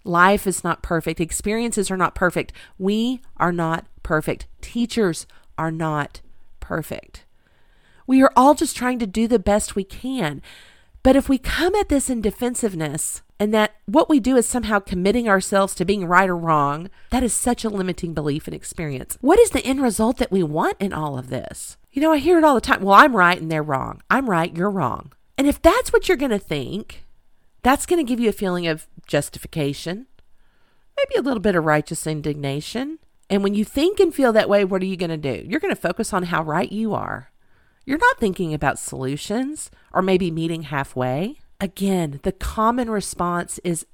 Life 0.04 0.46
is 0.46 0.62
not 0.62 0.82
perfect. 0.82 1.20
Experiences 1.20 1.90
are 1.90 1.96
not 1.96 2.14
perfect. 2.14 2.52
We 2.78 3.20
are 3.36 3.52
not 3.52 3.86
perfect. 4.02 4.46
Teachers 4.60 5.26
are 5.56 5.70
not 5.70 6.20
perfect. 6.62 7.26
We 8.06 8.22
are 8.22 8.32
all 8.34 8.54
just 8.54 8.74
trying 8.74 8.98
to 9.00 9.06
do 9.06 9.28
the 9.28 9.38
best 9.38 9.76
we 9.76 9.84
can. 9.84 10.40
But 11.02 11.16
if 11.16 11.28
we 11.28 11.36
come 11.36 11.74
at 11.74 11.88
this 11.88 12.08
in 12.08 12.20
defensiveness 12.20 13.22
and 13.38 13.52
that 13.52 13.74
what 13.86 14.08
we 14.08 14.20
do 14.20 14.36
is 14.36 14.46
somehow 14.46 14.78
committing 14.78 15.28
ourselves 15.28 15.74
to 15.74 15.84
being 15.84 16.06
right 16.06 16.30
or 16.30 16.36
wrong, 16.36 16.88
that 17.10 17.24
is 17.24 17.34
such 17.34 17.64
a 17.64 17.68
limiting 17.68 18.14
belief 18.14 18.46
and 18.46 18.54
experience. 18.54 19.18
What 19.20 19.40
is 19.40 19.50
the 19.50 19.64
end 19.66 19.82
result 19.82 20.18
that 20.18 20.30
we 20.30 20.42
want 20.42 20.76
in 20.78 20.92
all 20.92 21.18
of 21.18 21.28
this? 21.28 21.76
You 21.90 22.00
know, 22.00 22.12
I 22.12 22.18
hear 22.18 22.38
it 22.38 22.44
all 22.44 22.54
the 22.54 22.60
time. 22.60 22.82
Well, 22.82 22.94
I'm 22.94 23.16
right 23.16 23.40
and 23.40 23.50
they're 23.50 23.62
wrong. 23.62 24.00
I'm 24.08 24.30
right, 24.30 24.56
you're 24.56 24.70
wrong. 24.70 25.12
And 25.36 25.46
if 25.46 25.60
that's 25.60 25.92
what 25.92 26.08
you're 26.08 26.16
going 26.16 26.30
to 26.30 26.38
think, 26.38 27.04
that's 27.62 27.86
going 27.86 27.98
to 27.98 28.08
give 28.08 28.20
you 28.20 28.28
a 28.28 28.32
feeling 28.32 28.66
of 28.66 28.86
justification, 29.06 30.06
maybe 30.96 31.18
a 31.18 31.22
little 31.22 31.40
bit 31.40 31.56
of 31.56 31.64
righteous 31.64 32.06
indignation, 32.06 32.98
and 33.32 33.42
when 33.42 33.54
you 33.54 33.64
think 33.64 33.98
and 33.98 34.14
feel 34.14 34.30
that 34.34 34.50
way, 34.50 34.62
what 34.62 34.82
are 34.82 34.86
you 34.86 34.98
going 34.98 35.08
to 35.08 35.16
do? 35.16 35.42
You're 35.48 35.58
going 35.58 35.74
to 35.74 35.80
focus 35.80 36.12
on 36.12 36.24
how 36.24 36.42
right 36.42 36.70
you 36.70 36.92
are. 36.92 37.32
You're 37.86 37.96
not 37.96 38.18
thinking 38.18 38.52
about 38.52 38.78
solutions 38.78 39.70
or 39.90 40.02
maybe 40.02 40.30
meeting 40.30 40.64
halfway. 40.64 41.38
Again, 41.58 42.20
the 42.24 42.32
common 42.32 42.90
response 42.90 43.58
is 43.64 43.86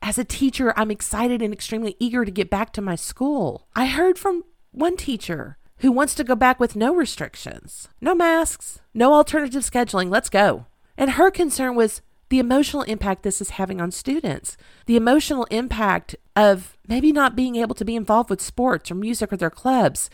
as 0.00 0.16
a 0.16 0.22
teacher, 0.24 0.72
I'm 0.76 0.92
excited 0.92 1.42
and 1.42 1.52
extremely 1.52 1.96
eager 1.98 2.24
to 2.24 2.30
get 2.30 2.50
back 2.50 2.72
to 2.74 2.80
my 2.80 2.94
school. 2.94 3.66
I 3.74 3.86
heard 3.86 4.16
from 4.16 4.44
one 4.70 4.96
teacher 4.96 5.58
who 5.78 5.90
wants 5.90 6.14
to 6.14 6.22
go 6.22 6.36
back 6.36 6.60
with 6.60 6.76
no 6.76 6.94
restrictions, 6.94 7.88
no 8.00 8.14
masks, 8.14 8.78
no 8.94 9.12
alternative 9.12 9.64
scheduling. 9.64 10.08
Let's 10.08 10.30
go. 10.30 10.66
And 10.96 11.10
her 11.10 11.32
concern 11.32 11.74
was 11.74 12.00
the 12.34 12.40
emotional 12.40 12.82
impact 12.82 13.22
this 13.22 13.40
is 13.40 13.50
having 13.50 13.80
on 13.80 13.92
students, 13.92 14.56
the 14.86 14.96
emotional 14.96 15.44
impact 15.52 16.16
of 16.34 16.76
maybe 16.88 17.12
not 17.12 17.36
being 17.36 17.54
able 17.54 17.76
to 17.76 17.84
be 17.84 17.94
involved 17.94 18.28
with 18.28 18.40
sports 18.40 18.90
or 18.90 18.96
music 18.96 19.32
or 19.32 19.36
their 19.36 19.50
clubs. 19.50 20.10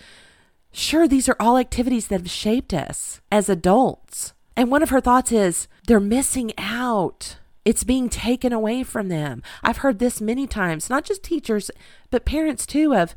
Sure, 0.70 1.08
these 1.08 1.30
are 1.30 1.36
all 1.40 1.56
activities 1.56 2.08
that 2.08 2.20
have 2.20 2.30
shaped 2.30 2.74
us 2.74 3.22
as 3.32 3.48
adults. 3.48 4.34
And 4.54 4.70
one 4.70 4.82
of 4.82 4.90
her 4.90 5.00
thoughts 5.00 5.32
is 5.32 5.66
they're 5.86 5.98
missing 5.98 6.52
out. 6.58 7.38
It's 7.64 7.84
being 7.84 8.10
taken 8.10 8.52
away 8.52 8.82
from 8.82 9.08
them. 9.08 9.42
I've 9.62 9.78
heard 9.78 9.98
this 9.98 10.20
many 10.20 10.46
times, 10.46 10.90
not 10.90 11.06
just 11.06 11.22
teachers, 11.22 11.70
but 12.10 12.26
parents 12.26 12.66
too, 12.66 12.94
of 12.94 13.14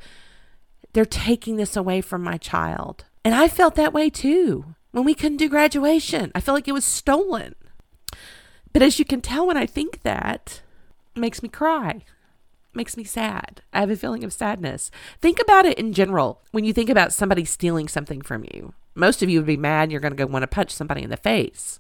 they're 0.94 1.04
taking 1.04 1.58
this 1.58 1.76
away 1.76 2.00
from 2.00 2.24
my 2.24 2.38
child. 2.38 3.04
And 3.26 3.36
I 3.36 3.50
felt 3.50 3.76
that 3.76 3.92
way 3.92 4.10
too 4.10 4.76
when 4.92 5.04
we 5.04 5.14
couldn't 5.14 5.40
do 5.40 5.50
graduation. 5.50 6.32
I 6.34 6.40
felt 6.40 6.56
like 6.56 6.70
it 6.70 6.74
was 6.74 6.86
stolen. 6.86 7.56
But 8.74 8.82
as 8.82 9.00
you 9.00 9.06
can 9.06 9.22
tell 9.22 9.48
when 9.48 9.58
I 9.58 9.66
think 9.66 10.02
that, 10.02 10.62
makes 11.16 11.44
me 11.44 11.50
cry. 11.50 12.02
Makes 12.74 12.98
me 12.98 13.04
sad. 13.04 13.62
I 13.72 13.82
have 13.82 13.92
a 13.92 13.96
feeling 13.96 14.24
of 14.24 14.34
sadness. 14.34 14.90
Think 15.22 15.40
about 15.40 15.66
it 15.66 15.78
in 15.78 15.94
general. 15.94 16.42
When 16.52 16.64
you 16.64 16.74
think 16.74 16.90
about 16.90 17.14
somebody 17.14 17.46
stealing 17.46 17.88
something 17.88 18.22
from 18.22 18.46
you, 18.52 18.74
most 18.96 19.22
of 19.22 19.30
you 19.30 19.40
would 19.40 19.48
be 19.48 19.58
mad 19.58 19.92
you're 19.92 20.02
going 20.02 20.14
to 20.14 20.18
go 20.18 20.26
want 20.26 20.44
to 20.44 20.48
punch 20.48 20.72
somebody 20.72 21.04
in 21.04 21.12
the 21.12 21.18
face. 21.18 21.80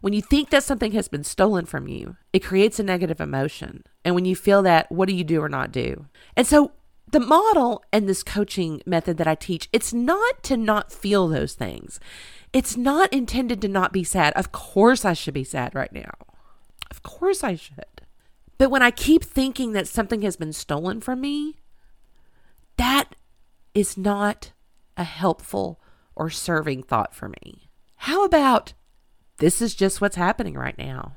When 0.00 0.14
you 0.14 0.22
think 0.22 0.48
that 0.48 0.64
something 0.64 0.92
has 0.92 1.08
been 1.08 1.24
stolen 1.24 1.66
from 1.66 1.86
you, 1.86 2.16
it 2.32 2.38
creates 2.38 2.78
a 2.78 2.82
negative 2.82 3.20
emotion. 3.20 3.84
And 4.02 4.14
when 4.14 4.24
you 4.24 4.34
feel 4.34 4.62
that, 4.62 4.90
what 4.90 5.08
do 5.08 5.14
you 5.14 5.24
do 5.24 5.42
or 5.42 5.48
not 5.48 5.72
do? 5.72 6.06
And 6.34 6.46
so 6.46 6.72
the 7.10 7.20
model 7.20 7.84
and 7.92 8.08
this 8.08 8.22
coaching 8.22 8.80
method 8.86 9.18
that 9.18 9.26
I 9.26 9.34
teach, 9.34 9.68
it's 9.74 9.92
not 9.92 10.42
to 10.44 10.56
not 10.56 10.90
feel 10.90 11.28
those 11.28 11.52
things. 11.52 12.00
It's 12.54 12.78
not 12.78 13.12
intended 13.12 13.60
to 13.60 13.68
not 13.68 13.92
be 13.92 14.04
sad. 14.04 14.32
Of 14.34 14.52
course, 14.52 15.04
I 15.04 15.12
should 15.12 15.34
be 15.34 15.44
sad 15.44 15.74
right 15.74 15.92
now. 15.92 16.12
Of 16.90 17.02
course 17.02 17.44
I 17.44 17.54
should. 17.54 17.84
But 18.58 18.70
when 18.70 18.82
I 18.82 18.90
keep 18.90 19.24
thinking 19.24 19.72
that 19.72 19.88
something 19.88 20.22
has 20.22 20.36
been 20.36 20.52
stolen 20.52 21.00
from 21.00 21.20
me, 21.20 21.56
that 22.76 23.14
is 23.74 23.96
not 23.96 24.52
a 24.96 25.04
helpful 25.04 25.80
or 26.14 26.28
serving 26.28 26.82
thought 26.82 27.14
for 27.14 27.28
me. 27.28 27.70
How 27.96 28.24
about 28.24 28.74
this 29.38 29.62
is 29.62 29.74
just 29.74 30.00
what's 30.00 30.16
happening 30.16 30.54
right 30.54 30.76
now? 30.76 31.16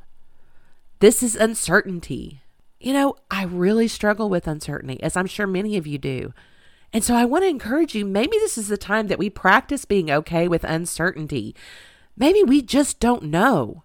This 1.00 1.22
is 1.22 1.36
uncertainty. 1.36 2.42
You 2.80 2.94
know, 2.94 3.16
I 3.30 3.44
really 3.44 3.88
struggle 3.88 4.30
with 4.30 4.48
uncertainty, 4.48 5.02
as 5.04 5.18
I'm 5.18 5.26
sure 5.26 5.48
many 5.48 5.76
of 5.76 5.88
you 5.88 5.98
do. 5.98 6.34
And 6.94 7.04
so 7.04 7.16
I 7.16 7.26
want 7.26 7.44
to 7.44 7.50
encourage 7.50 7.96
you 7.96 8.06
maybe 8.06 8.38
this 8.38 8.58
is 8.58 8.68
the 8.68 8.78
time 8.78 9.08
that 9.08 9.20
we 9.20 9.30
practice 9.30 9.84
being 9.84 10.12
okay 10.12 10.48
with 10.48 10.64
uncertainty. 10.64 11.56
Maybe 12.16 12.44
we 12.44 12.62
just 12.62 13.00
don't 13.00 13.24
know. 13.24 13.83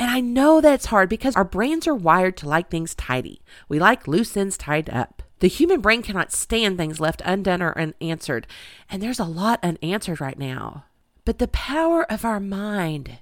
And 0.00 0.10
I 0.10 0.20
know 0.20 0.62
that's 0.62 0.86
hard 0.86 1.10
because 1.10 1.36
our 1.36 1.44
brains 1.44 1.86
are 1.86 1.94
wired 1.94 2.38
to 2.38 2.48
like 2.48 2.70
things 2.70 2.94
tidy. 2.94 3.42
We 3.68 3.78
like 3.78 4.08
loose 4.08 4.34
ends 4.34 4.56
tied 4.56 4.88
up. 4.88 5.22
The 5.40 5.46
human 5.46 5.82
brain 5.82 6.00
cannot 6.00 6.32
stand 6.32 6.78
things 6.78 7.00
left 7.00 7.20
undone 7.22 7.60
or 7.60 7.76
unanswered. 7.78 8.46
And 8.88 9.02
there's 9.02 9.18
a 9.20 9.24
lot 9.24 9.60
unanswered 9.62 10.18
right 10.18 10.38
now. 10.38 10.86
But 11.26 11.38
the 11.38 11.48
power 11.48 12.10
of 12.10 12.24
our 12.24 12.40
mind 12.40 13.18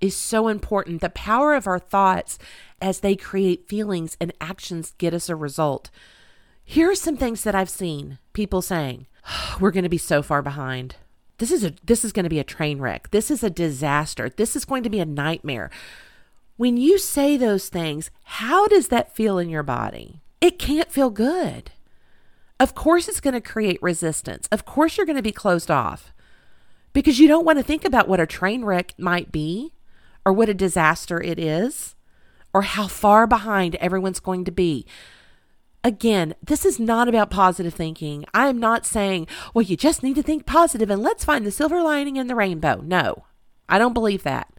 is 0.00 0.16
so 0.16 0.48
important. 0.48 1.02
The 1.02 1.10
power 1.10 1.54
of 1.54 1.66
our 1.66 1.78
thoughts 1.78 2.38
as 2.80 3.00
they 3.00 3.16
create 3.16 3.68
feelings 3.68 4.16
and 4.18 4.32
actions 4.40 4.94
get 4.96 5.12
us 5.12 5.28
a 5.28 5.36
result. 5.36 5.90
Here 6.64 6.90
are 6.90 6.94
some 6.94 7.18
things 7.18 7.42
that 7.44 7.54
I've 7.54 7.68
seen 7.68 8.18
people 8.32 8.62
saying, 8.62 9.08
we're 9.60 9.70
going 9.70 9.84
to 9.84 9.90
be 9.90 9.98
so 9.98 10.22
far 10.22 10.40
behind. 10.40 10.96
This 11.36 11.50
is 11.50 11.64
a 11.64 11.74
this 11.84 12.02
is 12.02 12.12
going 12.12 12.24
to 12.24 12.30
be 12.30 12.38
a 12.38 12.44
train 12.44 12.78
wreck. 12.78 13.10
This 13.10 13.30
is 13.30 13.42
a 13.42 13.50
disaster. 13.50 14.30
This 14.30 14.56
is 14.56 14.64
going 14.64 14.84
to 14.84 14.90
be 14.90 15.00
a 15.00 15.04
nightmare. 15.04 15.70
When 16.56 16.76
you 16.76 16.98
say 16.98 17.36
those 17.36 17.68
things, 17.68 18.10
how 18.24 18.68
does 18.68 18.88
that 18.88 19.14
feel 19.14 19.38
in 19.38 19.48
your 19.48 19.64
body? 19.64 20.20
It 20.40 20.58
can't 20.58 20.90
feel 20.90 21.10
good. 21.10 21.72
Of 22.60 22.76
course, 22.76 23.08
it's 23.08 23.20
going 23.20 23.34
to 23.34 23.40
create 23.40 23.82
resistance. 23.82 24.46
Of 24.52 24.64
course, 24.64 24.96
you're 24.96 25.06
going 25.06 25.16
to 25.16 25.22
be 25.22 25.32
closed 25.32 25.68
off 25.68 26.14
because 26.92 27.18
you 27.18 27.26
don't 27.26 27.44
want 27.44 27.58
to 27.58 27.64
think 27.64 27.84
about 27.84 28.06
what 28.06 28.20
a 28.20 28.26
train 28.26 28.64
wreck 28.64 28.94
might 28.96 29.32
be 29.32 29.74
or 30.24 30.32
what 30.32 30.48
a 30.48 30.54
disaster 30.54 31.20
it 31.20 31.40
is 31.40 31.96
or 32.52 32.62
how 32.62 32.86
far 32.86 33.26
behind 33.26 33.74
everyone's 33.76 34.20
going 34.20 34.44
to 34.44 34.52
be. 34.52 34.86
Again, 35.82 36.36
this 36.40 36.64
is 36.64 36.78
not 36.78 37.08
about 37.08 37.30
positive 37.30 37.74
thinking. 37.74 38.24
I 38.32 38.46
am 38.46 38.60
not 38.60 38.86
saying, 38.86 39.26
well, 39.52 39.62
you 39.62 39.76
just 39.76 40.04
need 40.04 40.14
to 40.14 40.22
think 40.22 40.46
positive 40.46 40.88
and 40.88 41.02
let's 41.02 41.24
find 41.24 41.44
the 41.44 41.50
silver 41.50 41.82
lining 41.82 42.14
in 42.14 42.28
the 42.28 42.36
rainbow. 42.36 42.80
No, 42.80 43.24
I 43.68 43.78
don't 43.80 43.92
believe 43.92 44.22
that. 44.22 44.53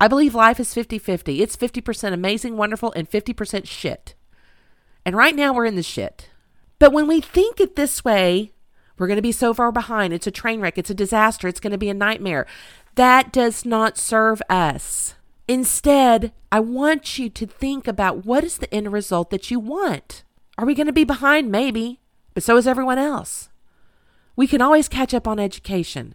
I 0.00 0.08
believe 0.08 0.34
life 0.34 0.60
is 0.60 0.74
50 0.74 0.98
50. 0.98 1.42
It's 1.42 1.56
50% 1.56 2.12
amazing, 2.12 2.56
wonderful, 2.56 2.92
and 2.94 3.10
50% 3.10 3.66
shit. 3.66 4.14
And 5.04 5.16
right 5.16 5.34
now 5.34 5.52
we're 5.52 5.64
in 5.66 5.76
the 5.76 5.82
shit. 5.82 6.28
But 6.78 6.92
when 6.92 7.08
we 7.08 7.20
think 7.20 7.60
it 7.60 7.76
this 7.76 8.04
way, 8.04 8.52
we're 8.96 9.06
going 9.06 9.16
to 9.16 9.22
be 9.22 9.32
so 9.32 9.54
far 9.54 9.72
behind. 9.72 10.12
It's 10.12 10.26
a 10.26 10.32
train 10.32 10.60
wreck. 10.60 10.78
It's 10.78 10.90
a 10.90 10.94
disaster. 10.94 11.48
It's 11.48 11.60
going 11.60 11.72
to 11.72 11.78
be 11.78 11.88
a 11.88 11.94
nightmare. 11.94 12.46
That 12.94 13.32
does 13.32 13.64
not 13.64 13.96
serve 13.96 14.42
us. 14.48 15.14
Instead, 15.46 16.32
I 16.52 16.60
want 16.60 17.18
you 17.18 17.30
to 17.30 17.46
think 17.46 17.88
about 17.88 18.26
what 18.26 18.44
is 18.44 18.58
the 18.58 18.72
end 18.72 18.92
result 18.92 19.30
that 19.30 19.50
you 19.50 19.58
want. 19.58 20.24
Are 20.58 20.66
we 20.66 20.74
going 20.74 20.88
to 20.88 20.92
be 20.92 21.04
behind? 21.04 21.50
Maybe, 21.50 22.00
but 22.34 22.42
so 22.42 22.56
is 22.56 22.66
everyone 22.66 22.98
else. 22.98 23.48
We 24.36 24.46
can 24.46 24.60
always 24.60 24.88
catch 24.88 25.14
up 25.14 25.26
on 25.26 25.38
education. 25.38 26.14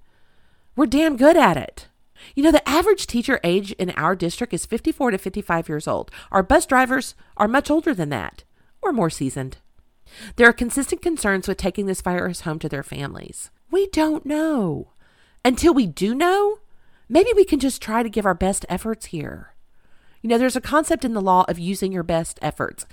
We're 0.76 0.86
damn 0.86 1.18
good 1.18 1.38
at 1.38 1.58
it. 1.58 1.88
You 2.36 2.44
know, 2.44 2.52
the 2.52 2.68
average 2.68 3.08
teacher 3.08 3.40
age 3.44 3.72
in 3.74 3.92
our 3.92 4.16
district 4.16 4.54
is 4.54 4.66
54 4.66 5.12
to 5.12 5.18
55 5.18 5.70
years 5.70 5.88
old. 5.88 6.12
Our 6.32 6.44
bus 6.44 6.66
drivers 6.66 7.16
are 7.38 7.48
much 7.48 7.70
older 7.70 7.94
than 7.94 8.10
that 8.10 8.44
or 8.82 8.92
more 8.92 9.10
seasoned. 9.10 9.58
There 10.36 10.48
are 10.48 10.54
consistent 10.54 11.02
concerns 11.02 11.48
with 11.48 11.58
taking 11.58 11.86
this 11.86 12.02
virus 12.02 12.42
home 12.42 12.60
to 12.60 12.70
their 12.70 12.84
families. 12.84 13.50
We 13.72 13.88
don't 13.88 14.26
know. 14.26 14.92
Until 15.46 15.74
we 15.74 15.88
do 15.88 16.14
know, 16.14 16.60
maybe 17.10 17.32
we 17.36 17.46
can 17.46 17.60
just 17.60 17.82
try 17.82 18.04
to 18.04 18.10
give 18.10 18.26
our 18.26 18.36
best 18.36 18.66
efforts 18.70 19.08
here. 19.08 19.56
You 20.22 20.30
know, 20.30 20.38
there's 20.38 20.56
a 20.56 20.62
concept 20.62 21.04
in 21.04 21.14
the 21.14 21.22
law 21.22 21.46
of 21.48 21.60
using 21.60 21.92
your 21.92 22.04
best 22.04 22.40
efforts. 22.42 22.86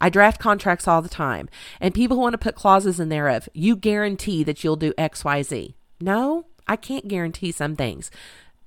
I 0.00 0.10
draft 0.10 0.40
contracts 0.40 0.86
all 0.86 1.00
the 1.00 1.08
time, 1.08 1.48
and 1.80 1.94
people 1.94 2.18
want 2.18 2.34
to 2.34 2.38
put 2.38 2.56
clauses 2.56 3.00
in 3.00 3.08
there 3.08 3.28
of, 3.28 3.48
you 3.54 3.76
guarantee 3.76 4.44
that 4.44 4.62
you'll 4.62 4.76
do 4.76 4.92
XYZ. 4.94 5.74
No, 6.00 6.46
I 6.66 6.76
can't 6.76 7.08
guarantee 7.08 7.52
some 7.52 7.76
things, 7.76 8.10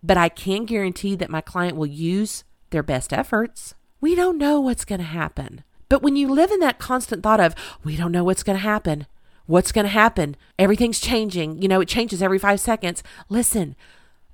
but 0.08 0.18
I 0.18 0.30
can 0.30 0.66
guarantee 0.66 1.16
that 1.16 1.30
my 1.30 1.42
client 1.42 1.76
will 1.76 1.86
use 1.86 2.44
their 2.70 2.84
best 2.84 3.14
efforts. 3.14 3.76
We 4.00 4.16
don't 4.16 4.38
know 4.38 4.62
what's 4.62 4.86
going 4.86 5.00
to 5.00 5.06
happen. 5.06 5.64
But 5.90 6.02
when 6.02 6.16
you 6.16 6.28
live 6.28 6.52
in 6.52 6.60
that 6.62 6.80
constant 6.80 7.24
thought 7.24 7.40
of, 7.40 7.54
we 7.84 7.96
don't 7.96 8.12
know 8.12 8.24
what's 8.24 8.44
going 8.44 8.58
to 8.58 8.64
happen, 8.64 9.06
what's 9.46 9.72
going 9.72 9.86
to 9.86 9.92
happen, 9.92 10.36
everything's 10.58 11.00
changing, 11.00 11.62
you 11.62 11.68
know, 11.68 11.82
it 11.82 11.88
changes 11.88 12.22
every 12.22 12.40
five 12.40 12.60
seconds. 12.60 13.04
Listen, 13.30 13.76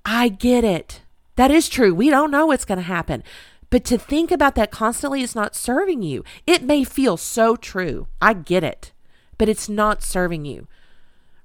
I 0.06 0.30
get 0.30 0.64
it. 0.64 1.02
That 1.36 1.52
is 1.52 1.70
true. 1.70 1.94
We 1.94 2.10
don't 2.10 2.32
know 2.32 2.46
what's 2.46 2.66
going 2.66 2.78
to 2.78 2.84
happen. 2.84 3.24
But 3.70 3.86
to 3.86 3.98
think 3.98 4.32
about 4.32 4.54
that 4.56 4.70
constantly 4.70 5.24
is 5.24 5.34
not 5.34 5.56
serving 5.56 6.04
you. 6.04 6.24
It 6.46 6.62
may 6.62 6.84
feel 6.84 7.18
so 7.18 7.56
true. 7.56 8.08
I 8.22 8.34
get 8.34 8.64
it. 8.64 8.92
But 9.40 9.50
it's 9.50 9.68
not 9.68 10.04
serving 10.04 10.46
you. 10.46 10.68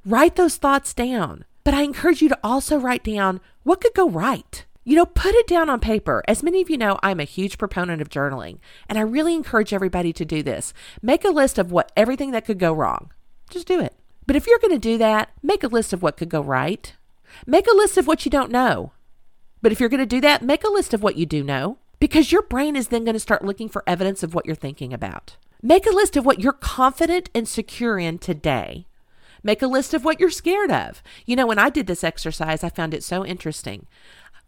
Write 0.04 0.36
those 0.36 0.56
thoughts 0.56 0.92
down. 0.92 1.46
But 1.68 1.74
I 1.74 1.82
encourage 1.82 2.22
you 2.22 2.30
to 2.30 2.38
also 2.42 2.78
write 2.78 3.04
down 3.04 3.42
what 3.62 3.82
could 3.82 3.92
go 3.92 4.08
right. 4.08 4.64
You 4.84 4.96
know, 4.96 5.04
put 5.04 5.34
it 5.34 5.46
down 5.46 5.68
on 5.68 5.80
paper. 5.80 6.22
As 6.26 6.42
many 6.42 6.62
of 6.62 6.70
you 6.70 6.78
know, 6.78 6.98
I'm 7.02 7.20
a 7.20 7.24
huge 7.24 7.58
proponent 7.58 8.00
of 8.00 8.08
journaling, 8.08 8.56
and 8.88 8.96
I 8.96 9.02
really 9.02 9.34
encourage 9.34 9.74
everybody 9.74 10.14
to 10.14 10.24
do 10.24 10.42
this. 10.42 10.72
Make 11.02 11.26
a 11.26 11.28
list 11.28 11.58
of 11.58 11.70
what 11.70 11.92
everything 11.94 12.30
that 12.30 12.46
could 12.46 12.58
go 12.58 12.72
wrong. 12.72 13.12
Just 13.50 13.66
do 13.66 13.80
it. 13.80 13.92
But 14.26 14.34
if 14.34 14.46
you're 14.46 14.58
going 14.60 14.72
to 14.72 14.78
do 14.78 14.96
that, 14.96 15.28
make 15.42 15.62
a 15.62 15.68
list 15.68 15.92
of 15.92 16.00
what 16.00 16.16
could 16.16 16.30
go 16.30 16.40
right. 16.40 16.94
Make 17.46 17.66
a 17.66 17.76
list 17.76 17.98
of 17.98 18.06
what 18.06 18.24
you 18.24 18.30
don't 18.30 18.50
know. 18.50 18.92
But 19.60 19.70
if 19.70 19.78
you're 19.78 19.90
going 19.90 20.00
to 20.00 20.06
do 20.06 20.22
that, 20.22 20.40
make 20.40 20.64
a 20.64 20.72
list 20.72 20.94
of 20.94 21.02
what 21.02 21.16
you 21.16 21.26
do 21.26 21.44
know, 21.44 21.76
because 22.00 22.32
your 22.32 22.44
brain 22.44 22.76
is 22.76 22.88
then 22.88 23.04
going 23.04 23.12
to 23.12 23.20
start 23.20 23.44
looking 23.44 23.68
for 23.68 23.84
evidence 23.86 24.22
of 24.22 24.32
what 24.34 24.46
you're 24.46 24.56
thinking 24.56 24.94
about. 24.94 25.36
Make 25.60 25.84
a 25.84 25.94
list 25.94 26.16
of 26.16 26.24
what 26.24 26.40
you're 26.40 26.54
confident 26.54 27.28
and 27.34 27.46
secure 27.46 27.98
in 27.98 28.16
today. 28.16 28.86
Make 29.48 29.62
a 29.62 29.66
list 29.66 29.94
of 29.94 30.04
what 30.04 30.20
you're 30.20 30.28
scared 30.28 30.70
of. 30.70 31.02
You 31.24 31.34
know, 31.34 31.46
when 31.46 31.58
I 31.58 31.70
did 31.70 31.86
this 31.86 32.04
exercise, 32.04 32.62
I 32.62 32.68
found 32.68 32.92
it 32.92 33.02
so 33.02 33.24
interesting. 33.24 33.86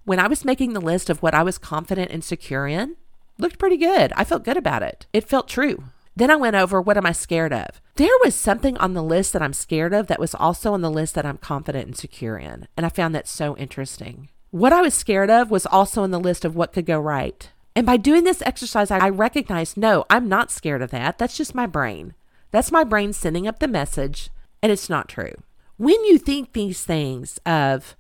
When 0.05 0.19
I 0.19 0.27
was 0.27 0.45
making 0.45 0.75
the 0.75 0.79
list 0.79 1.09
of 1.09 1.23
what 1.23 1.33
I 1.33 1.43
was 1.43 1.57
confident 1.57 2.11
and 2.11 2.23
secure 2.23 2.69
in, 2.69 2.97
looked 3.39 3.59
pretty 3.59 3.79
good. 3.79 4.13
I 4.15 4.25
felt 4.25 4.45
good 4.45 4.59
about 4.59 4.83
it. 4.83 5.07
It 5.15 5.27
felt 5.27 5.49
true. 5.49 5.85
Then 6.15 6.31
I 6.31 6.37
went 6.37 6.55
over 6.55 6.83
what 6.83 6.99
am 6.99 7.07
I 7.07 7.13
scared 7.13 7.51
of? 7.51 7.81
There 7.95 8.13
was 8.23 8.35
something 8.35 8.77
on 8.77 8.93
the 8.93 9.03
list 9.03 9.33
that 9.33 9.41
I'm 9.41 9.55
scared 9.55 9.95
of 9.95 10.07
that 10.09 10.21
was 10.21 10.35
also 10.35 10.75
on 10.75 10.83
the 10.83 10.91
list 10.91 11.15
that 11.15 11.25
I'm 11.25 11.39
confident 11.39 11.87
and 11.87 11.97
secure 11.97 12.37
in. 12.37 12.69
And 12.77 12.85
I 12.85 12.91
found 12.91 13.15
that 13.15 13.27
so 13.27 13.57
interesting. 13.57 14.29
What 14.51 14.75
I 14.75 14.83
was 14.83 14.93
scared 14.93 15.31
of 15.31 15.51
was 15.51 15.65
also 15.65 16.03
on 16.03 16.11
the 16.11 16.21
list 16.21 16.45
of 16.45 16.55
what 16.55 16.75
could 16.75 16.85
go 16.85 17.01
right. 17.01 17.49
And 17.75 17.87
by 17.87 17.97
doing 17.97 18.25
this 18.25 18.43
exercise, 18.43 18.91
I 18.91 19.09
recognized 19.09 19.79
no, 19.79 20.05
I'm 20.11 20.29
not 20.29 20.51
scared 20.51 20.83
of 20.83 20.91
that. 20.91 21.17
That's 21.17 21.39
just 21.39 21.55
my 21.55 21.65
brain. 21.65 22.13
That's 22.51 22.71
my 22.71 22.85
brain 22.85 23.15
sending 23.15 23.47
up 23.47 23.61
the 23.61 23.67
message, 23.67 24.29
and 24.63 24.71
it's 24.73 24.91
not 24.91 25.09
true. 25.09 25.33
When 25.77 26.05
you 26.05 26.19
think 26.19 26.53
these 26.53 26.85
things 26.85 27.39
of, 27.47 27.97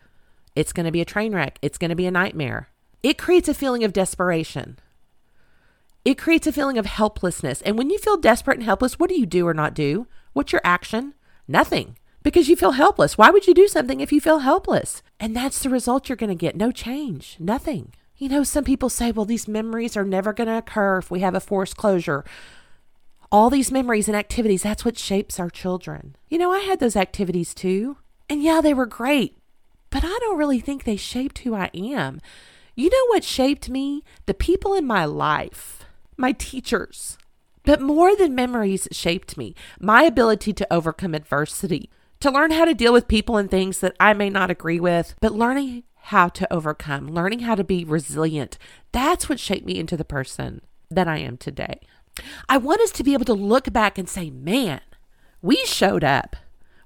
it's 0.54 0.72
going 0.72 0.86
to 0.86 0.92
be 0.92 1.00
a 1.00 1.06
train 1.06 1.34
wreck. 1.34 1.58
It's 1.62 1.78
going 1.78 1.88
to 1.88 1.96
be 1.96 2.06
a 2.06 2.10
nightmare. 2.10 2.68
It 3.02 3.18
creates 3.18 3.48
a 3.48 3.54
feeling 3.54 3.84
of 3.84 3.92
desperation. 3.92 4.78
It 6.04 6.18
creates 6.18 6.46
a 6.46 6.52
feeling 6.52 6.78
of 6.78 6.86
helplessness. 6.86 7.62
And 7.62 7.78
when 7.78 7.90
you 7.90 7.98
feel 7.98 8.16
desperate 8.16 8.58
and 8.58 8.64
helpless, 8.64 8.98
what 8.98 9.08
do 9.08 9.18
you 9.18 9.26
do 9.26 9.46
or 9.46 9.54
not 9.54 9.74
do? 9.74 10.06
What's 10.32 10.52
your 10.52 10.62
action? 10.64 11.14
Nothing. 11.48 11.96
Because 12.22 12.48
you 12.48 12.56
feel 12.56 12.72
helpless. 12.72 13.16
Why 13.16 13.30
would 13.30 13.46
you 13.46 13.54
do 13.54 13.66
something 13.66 14.00
if 14.00 14.12
you 14.12 14.20
feel 14.20 14.40
helpless? 14.40 15.02
And 15.18 15.34
that's 15.34 15.60
the 15.60 15.70
result 15.70 16.08
you're 16.08 16.16
going 16.16 16.28
to 16.28 16.34
get. 16.34 16.56
No 16.56 16.70
change. 16.70 17.36
Nothing. 17.38 17.92
You 18.16 18.28
know, 18.28 18.44
some 18.44 18.64
people 18.64 18.90
say, 18.90 19.10
well, 19.10 19.24
these 19.24 19.48
memories 19.48 19.96
are 19.96 20.04
never 20.04 20.34
going 20.34 20.48
to 20.48 20.58
occur 20.58 20.98
if 20.98 21.10
we 21.10 21.20
have 21.20 21.34
a 21.34 21.40
forced 21.40 21.78
closure. 21.78 22.24
All 23.32 23.48
these 23.48 23.70
memories 23.70 24.08
and 24.08 24.16
activities, 24.16 24.64
that's 24.64 24.84
what 24.84 24.98
shapes 24.98 25.38
our 25.38 25.50
children. 25.50 26.16
You 26.28 26.38
know, 26.38 26.50
I 26.50 26.60
had 26.60 26.80
those 26.80 26.96
activities 26.96 27.54
too. 27.54 27.96
And 28.28 28.42
yeah, 28.42 28.60
they 28.60 28.74
were 28.74 28.86
great, 28.86 29.38
but 29.90 30.04
I 30.04 30.18
don't 30.20 30.38
really 30.38 30.60
think 30.60 30.84
they 30.84 30.96
shaped 30.96 31.38
who 31.40 31.54
I 31.54 31.70
am. 31.74 32.20
You 32.74 32.90
know 32.90 33.06
what 33.08 33.24
shaped 33.24 33.68
me? 33.68 34.02
The 34.26 34.34
people 34.34 34.74
in 34.74 34.86
my 34.86 35.04
life, 35.04 35.84
my 36.16 36.32
teachers. 36.32 37.18
But 37.64 37.80
more 37.80 38.16
than 38.16 38.34
memories 38.34 38.88
shaped 38.90 39.36
me, 39.36 39.54
my 39.78 40.02
ability 40.04 40.52
to 40.54 40.72
overcome 40.72 41.14
adversity, 41.14 41.90
to 42.20 42.30
learn 42.30 42.50
how 42.52 42.64
to 42.64 42.74
deal 42.74 42.92
with 42.92 43.08
people 43.08 43.36
and 43.36 43.50
things 43.50 43.80
that 43.80 43.96
I 44.00 44.12
may 44.12 44.30
not 44.30 44.50
agree 44.50 44.80
with, 44.80 45.14
but 45.20 45.32
learning 45.32 45.84
how 45.94 46.28
to 46.28 46.52
overcome, 46.52 47.08
learning 47.08 47.40
how 47.40 47.54
to 47.54 47.64
be 47.64 47.84
resilient. 47.84 48.58
That's 48.92 49.28
what 49.28 49.38
shaped 49.38 49.66
me 49.66 49.78
into 49.78 49.96
the 49.96 50.04
person 50.04 50.62
that 50.90 51.06
I 51.06 51.18
am 51.18 51.36
today. 51.36 51.80
I 52.48 52.56
want 52.56 52.80
us 52.80 52.90
to 52.92 53.04
be 53.04 53.12
able 53.14 53.24
to 53.26 53.34
look 53.34 53.72
back 53.72 53.98
and 53.98 54.08
say, 54.08 54.30
man, 54.30 54.80
we 55.42 55.56
showed 55.64 56.04
up. 56.04 56.36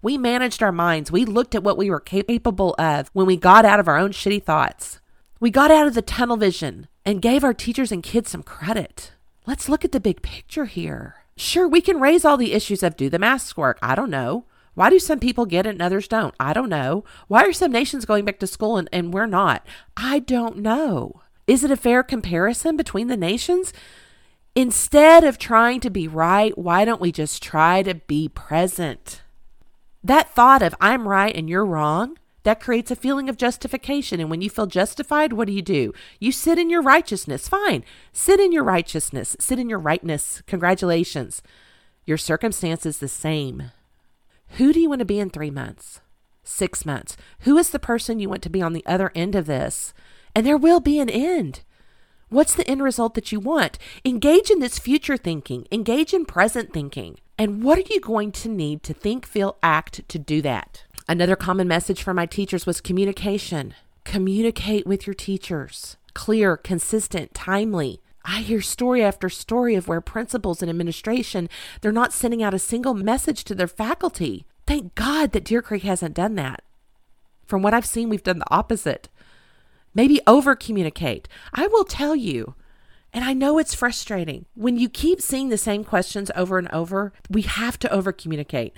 We 0.03 0.19
managed 0.19 0.63
our 0.63 0.73
minds. 0.73 1.11
We 1.11 1.25
looked 1.25 1.55
at 1.55 1.65
what 1.65 1.79
we 1.79 1.91
were 1.91 2.01
capable 2.01 2.75
of 2.79 3.09
when 3.15 3.27
we 3.27 3.37
got 3.37 3.65
out 3.65 3.81
of 3.81 3.89
our 3.89 3.97
own 3.97 4.11
shitty 4.11 4.43
thoughts. 4.43 5.01
We 5.41 5.51
got 5.51 5.71
out 5.71 5.87
of 5.87 5.95
the 5.95 6.03
tunnel 6.03 6.37
vision 6.37 6.89
and 7.05 7.23
gave 7.23 7.43
our 7.43 7.55
teachers 7.55 7.91
and 7.91 8.03
kids 8.03 8.31
some 8.31 8.43
credit. 8.43 9.13
Let's 9.47 9.69
look 9.69 9.85
at 9.85 9.93
the 9.93 10.01
big 10.01 10.23
picture 10.23 10.67
here. 10.67 11.17
Sure, 11.37 11.67
we 11.67 11.81
can 11.81 12.01
raise 12.01 12.25
all 12.25 12.37
the 12.37 12.53
issues 12.53 12.83
of 12.83 12.97
do 12.97 13.11
the 13.11 13.19
masks 13.19 13.57
work? 13.57 13.79
I 13.83 13.95
don't 13.95 14.11
know. 14.11 14.45
Why 14.75 14.91
do 14.91 14.99
some 14.99 15.21
people 15.21 15.47
get 15.47 15.67
it 15.67 15.71
and 15.71 15.83
others 15.83 16.09
don't? 16.09 16.35
I 16.39 16.53
don't 16.53 16.69
know. 16.69 17.05
Why 17.29 17.45
are 17.45 17.53
some 17.53 17.73
nations 17.73 18.05
going 18.05 18.25
back 18.25 18.39
to 18.41 18.47
school 18.47 18.77
and, 18.77 18.89
and 18.93 19.13
we're 19.13 19.27
not? 19.27 19.67
I 19.97 20.19
don't 20.19 20.59
know. 20.59 21.23
Is 21.47 21.63
it 21.63 21.71
a 21.71 21.77
fair 21.77 22.03
comparison 22.03 22.77
between 22.77 23.09
the 23.09 23.17
nations? 23.17 23.73
Instead 24.57 25.25
of 25.25 25.37
trying 25.37 25.81
to 25.81 25.91
be 25.91 26.07
right, 26.07 26.57
why 26.57 26.85
don't 26.85 27.01
we 27.01 27.11
just 27.11 27.43
try 27.43 27.83
to 27.83 27.95
be 27.95 28.29
present? 28.29 29.23
That 30.03 30.33
thought 30.33 30.63
of 30.63 30.77
I'm 30.81 31.09
right 31.09 31.35
and 31.35 31.49
you're 31.49 31.67
wrong, 31.67 32.19
that 32.45 32.61
creates 32.61 32.91
a 32.91 32.97
feeling 32.97 33.29
of 33.29 33.37
justification. 33.37 34.21
And 34.21 34.31
when 34.31 34.43
you 34.43 34.51
feel 34.51 34.67
justified, 34.67 35.33
what 35.33 35.49
do 35.49 35.53
you 35.53 35.63
do? 35.63 35.93
You 36.21 36.31
sit 36.31 36.59
in 36.59 36.71
your 36.71 36.83
righteousness. 36.83 37.49
Fine. 37.49 37.85
Sit 38.13 38.39
in 38.39 38.53
your 38.53 38.63
righteousness. 38.63 39.35
Sit 39.41 39.59
in 39.59 39.69
your 39.69 39.79
rightness. 39.79 40.43
Congratulations. 40.47 41.43
Your 42.05 42.19
circumstance 42.19 42.87
is 42.87 42.99
the 42.99 43.09
same. 43.09 43.73
Who 44.51 44.73
do 44.73 44.79
you 44.79 44.89
want 44.89 45.01
to 45.01 45.07
be 45.07 45.19
in 45.19 45.31
three 45.31 45.51
months? 45.51 46.01
Six 46.45 46.85
months? 46.85 47.17
Who 47.41 47.57
is 47.57 47.71
the 47.71 47.79
person 47.79 48.21
you 48.21 48.29
want 48.29 48.43
to 48.43 48.51
be 48.51 48.63
on 48.63 48.75
the 48.75 48.87
other 48.87 49.11
end 49.15 49.35
of 49.35 49.47
this? 49.47 49.95
And 50.35 50.47
there 50.47 50.59
will 50.59 50.81
be 50.81 51.01
an 51.01 51.09
end. 51.09 51.63
What's 52.35 52.57
the 52.57 52.69
end 52.69 52.83
result 52.83 53.15
that 53.15 53.31
you 53.31 53.39
want? 53.39 53.79
Engage 54.05 54.51
in 54.51 54.59
this 54.59 54.81
future 54.81 55.17
thinking, 55.17 55.69
engage 55.71 56.13
in 56.13 56.25
present 56.25 56.73
thinking. 56.73 57.21
And 57.39 57.63
what 57.63 57.79
are 57.79 57.89
you 57.89 58.01
going 58.01 58.33
to 58.33 58.49
need 58.49 58.83
to 58.83 58.93
think, 58.93 59.25
feel, 59.25 59.57
act 59.63 60.09
to 60.09 60.19
do 60.19 60.43
that? 60.43 60.83
Another 61.07 61.37
common 61.37 61.69
message 61.69 62.03
from 62.03 62.17
my 62.17 62.27
teachers 62.27 62.67
was 62.67 62.81
communication. 62.81 63.73
Communicate 64.03 64.85
with 64.85 65.07
your 65.07 65.15
teachers. 65.15 65.97
Clear, 66.13 66.57
consistent, 66.57 67.35
timely. 67.35 68.01
I 68.25 68.41
hear 68.41 68.61
story 68.61 69.05
after 69.05 69.29
story 69.29 69.77
of 69.77 69.87
where 69.87 70.01
principals 70.01 70.61
and 70.61 70.69
administration, 70.69 71.49
they're 71.83 71.93
not 71.93 72.13
sending 72.13 72.43
out 72.43 72.53
a 72.53 72.59
single 72.59 72.95
message 72.95 73.45
to 73.45 73.55
their 73.55 73.69
faculty. 73.69 74.45
Thank 74.67 74.97
God 74.97 75.31
that 75.31 75.45
Deer 75.45 75.63
Creek 75.63 75.85
hasn't 75.85 76.17
done 76.17 76.35
that. 76.35 76.65
From 77.47 77.63
what 77.63 77.75
I've 77.75 77.87
seen, 77.87 78.09
we've 78.09 78.25
done 78.25 78.41
the 78.41 78.51
opposite. 78.53 79.09
Maybe 79.95 80.21
over 80.27 80.57
communicate. 80.57 81.29
I 81.53 81.67
will 81.67 81.85
tell 81.85 82.17
you, 82.17 82.55
and 83.13 83.25
I 83.25 83.33
know 83.33 83.59
it's 83.59 83.75
frustrating. 83.75 84.47
When 84.55 84.77
you 84.77 84.89
keep 84.89 85.21
seeing 85.21 85.49
the 85.49 85.59
same 85.59 85.85
questions 85.85 86.31
over 86.35 86.59
and 86.59 86.69
over, 86.73 87.13
we 87.31 87.43
have 87.43 87.79
to 87.81 87.93
over 87.93 88.13
communicate. 88.13 88.73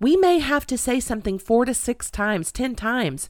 We 0.00 0.16
may 0.16 0.38
have 0.38 0.66
to 0.68 0.78
say 0.78 1.00
something 1.00 1.38
four 1.38 1.64
to 1.64 1.74
six 1.74 2.10
times, 2.10 2.52
10 2.52 2.76
times, 2.76 3.28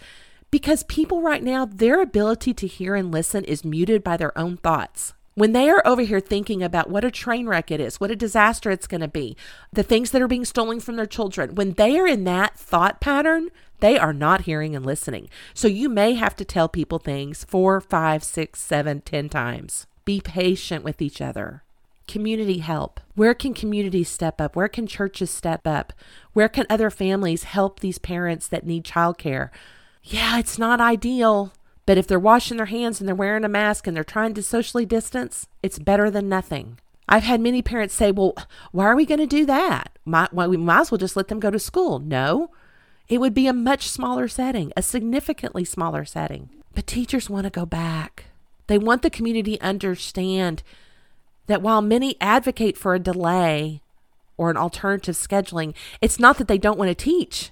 because 0.50 0.82
people 0.84 1.22
right 1.22 1.42
now, 1.42 1.64
their 1.64 2.00
ability 2.00 2.54
to 2.54 2.66
hear 2.66 2.94
and 2.94 3.10
listen 3.10 3.44
is 3.44 3.64
muted 3.64 4.04
by 4.04 4.16
their 4.16 4.36
own 4.38 4.56
thoughts. 4.56 5.14
When 5.40 5.52
they 5.52 5.70
are 5.70 5.80
over 5.86 6.02
here 6.02 6.20
thinking 6.20 6.62
about 6.62 6.90
what 6.90 7.02
a 7.02 7.10
train 7.10 7.46
wreck 7.46 7.70
it 7.70 7.80
is, 7.80 7.98
what 7.98 8.10
a 8.10 8.14
disaster 8.14 8.70
it's 8.70 8.86
going 8.86 9.00
to 9.00 9.08
be, 9.08 9.38
the 9.72 9.82
things 9.82 10.10
that 10.10 10.20
are 10.20 10.28
being 10.28 10.44
stolen 10.44 10.80
from 10.80 10.96
their 10.96 11.06
children, 11.06 11.54
when 11.54 11.72
they 11.72 11.98
are 11.98 12.06
in 12.06 12.24
that 12.24 12.58
thought 12.58 13.00
pattern, 13.00 13.48
they 13.78 13.98
are 13.98 14.12
not 14.12 14.42
hearing 14.42 14.76
and 14.76 14.84
listening. 14.84 15.30
So 15.54 15.66
you 15.66 15.88
may 15.88 16.12
have 16.12 16.36
to 16.36 16.44
tell 16.44 16.68
people 16.68 16.98
things 16.98 17.44
four, 17.44 17.80
five, 17.80 18.22
six, 18.22 18.60
seven, 18.60 19.00
ten 19.00 19.30
times. 19.30 19.86
Be 20.04 20.20
patient 20.20 20.84
with 20.84 21.00
each 21.00 21.22
other. 21.22 21.62
Community 22.06 22.58
help. 22.58 23.00
Where 23.14 23.32
can 23.32 23.54
communities 23.54 24.10
step 24.10 24.42
up? 24.42 24.54
Where 24.54 24.68
can 24.68 24.86
churches 24.86 25.30
step 25.30 25.66
up? 25.66 25.94
Where 26.34 26.50
can 26.50 26.66
other 26.68 26.90
families 26.90 27.44
help 27.44 27.80
these 27.80 27.96
parents 27.96 28.46
that 28.48 28.66
need 28.66 28.84
childcare? 28.84 29.48
Yeah, 30.02 30.38
it's 30.38 30.58
not 30.58 30.82
ideal. 30.82 31.54
But 31.90 31.98
if 31.98 32.06
they're 32.06 32.20
washing 32.20 32.56
their 32.56 32.66
hands 32.66 33.00
and 33.00 33.08
they're 33.08 33.16
wearing 33.16 33.42
a 33.42 33.48
mask 33.48 33.88
and 33.88 33.96
they're 33.96 34.04
trying 34.04 34.32
to 34.34 34.44
socially 34.44 34.86
distance, 34.86 35.48
it's 35.60 35.80
better 35.80 36.08
than 36.08 36.28
nothing. 36.28 36.78
I've 37.08 37.24
had 37.24 37.40
many 37.40 37.62
parents 37.62 37.96
say, 37.96 38.12
well, 38.12 38.36
why 38.70 38.84
are 38.84 38.94
we 38.94 39.04
going 39.04 39.18
to 39.18 39.26
do 39.26 39.44
that? 39.46 39.98
Might, 40.04 40.32
well, 40.32 40.48
we 40.48 40.56
might 40.56 40.82
as 40.82 40.92
well 40.92 40.98
just 40.98 41.16
let 41.16 41.26
them 41.26 41.40
go 41.40 41.50
to 41.50 41.58
school. 41.58 41.98
No, 41.98 42.52
it 43.08 43.18
would 43.18 43.34
be 43.34 43.48
a 43.48 43.52
much 43.52 43.88
smaller 43.88 44.28
setting, 44.28 44.72
a 44.76 44.82
significantly 44.82 45.64
smaller 45.64 46.04
setting. 46.04 46.50
But 46.76 46.86
teachers 46.86 47.28
want 47.28 47.42
to 47.46 47.50
go 47.50 47.66
back. 47.66 48.26
They 48.68 48.78
want 48.78 49.02
the 49.02 49.10
community 49.10 49.56
to 49.56 49.66
understand 49.66 50.62
that 51.48 51.60
while 51.60 51.82
many 51.82 52.16
advocate 52.20 52.78
for 52.78 52.94
a 52.94 53.00
delay 53.00 53.82
or 54.36 54.48
an 54.48 54.56
alternative 54.56 55.16
scheduling, 55.16 55.74
it's 56.00 56.20
not 56.20 56.38
that 56.38 56.46
they 56.46 56.56
don't 56.56 56.78
want 56.78 56.90
to 56.90 56.94
teach. 56.94 57.50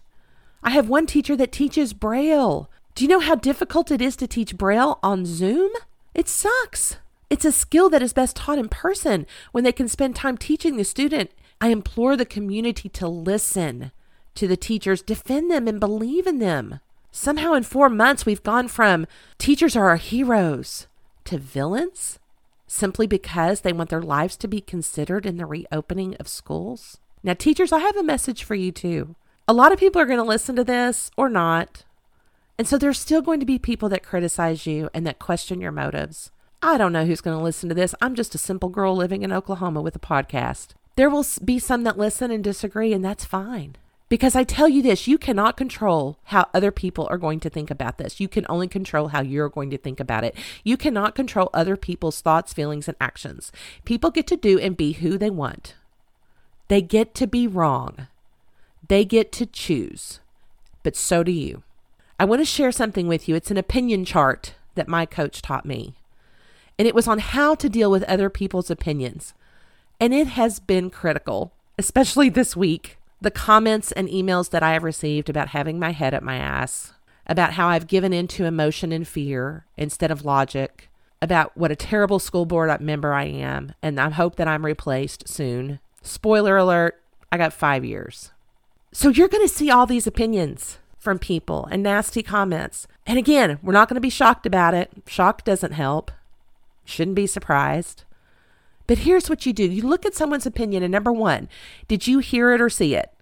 I 0.63 0.71
have 0.71 0.89
one 0.89 1.07
teacher 1.07 1.35
that 1.35 1.51
teaches 1.51 1.93
Braille. 1.93 2.71
Do 2.99 3.05
you 3.05 3.09
know 3.09 3.21
how 3.21 3.37
difficult 3.37 3.93
it 3.93 4.03
is 4.03 4.17
to 4.17 4.27
teach 4.27 4.57
Braille 4.57 4.99
on 5.05 5.25
Zoom? 5.25 5.71
It 6.15 6.27
sucks. 6.27 6.97
It's 7.31 7.45
a 7.45 7.53
skill 7.53 7.89
that 7.91 8.03
is 8.03 8.13
best 8.13 8.35
taught 8.35 8.59
in 8.59 8.69
person 8.69 9.25
when 9.53 9.63
they 9.63 9.71
can 9.71 9.87
spend 9.87 10.17
time 10.17 10.37
teaching 10.37 10.77
the 10.77 10.83
student. 10.83 11.31
I 11.61 11.69
implore 11.69 12.17
the 12.17 12.25
community 12.25 12.89
to 12.89 13.07
listen 13.07 13.93
to 14.35 14.49
the 14.49 14.57
teachers, 14.57 15.01
defend 15.01 15.49
them, 15.49 15.69
and 15.69 15.79
believe 15.79 16.27
in 16.27 16.41
them. 16.41 16.81
Somehow, 17.13 17.53
in 17.53 17.63
four 17.63 17.89
months, 17.89 18.27
we've 18.27 18.43
gone 18.43 18.67
from 18.67 19.07
teachers 19.39 19.77
are 19.77 19.91
our 19.91 19.97
heroes 19.97 20.89
to 21.27 21.39
villains 21.39 22.19
simply 22.67 23.07
because 23.07 23.61
they 23.61 23.73
want 23.73 23.91
their 23.91 24.03
lives 24.03 24.37
to 24.39 24.49
be 24.49 24.61
considered 24.61 25.25
in 25.25 25.37
the 25.37 25.47
reopening 25.47 26.17
of 26.17 26.27
schools. 26.27 26.99
Now, 27.23 27.35
teachers, 27.35 27.71
I 27.71 27.79
have 27.79 27.97
a 27.97 28.03
message 28.03 28.43
for 28.43 28.57
you 28.57 28.73
too. 28.73 29.15
A 29.47 29.53
lot 29.53 29.71
of 29.71 29.79
people 29.79 30.03
are 30.03 30.07
going 30.07 30.19
to 30.19 30.25
listen 30.25 30.57
to 30.57 30.65
this 30.65 31.13
or 31.17 31.29
not. 31.29 31.85
And 32.59 32.67
so 32.67 32.77
there's 32.77 32.99
still 32.99 33.23
going 33.23 33.39
to 33.39 33.47
be 33.47 33.59
people 33.59 33.89
that 33.91 34.03
criticize 34.03 34.67
you 34.67 34.91
and 34.93 35.07
that 35.07 35.21
question 35.21 35.61
your 35.61 35.71
motives. 35.71 36.33
I 36.61 36.77
don't 36.77 36.93
know 36.93 37.07
who's 37.07 37.21
going 37.21 37.39
to 37.39 37.43
listen 37.43 37.69
to 37.69 37.75
this. 37.75 37.95
I'm 38.01 38.17
just 38.17 38.35
a 38.35 38.39
simple 38.39 38.69
girl 38.69 38.97
living 38.97 39.23
in 39.23 39.33
Oklahoma 39.33 39.81
with 39.81 39.95
a 39.95 40.01
podcast. 40.01 40.71
There 40.97 41.09
will 41.09 41.25
be 41.45 41.61
some 41.61 41.85
that 41.85 41.97
listen 41.97 42.33
and 42.33 42.43
disagree, 42.43 42.93
and 42.93 43.05
that's 43.05 43.25
fine. 43.25 43.77
Because 44.09 44.35
I 44.35 44.43
tell 44.43 44.69
you 44.69 44.83
this, 44.83 45.07
you 45.07 45.19
cannot 45.19 45.57
control 45.57 46.19
how 46.25 46.49
other 46.53 46.73
people 46.73 47.07
are 47.11 47.19
going 47.19 47.39
to 47.41 47.51
think 47.51 47.71
about 47.71 47.99
this. 47.99 48.19
You 48.19 48.27
can 48.27 48.45
only 48.49 48.67
control 48.67 49.09
how 49.09 49.21
you're 49.21 49.49
going 49.49 49.71
to 49.71 49.79
think 49.79 50.01
about 50.01 50.25
it. 50.25 50.35
You 50.65 50.77
cannot 50.77 51.15
control 51.15 51.51
other 51.55 51.77
people's 51.77 52.21
thoughts, 52.21 52.53
feelings, 52.53 52.89
and 52.89 52.97
actions. 53.01 53.53
People 53.85 54.11
get 54.11 54.27
to 54.29 54.37
do 54.37 54.59
and 54.59 54.77
be 54.77 54.95
who 54.95 55.17
they 55.17 55.31
want. 55.31 55.77
They 56.67 56.83
get 56.83 57.15
to 57.17 57.29
be 57.29 57.47
wrong. 57.47 58.09
They 58.89 59.05
get 59.05 59.31
to 59.33 59.47
choose. 59.47 60.19
But 60.83 60.97
so 60.97 61.23
do 61.23 61.31
you. 61.31 61.63
I 62.21 62.25
want 62.25 62.41
to 62.41 62.45
share 62.45 62.73
something 62.73 63.07
with 63.07 63.29
you. 63.29 63.37
It's 63.37 63.53
an 63.53 63.57
opinion 63.57 64.05
chart 64.05 64.55
that 64.75 64.89
my 64.89 65.07
coach 65.07 65.41
taught 65.41 65.65
me. 65.65 65.95
And 66.77 66.89
it 66.89 66.95
was 66.95 67.07
on 67.07 67.21
how 67.21 67.55
to 67.55 67.69
deal 67.69 67.93
with 67.93 68.03
other 68.05 68.29
people's 68.29 68.71
opinions. 68.71 69.35
And 70.01 70.13
it 70.13 70.27
has 70.29 70.59
been 70.59 70.91
critical, 70.91 71.53
especially 71.79 72.29
this 72.29 72.57
week. 72.57 72.99
The 73.21 73.31
comments 73.31 73.93
and 73.93 74.09
emails 74.09 74.51
that 74.51 74.65
I 74.65 74.73
have 74.73 74.83
received 74.83 75.29
about 75.29 75.49
having 75.49 75.79
my 75.79 75.91
head 75.91 76.13
up 76.13 76.23
my 76.23 76.37
ass, 76.37 76.93
about 77.27 77.53
how 77.53 77.69
I've 77.69 77.87
given 77.87 78.13
in 78.13 78.27
to 78.29 78.45
emotion 78.45 78.91
and 78.91 79.07
fear 79.07 79.67
instead 79.77 80.11
of 80.11 80.25
logic, 80.25 80.89
about 81.23 81.57
what 81.57 81.73
a 81.73 81.77
terrible 81.77 82.19
school 82.19 82.47
board 82.47 82.81
member 82.81 83.13
I 83.13 83.25
am, 83.25 83.75
and 83.83 84.01
I 84.01 84.11
hope 84.11 84.37
that 84.37 84.47
I'm 84.47 84.65
replaced 84.65 85.29
soon. 85.29 85.81
Spoiler 86.03 86.57
alert, 86.57 87.01
I 87.31 87.39
got 87.39 87.53
five 87.53 87.85
years. 87.85 88.31
So 88.93 89.09
you're 89.09 89.29
going 89.29 89.47
to 89.47 89.53
see 89.53 89.71
all 89.71 89.87
these 89.87 90.07
opinions 90.07 90.79
from 90.99 91.19
people 91.19 91.67
and 91.71 91.83
nasty 91.83 92.23
comments. 92.23 92.87
And 93.07 93.19
again, 93.19 93.59
we're 93.63 93.73
not 93.73 93.89
going 93.89 93.95
to 93.95 94.01
be 94.01 94.11
shocked 94.11 94.47
about 94.47 94.75
it. 94.75 94.91
Shock 95.07 95.45
doesn't 95.45 95.73
help. 95.73 96.11
Shouldn't 96.85 97.15
be 97.15 97.27
surprised. 97.27 98.05
But 98.87 98.99
here's 98.99 99.29
what 99.29 99.47
you 99.47 99.53
do 99.53 99.65
you 99.65 99.83
look 99.83 100.07
at 100.07 100.15
someone's 100.15 100.47
opinion, 100.47 100.83
and 100.83 100.91
number 100.91 101.13
one, 101.13 101.49
did 101.89 102.07
you 102.07 102.21
hear 102.21 102.53
it 102.53 102.61
or 102.61 102.71
see 102.71 102.95
it? 102.95 103.13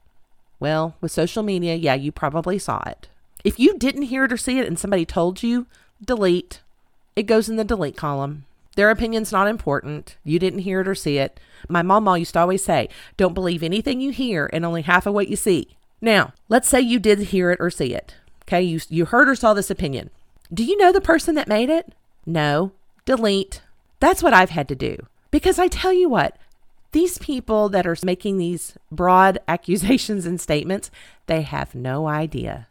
Well, 0.60 0.94
with 1.00 1.12
social 1.12 1.42
media, 1.42 1.74
yeah, 1.74 1.94
you 1.94 2.12
probably 2.12 2.58
saw 2.58 2.82
it. 2.86 3.08
If 3.44 3.58
you 3.58 3.76
didn't 3.76 4.02
hear 4.02 4.24
it 4.24 4.32
or 4.32 4.36
see 4.36 4.58
it 4.58 4.66
and 4.66 4.78
somebody 4.78 5.04
told 5.04 5.42
you, 5.42 5.66
delete. 6.02 6.62
It 7.14 7.24
goes 7.24 7.48
in 7.48 7.56
the 7.56 7.64
delete 7.64 7.96
column. 7.96 8.46
Their 8.76 8.90
opinion's 8.90 9.32
not 9.32 9.48
important. 9.48 10.16
You 10.22 10.38
didn't 10.38 10.60
hear 10.60 10.80
it 10.80 10.88
or 10.88 10.94
see 10.94 11.18
it. 11.18 11.40
My 11.68 11.82
mama 11.82 12.18
used 12.18 12.34
to 12.34 12.40
always 12.40 12.62
say, 12.62 12.88
don't 13.16 13.34
believe 13.34 13.62
anything 13.62 14.00
you 14.00 14.12
hear 14.12 14.48
and 14.52 14.64
only 14.64 14.82
half 14.82 15.06
of 15.06 15.14
what 15.14 15.28
you 15.28 15.36
see. 15.36 15.76
Now, 16.06 16.34
let's 16.48 16.68
say 16.68 16.80
you 16.80 17.00
did 17.00 17.18
hear 17.18 17.50
it 17.50 17.58
or 17.60 17.68
see 17.68 17.92
it. 17.92 18.14
Okay, 18.44 18.62
you, 18.62 18.78
you 18.88 19.06
heard 19.06 19.28
or 19.28 19.34
saw 19.34 19.54
this 19.54 19.72
opinion. 19.72 20.10
Do 20.54 20.62
you 20.62 20.76
know 20.76 20.92
the 20.92 21.00
person 21.00 21.34
that 21.34 21.48
made 21.48 21.68
it? 21.68 21.92
No. 22.24 22.70
Delete. 23.04 23.60
That's 23.98 24.22
what 24.22 24.32
I've 24.32 24.50
had 24.50 24.68
to 24.68 24.76
do. 24.76 25.04
Because 25.32 25.58
I 25.58 25.66
tell 25.66 25.92
you 25.92 26.08
what, 26.08 26.38
these 26.92 27.18
people 27.18 27.68
that 27.70 27.88
are 27.88 27.96
making 28.04 28.38
these 28.38 28.78
broad 28.92 29.40
accusations 29.48 30.26
and 30.26 30.40
statements, 30.40 30.92
they 31.26 31.42
have 31.42 31.74
no 31.74 32.06
idea. 32.06 32.68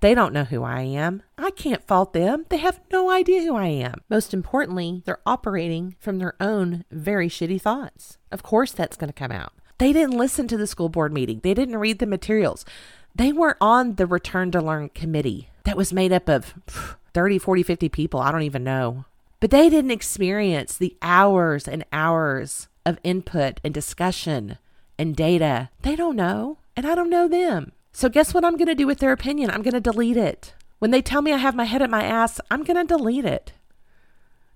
They 0.00 0.14
don't 0.14 0.34
know 0.34 0.44
who 0.44 0.62
I 0.62 0.82
am. 0.82 1.22
I 1.38 1.52
can't 1.52 1.86
fault 1.86 2.12
them. 2.12 2.44
They 2.50 2.58
have 2.58 2.78
no 2.92 3.10
idea 3.10 3.40
who 3.40 3.56
I 3.56 3.68
am. 3.68 4.02
Most 4.10 4.34
importantly, 4.34 5.00
they're 5.06 5.20
operating 5.24 5.96
from 5.98 6.18
their 6.18 6.34
own 6.38 6.84
very 6.90 7.30
shitty 7.30 7.62
thoughts. 7.62 8.18
Of 8.30 8.42
course, 8.42 8.72
that's 8.72 8.98
going 8.98 9.08
to 9.08 9.14
come 9.14 9.32
out. 9.32 9.54
They 9.80 9.94
didn't 9.94 10.18
listen 10.18 10.46
to 10.48 10.58
the 10.58 10.66
school 10.66 10.90
board 10.90 11.10
meeting. 11.10 11.40
They 11.42 11.54
didn't 11.54 11.78
read 11.78 12.00
the 12.00 12.06
materials. 12.06 12.66
They 13.14 13.32
weren't 13.32 13.56
on 13.62 13.94
the 13.94 14.06
Return 14.06 14.50
to 14.50 14.60
Learn 14.60 14.90
committee 14.90 15.48
that 15.64 15.76
was 15.76 15.90
made 15.90 16.12
up 16.12 16.28
of 16.28 16.52
30, 17.14 17.38
40, 17.38 17.62
50 17.62 17.88
people. 17.88 18.20
I 18.20 18.30
don't 18.30 18.42
even 18.42 18.62
know. 18.62 19.06
But 19.40 19.50
they 19.50 19.70
didn't 19.70 19.90
experience 19.90 20.76
the 20.76 20.98
hours 21.00 21.66
and 21.66 21.86
hours 21.94 22.68
of 22.84 22.98
input 23.02 23.58
and 23.64 23.72
discussion 23.72 24.58
and 24.98 25.16
data. 25.16 25.70
They 25.80 25.96
don't 25.96 26.14
know, 26.14 26.58
and 26.76 26.86
I 26.86 26.94
don't 26.94 27.08
know 27.08 27.26
them. 27.26 27.72
So, 27.90 28.10
guess 28.10 28.34
what 28.34 28.44
I'm 28.44 28.58
going 28.58 28.68
to 28.68 28.74
do 28.74 28.86
with 28.86 28.98
their 28.98 29.12
opinion? 29.12 29.50
I'm 29.50 29.62
going 29.62 29.72
to 29.72 29.80
delete 29.80 30.18
it. 30.18 30.52
When 30.78 30.90
they 30.90 31.00
tell 31.00 31.22
me 31.22 31.32
I 31.32 31.38
have 31.38 31.54
my 31.54 31.64
head 31.64 31.80
at 31.80 31.88
my 31.88 32.02
ass, 32.02 32.38
I'm 32.50 32.64
going 32.64 32.76
to 32.76 32.84
delete 32.84 33.24
it. 33.24 33.54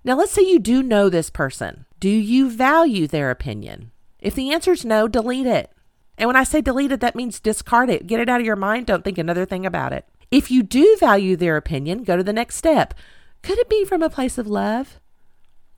Now, 0.03 0.17
let's 0.17 0.33
say 0.33 0.43
you 0.43 0.59
do 0.59 0.83
know 0.83 1.09
this 1.09 1.31
person. 1.31 1.85
Do 1.99 2.09
you 2.09 2.47
value 2.47 3.07
their 3.07 3.31
opinion? 3.31 3.89
If 4.25 4.33
the 4.33 4.51
answer 4.51 4.71
is 4.71 4.83
no, 4.83 5.07
delete 5.07 5.45
it. 5.45 5.71
And 6.17 6.25
when 6.25 6.35
I 6.35 6.43
say 6.43 6.59
delete 6.59 6.91
it, 6.91 6.99
that 7.01 7.15
means 7.15 7.39
discard 7.39 7.91
it. 7.91 8.07
Get 8.07 8.19
it 8.19 8.27
out 8.27 8.39
of 8.39 8.45
your 8.45 8.55
mind. 8.55 8.87
Don't 8.87 9.03
think 9.03 9.19
another 9.19 9.45
thing 9.45 9.67
about 9.67 9.93
it. 9.93 10.03
If 10.31 10.49
you 10.49 10.63
do 10.63 10.97
value 10.99 11.35
their 11.35 11.57
opinion, 11.57 12.03
go 12.03 12.17
to 12.17 12.23
the 12.23 12.33
next 12.33 12.55
step. 12.55 12.95
Could 13.43 13.59
it 13.59 13.69
be 13.69 13.85
from 13.85 14.01
a 14.01 14.09
place 14.09 14.39
of 14.39 14.47
love? 14.47 14.99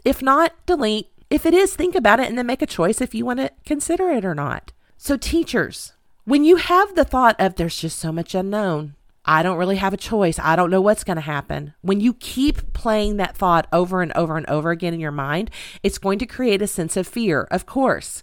If 0.05 0.21
not, 0.21 0.53
delete. 0.65 1.09
If 1.29 1.45
it 1.45 1.53
is, 1.53 1.75
think 1.75 1.93
about 1.93 2.21
it 2.21 2.29
and 2.29 2.37
then 2.37 2.45
make 2.45 2.61
a 2.61 2.65
choice 2.65 3.01
if 3.01 3.13
you 3.13 3.25
want 3.25 3.39
to 3.39 3.51
consider 3.65 4.09
it 4.11 4.23
or 4.23 4.33
not. 4.33 4.71
So, 4.97 5.17
teachers, 5.17 5.91
when 6.23 6.45
you 6.45 6.55
have 6.55 6.95
the 6.95 7.03
thought 7.03 7.35
of 7.39 7.55
there's 7.55 7.77
just 7.77 7.99
so 7.99 8.13
much 8.13 8.33
unknown, 8.33 8.95
I 9.25 9.43
don't 9.43 9.57
really 9.57 9.75
have 9.75 9.93
a 9.93 9.97
choice. 9.97 10.39
I 10.39 10.55
don't 10.55 10.69
know 10.69 10.79
what's 10.79 11.03
going 11.03 11.17
to 11.17 11.21
happen. 11.21 11.73
When 11.81 11.99
you 11.99 12.13
keep 12.13 12.71
playing 12.71 13.17
that 13.17 13.35
thought 13.35 13.67
over 13.73 14.01
and 14.01 14.13
over 14.13 14.37
and 14.37 14.45
over 14.47 14.71
again 14.71 14.93
in 14.93 15.01
your 15.01 15.11
mind, 15.11 15.51
it's 15.83 15.97
going 15.97 16.17
to 16.19 16.25
create 16.25 16.61
a 16.61 16.67
sense 16.67 16.95
of 16.95 17.05
fear. 17.05 17.43
Of 17.51 17.65
course, 17.65 18.21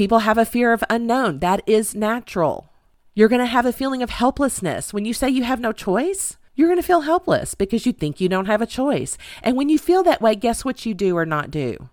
people 0.00 0.20
have 0.20 0.38
a 0.38 0.46
fear 0.46 0.72
of 0.72 0.82
unknown. 0.88 1.40
That 1.40 1.62
is 1.66 1.94
natural. 1.94 2.72
You're 3.14 3.28
going 3.28 3.42
to 3.42 3.44
have 3.44 3.66
a 3.66 3.72
feeling 3.72 4.02
of 4.02 4.08
helplessness. 4.08 4.94
When 4.94 5.04
you 5.04 5.12
say 5.12 5.28
you 5.28 5.44
have 5.44 5.60
no 5.60 5.72
choice, 5.72 6.38
You're 6.60 6.68
going 6.68 6.78
to 6.78 6.86
feel 6.86 7.00
helpless 7.00 7.54
because 7.54 7.86
you 7.86 7.92
think 7.94 8.20
you 8.20 8.28
don't 8.28 8.44
have 8.44 8.60
a 8.60 8.66
choice. 8.66 9.16
And 9.42 9.56
when 9.56 9.70
you 9.70 9.78
feel 9.78 10.02
that 10.02 10.20
way, 10.20 10.34
guess 10.34 10.62
what 10.62 10.84
you 10.84 10.92
do 10.92 11.16
or 11.16 11.24
not 11.24 11.50
do? 11.50 11.88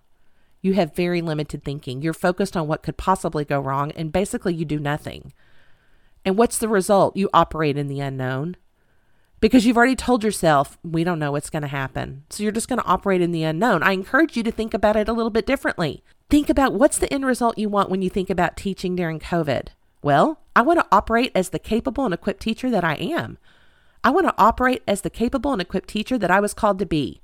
You 0.60 0.74
have 0.74 0.94
very 0.94 1.22
limited 1.22 1.64
thinking. 1.64 2.02
You're 2.02 2.12
focused 2.12 2.54
on 2.54 2.66
what 2.66 2.82
could 2.82 2.98
possibly 2.98 3.46
go 3.46 3.60
wrong, 3.60 3.92
and 3.92 4.12
basically, 4.12 4.54
you 4.54 4.66
do 4.66 4.78
nothing. 4.78 5.32
And 6.22 6.36
what's 6.36 6.58
the 6.58 6.68
result? 6.68 7.16
You 7.16 7.30
operate 7.32 7.78
in 7.78 7.86
the 7.88 8.00
unknown 8.00 8.56
because 9.40 9.64
you've 9.64 9.78
already 9.78 9.96
told 9.96 10.22
yourself, 10.22 10.76
we 10.82 11.02
don't 11.02 11.20
know 11.20 11.32
what's 11.32 11.48
going 11.48 11.62
to 11.62 11.68
happen. 11.68 12.24
So 12.28 12.42
you're 12.42 12.52
just 12.52 12.68
going 12.68 12.80
to 12.80 12.84
operate 12.84 13.22
in 13.22 13.32
the 13.32 13.44
unknown. 13.44 13.82
I 13.82 13.92
encourage 13.92 14.36
you 14.36 14.42
to 14.42 14.50
think 14.50 14.74
about 14.74 14.96
it 14.96 15.08
a 15.08 15.14
little 15.14 15.30
bit 15.30 15.46
differently. 15.46 16.02
Think 16.30 16.50
about 16.50 16.74
what's 16.74 16.98
the 16.98 17.10
end 17.12 17.24
result 17.24 17.56
you 17.56 17.70
want 17.70 17.88
when 17.88 18.02
you 18.02 18.10
think 18.10 18.28
about 18.28 18.56
teaching 18.56 18.94
during 18.94 19.18
COVID. 19.18 19.68
Well, 20.02 20.40
I 20.54 20.60
want 20.60 20.78
to 20.78 20.86
operate 20.92 21.32
as 21.34 21.48
the 21.48 21.58
capable 21.58 22.04
and 22.04 22.12
equipped 22.12 22.42
teacher 22.42 22.68
that 22.68 22.84
I 22.84 22.94
am. 22.96 23.38
I 24.04 24.10
want 24.10 24.26
to 24.26 24.34
operate 24.36 24.82
as 24.86 25.00
the 25.00 25.10
capable 25.10 25.52
and 25.52 25.62
equipped 25.62 25.88
teacher 25.88 26.18
that 26.18 26.30
I 26.30 26.40
was 26.40 26.52
called 26.52 26.78
to 26.80 26.86
be, 26.86 27.22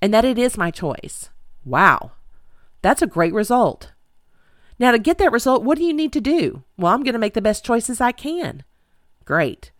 and 0.00 0.12
that 0.14 0.24
it 0.24 0.38
is 0.38 0.56
my 0.56 0.70
choice. 0.70 1.28
Wow, 1.66 2.12
that's 2.80 3.02
a 3.02 3.06
great 3.06 3.34
result. 3.34 3.92
Now, 4.78 4.90
to 4.90 4.98
get 4.98 5.18
that 5.18 5.32
result, 5.32 5.62
what 5.62 5.76
do 5.76 5.84
you 5.84 5.92
need 5.92 6.12
to 6.14 6.20
do? 6.20 6.64
Well, 6.78 6.94
I'm 6.94 7.02
going 7.02 7.12
to 7.12 7.18
make 7.18 7.34
the 7.34 7.42
best 7.42 7.64
choices 7.64 8.00
I 8.00 8.12
can. 8.12 8.64
Great. 9.26 9.70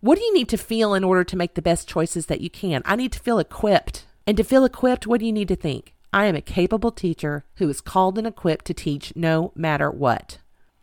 What 0.00 0.18
do 0.18 0.24
you 0.24 0.32
need 0.34 0.48
to 0.48 0.56
feel 0.56 0.94
in 0.94 1.04
order 1.04 1.24
to 1.24 1.36
make 1.36 1.54
the 1.54 1.62
best 1.62 1.88
choices 1.88 2.26
that 2.26 2.40
you 2.40 2.50
can? 2.50 2.82
I 2.84 2.96
need 2.96 3.12
to 3.12 3.20
feel 3.20 3.38
equipped. 3.38 4.06
And 4.26 4.36
to 4.36 4.44
feel 4.44 4.64
equipped, 4.64 5.06
what 5.06 5.20
do 5.20 5.26
you 5.26 5.32
need 5.32 5.48
to 5.48 5.56
think? 5.56 5.94
I 6.14 6.26
am 6.26 6.36
a 6.36 6.40
capable 6.40 6.92
teacher 6.92 7.44
who 7.56 7.68
is 7.68 7.80
called 7.80 8.18
and 8.18 8.26
equipped 8.26 8.66
to 8.66 8.74
teach 8.74 9.12
no 9.16 9.50
matter 9.56 9.90
what. 9.90 10.38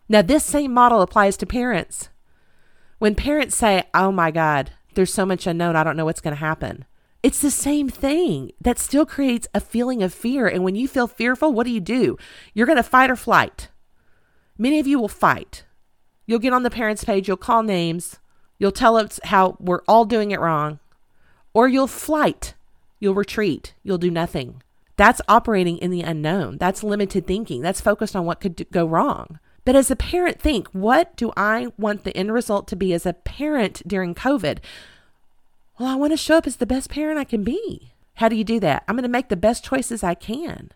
Now, 0.10 0.22
this 0.22 0.44
same 0.44 0.74
model 0.74 1.02
applies 1.02 1.38
to 1.38 1.46
parents. 1.46 2.10
When 3.00 3.16
parents 3.16 3.56
say, 3.56 3.84
Oh 3.94 4.12
my 4.12 4.30
God, 4.30 4.72
there's 4.94 5.14
so 5.14 5.26
much 5.26 5.48
unknown, 5.48 5.78
I 5.78 5.86
don't 5.86 5.96
know 5.96 6.04
what's 6.04 6.20
going 6.20 6.36
to 6.36 6.40
happen. 6.42 6.84
It's 7.24 7.40
the 7.40 7.50
same 7.50 7.88
thing 7.88 8.52
that 8.60 8.78
still 8.78 9.06
creates 9.06 9.48
a 9.54 9.62
feeling 9.62 10.04
of 10.04 10.14
fear. 10.14 10.48
And 10.48 10.66
when 10.66 10.76
you 10.76 10.90
feel 10.90 11.08
fearful, 11.08 11.54
what 11.54 11.66
do 11.66 11.72
you 11.72 11.80
do? 11.80 12.18
You're 12.54 12.68
going 12.68 12.76
to 12.76 12.84
fight 12.84 13.10
or 13.10 13.16
flight. 13.16 13.70
Many 14.58 14.82
of 14.82 14.88
you 14.88 15.00
will 15.00 15.08
fight. 15.08 15.64
You'll 16.26 16.40
get 16.40 16.52
on 16.52 16.64
the 16.64 16.70
parents' 16.70 17.06
page, 17.06 17.30
you'll 17.30 17.38
call 17.38 17.64
names, 17.64 18.20
you'll 18.60 18.74
tell 18.74 18.98
us 18.98 19.20
how 19.24 19.56
we're 19.62 19.84
all 19.88 20.04
doing 20.04 20.32
it 20.32 20.42
wrong, 20.42 20.80
or 21.54 21.70
you'll 21.70 21.88
flight, 21.88 22.54
you'll 23.00 23.14
retreat, 23.14 23.76
you'll 23.82 23.98
do 23.98 24.12
nothing. 24.12 24.62
That's 25.02 25.20
operating 25.28 25.80
in 25.80 25.90
the 25.90 26.04
unknown. 26.04 26.60
That's 26.60 26.84
limited 26.84 27.26
thinking. 27.26 27.64
That's 27.64 27.82
focused 27.82 28.16
on 28.16 28.24
what 28.24 28.40
could 28.40 28.68
go 28.72 28.86
wrong. 28.86 29.40
But 29.66 29.76
as 29.76 29.90
a 29.90 29.96
parent, 29.96 30.40
think 30.40 30.68
what 30.74 31.18
do 31.18 31.34
I 31.36 31.70
want 31.76 32.04
the 32.04 32.16
end 32.16 32.32
result 32.32 32.68
to 32.68 32.76
be 32.76 32.94
as 32.94 33.08
a 33.08 33.14
parent 33.14 33.82
during 33.88 34.14
COVID? 34.14 34.60
Well, 35.80 35.90
I 35.90 35.96
want 35.96 36.14
to 36.14 36.18
show 36.18 36.38
up 36.38 36.46
as 36.46 36.58
the 36.58 36.68
best 36.68 36.92
parent 36.92 37.18
I 37.18 37.24
can 37.24 37.44
be. 37.44 37.94
How 38.18 38.30
do 38.30 38.36
you 38.36 38.44
do 38.44 38.60
that? 38.60 38.84
I'm 38.88 38.94
going 38.94 39.02
to 39.02 39.10
make 39.10 39.30
the 39.30 39.36
best 39.36 39.66
choices 39.66 40.04
I 40.04 40.14
can. 40.14 40.70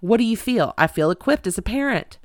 What 0.00 0.18
do 0.18 0.24
you 0.24 0.36
feel? 0.36 0.74
I 0.76 0.86
feel 0.86 1.10
equipped 1.10 1.46
as 1.46 1.56
a 1.56 1.62
parent. 1.62 2.18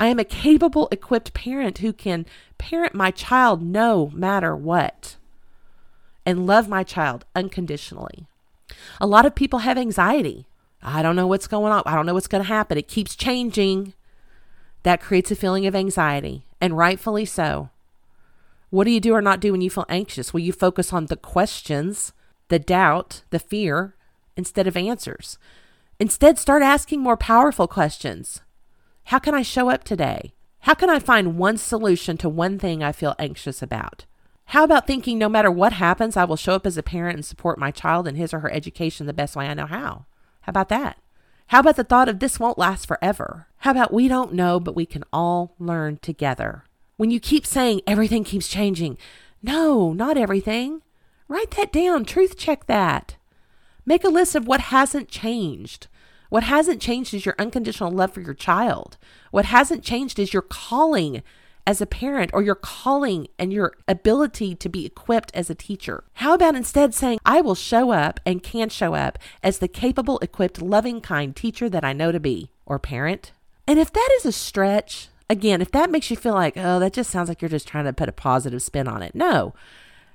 I 0.00 0.08
am 0.08 0.18
a 0.18 0.24
capable, 0.24 0.88
equipped 0.90 1.32
parent 1.32 1.78
who 1.78 1.92
can 1.92 2.26
parent 2.58 2.92
my 2.92 3.12
child 3.12 3.62
no 3.62 4.10
matter 4.12 4.56
what 4.56 5.14
and 6.26 6.44
love 6.44 6.68
my 6.68 6.82
child 6.82 7.24
unconditionally. 7.36 8.26
A 9.00 9.06
lot 9.06 9.26
of 9.26 9.36
people 9.36 9.60
have 9.60 9.78
anxiety. 9.78 10.48
I 10.86 11.02
don't 11.02 11.16
know 11.16 11.26
what's 11.26 11.48
going 11.48 11.72
on. 11.72 11.82
I 11.84 11.96
don't 11.96 12.06
know 12.06 12.14
what's 12.14 12.28
going 12.28 12.44
to 12.44 12.48
happen. 12.48 12.78
It 12.78 12.86
keeps 12.86 13.16
changing. 13.16 13.92
That 14.84 15.00
creates 15.00 15.32
a 15.32 15.36
feeling 15.36 15.66
of 15.66 15.74
anxiety, 15.74 16.46
and 16.60 16.78
rightfully 16.78 17.24
so. 17.24 17.70
What 18.70 18.84
do 18.84 18.92
you 18.92 19.00
do 19.00 19.14
or 19.14 19.20
not 19.20 19.40
do 19.40 19.50
when 19.50 19.60
you 19.60 19.68
feel 19.68 19.86
anxious? 19.88 20.32
Will 20.32 20.40
you 20.40 20.52
focus 20.52 20.92
on 20.92 21.06
the 21.06 21.16
questions, 21.16 22.12
the 22.48 22.60
doubt, 22.60 23.22
the 23.30 23.40
fear, 23.40 23.96
instead 24.36 24.68
of 24.68 24.76
answers? 24.76 25.38
Instead, 25.98 26.38
start 26.38 26.62
asking 26.62 27.00
more 27.00 27.16
powerful 27.16 27.66
questions. 27.66 28.42
How 29.06 29.18
can 29.18 29.34
I 29.34 29.42
show 29.42 29.70
up 29.70 29.82
today? 29.82 30.34
How 30.60 30.74
can 30.74 30.88
I 30.88 31.00
find 31.00 31.36
one 31.36 31.56
solution 31.56 32.16
to 32.18 32.28
one 32.28 32.58
thing 32.60 32.84
I 32.84 32.92
feel 32.92 33.16
anxious 33.18 33.62
about? 33.62 34.04
How 34.46 34.62
about 34.62 34.86
thinking 34.86 35.18
no 35.18 35.28
matter 35.28 35.50
what 35.50 35.72
happens, 35.72 36.16
I 36.16 36.24
will 36.24 36.36
show 36.36 36.54
up 36.54 36.66
as 36.66 36.76
a 36.76 36.82
parent 36.82 37.16
and 37.16 37.24
support 37.24 37.58
my 37.58 37.72
child 37.72 38.06
in 38.06 38.14
his 38.14 38.32
or 38.32 38.40
her 38.40 38.52
education 38.52 39.06
the 39.06 39.12
best 39.12 39.34
way 39.34 39.48
I 39.48 39.54
know 39.54 39.66
how? 39.66 40.06
How 40.46 40.50
about 40.50 40.68
that? 40.68 40.98
How 41.48 41.58
about 41.58 41.74
the 41.74 41.82
thought 41.82 42.08
of 42.08 42.20
this 42.20 42.38
won't 42.38 42.56
last 42.56 42.86
forever? 42.86 43.48
How 43.58 43.72
about 43.72 43.92
we 43.92 44.06
don't 44.06 44.32
know, 44.32 44.60
but 44.60 44.76
we 44.76 44.86
can 44.86 45.02
all 45.12 45.56
learn 45.58 45.98
together? 45.98 46.62
When 46.96 47.10
you 47.10 47.18
keep 47.18 47.44
saying 47.44 47.80
everything 47.84 48.22
keeps 48.22 48.46
changing, 48.46 48.96
no, 49.42 49.92
not 49.92 50.16
everything. 50.16 50.82
Write 51.26 51.50
that 51.52 51.72
down, 51.72 52.04
truth 52.04 52.38
check 52.38 52.66
that. 52.66 53.16
Make 53.84 54.04
a 54.04 54.08
list 54.08 54.36
of 54.36 54.46
what 54.46 54.60
hasn't 54.60 55.08
changed. 55.08 55.88
What 56.30 56.44
hasn't 56.44 56.80
changed 56.80 57.12
is 57.12 57.26
your 57.26 57.34
unconditional 57.40 57.90
love 57.90 58.12
for 58.12 58.20
your 58.20 58.34
child. 58.34 58.96
What 59.32 59.46
hasn't 59.46 59.82
changed 59.82 60.20
is 60.20 60.32
your 60.32 60.42
calling 60.42 61.24
as 61.66 61.80
a 61.80 61.86
parent 61.86 62.30
or 62.32 62.42
your 62.42 62.54
calling 62.54 63.26
and 63.38 63.52
your 63.52 63.72
ability 63.88 64.54
to 64.54 64.68
be 64.68 64.86
equipped 64.86 65.30
as 65.34 65.50
a 65.50 65.54
teacher. 65.54 66.04
How 66.14 66.34
about 66.34 66.54
instead 66.54 66.94
saying, 66.94 67.18
I 67.26 67.40
will 67.40 67.54
show 67.54 67.90
up 67.90 68.20
and 68.24 68.42
can 68.42 68.68
show 68.68 68.94
up 68.94 69.18
as 69.42 69.58
the 69.58 69.68
capable, 69.68 70.18
equipped, 70.20 70.62
loving, 70.62 71.00
kind 71.00 71.34
teacher 71.34 71.68
that 71.68 71.84
I 71.84 71.92
know 71.92 72.12
to 72.12 72.20
be 72.20 72.50
or 72.64 72.78
parent? 72.78 73.32
And 73.66 73.78
if 73.78 73.92
that 73.92 74.08
is 74.18 74.26
a 74.26 74.32
stretch, 74.32 75.08
again, 75.28 75.60
if 75.60 75.72
that 75.72 75.90
makes 75.90 76.10
you 76.10 76.16
feel 76.16 76.34
like, 76.34 76.56
oh, 76.56 76.78
that 76.78 76.92
just 76.92 77.10
sounds 77.10 77.28
like 77.28 77.42
you're 77.42 77.48
just 77.48 77.66
trying 77.66 77.84
to 77.86 77.92
put 77.92 78.08
a 78.08 78.12
positive 78.12 78.62
spin 78.62 78.86
on 78.86 79.02
it, 79.02 79.14
no. 79.14 79.54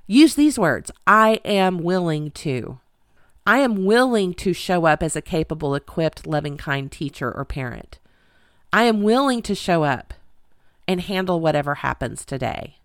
Use 0.08 0.36
these 0.36 0.58
words 0.58 0.90
I 1.06 1.42
am 1.44 1.80
willing 1.80 2.32
to. 2.32 2.80
I 3.46 3.58
am 3.58 3.86
willing 3.86 4.34
to 4.36 4.54
show 4.54 4.86
up 4.86 5.02
as 5.02 5.16
a 5.16 5.22
capable, 5.22 5.76
equipped, 5.76 6.28
loving, 6.28 6.58
kind 6.58 6.92
teacher 6.92 7.32
or 7.32 7.44
parent. 7.44 7.98
I 8.72 8.84
am 8.84 9.02
willing 9.02 9.42
to 9.42 9.56
show 9.56 9.84
up 9.84 10.14
and 10.92 11.00
handle 11.00 11.40
whatever 11.40 11.76
happens 11.76 12.26
today. 12.26 12.76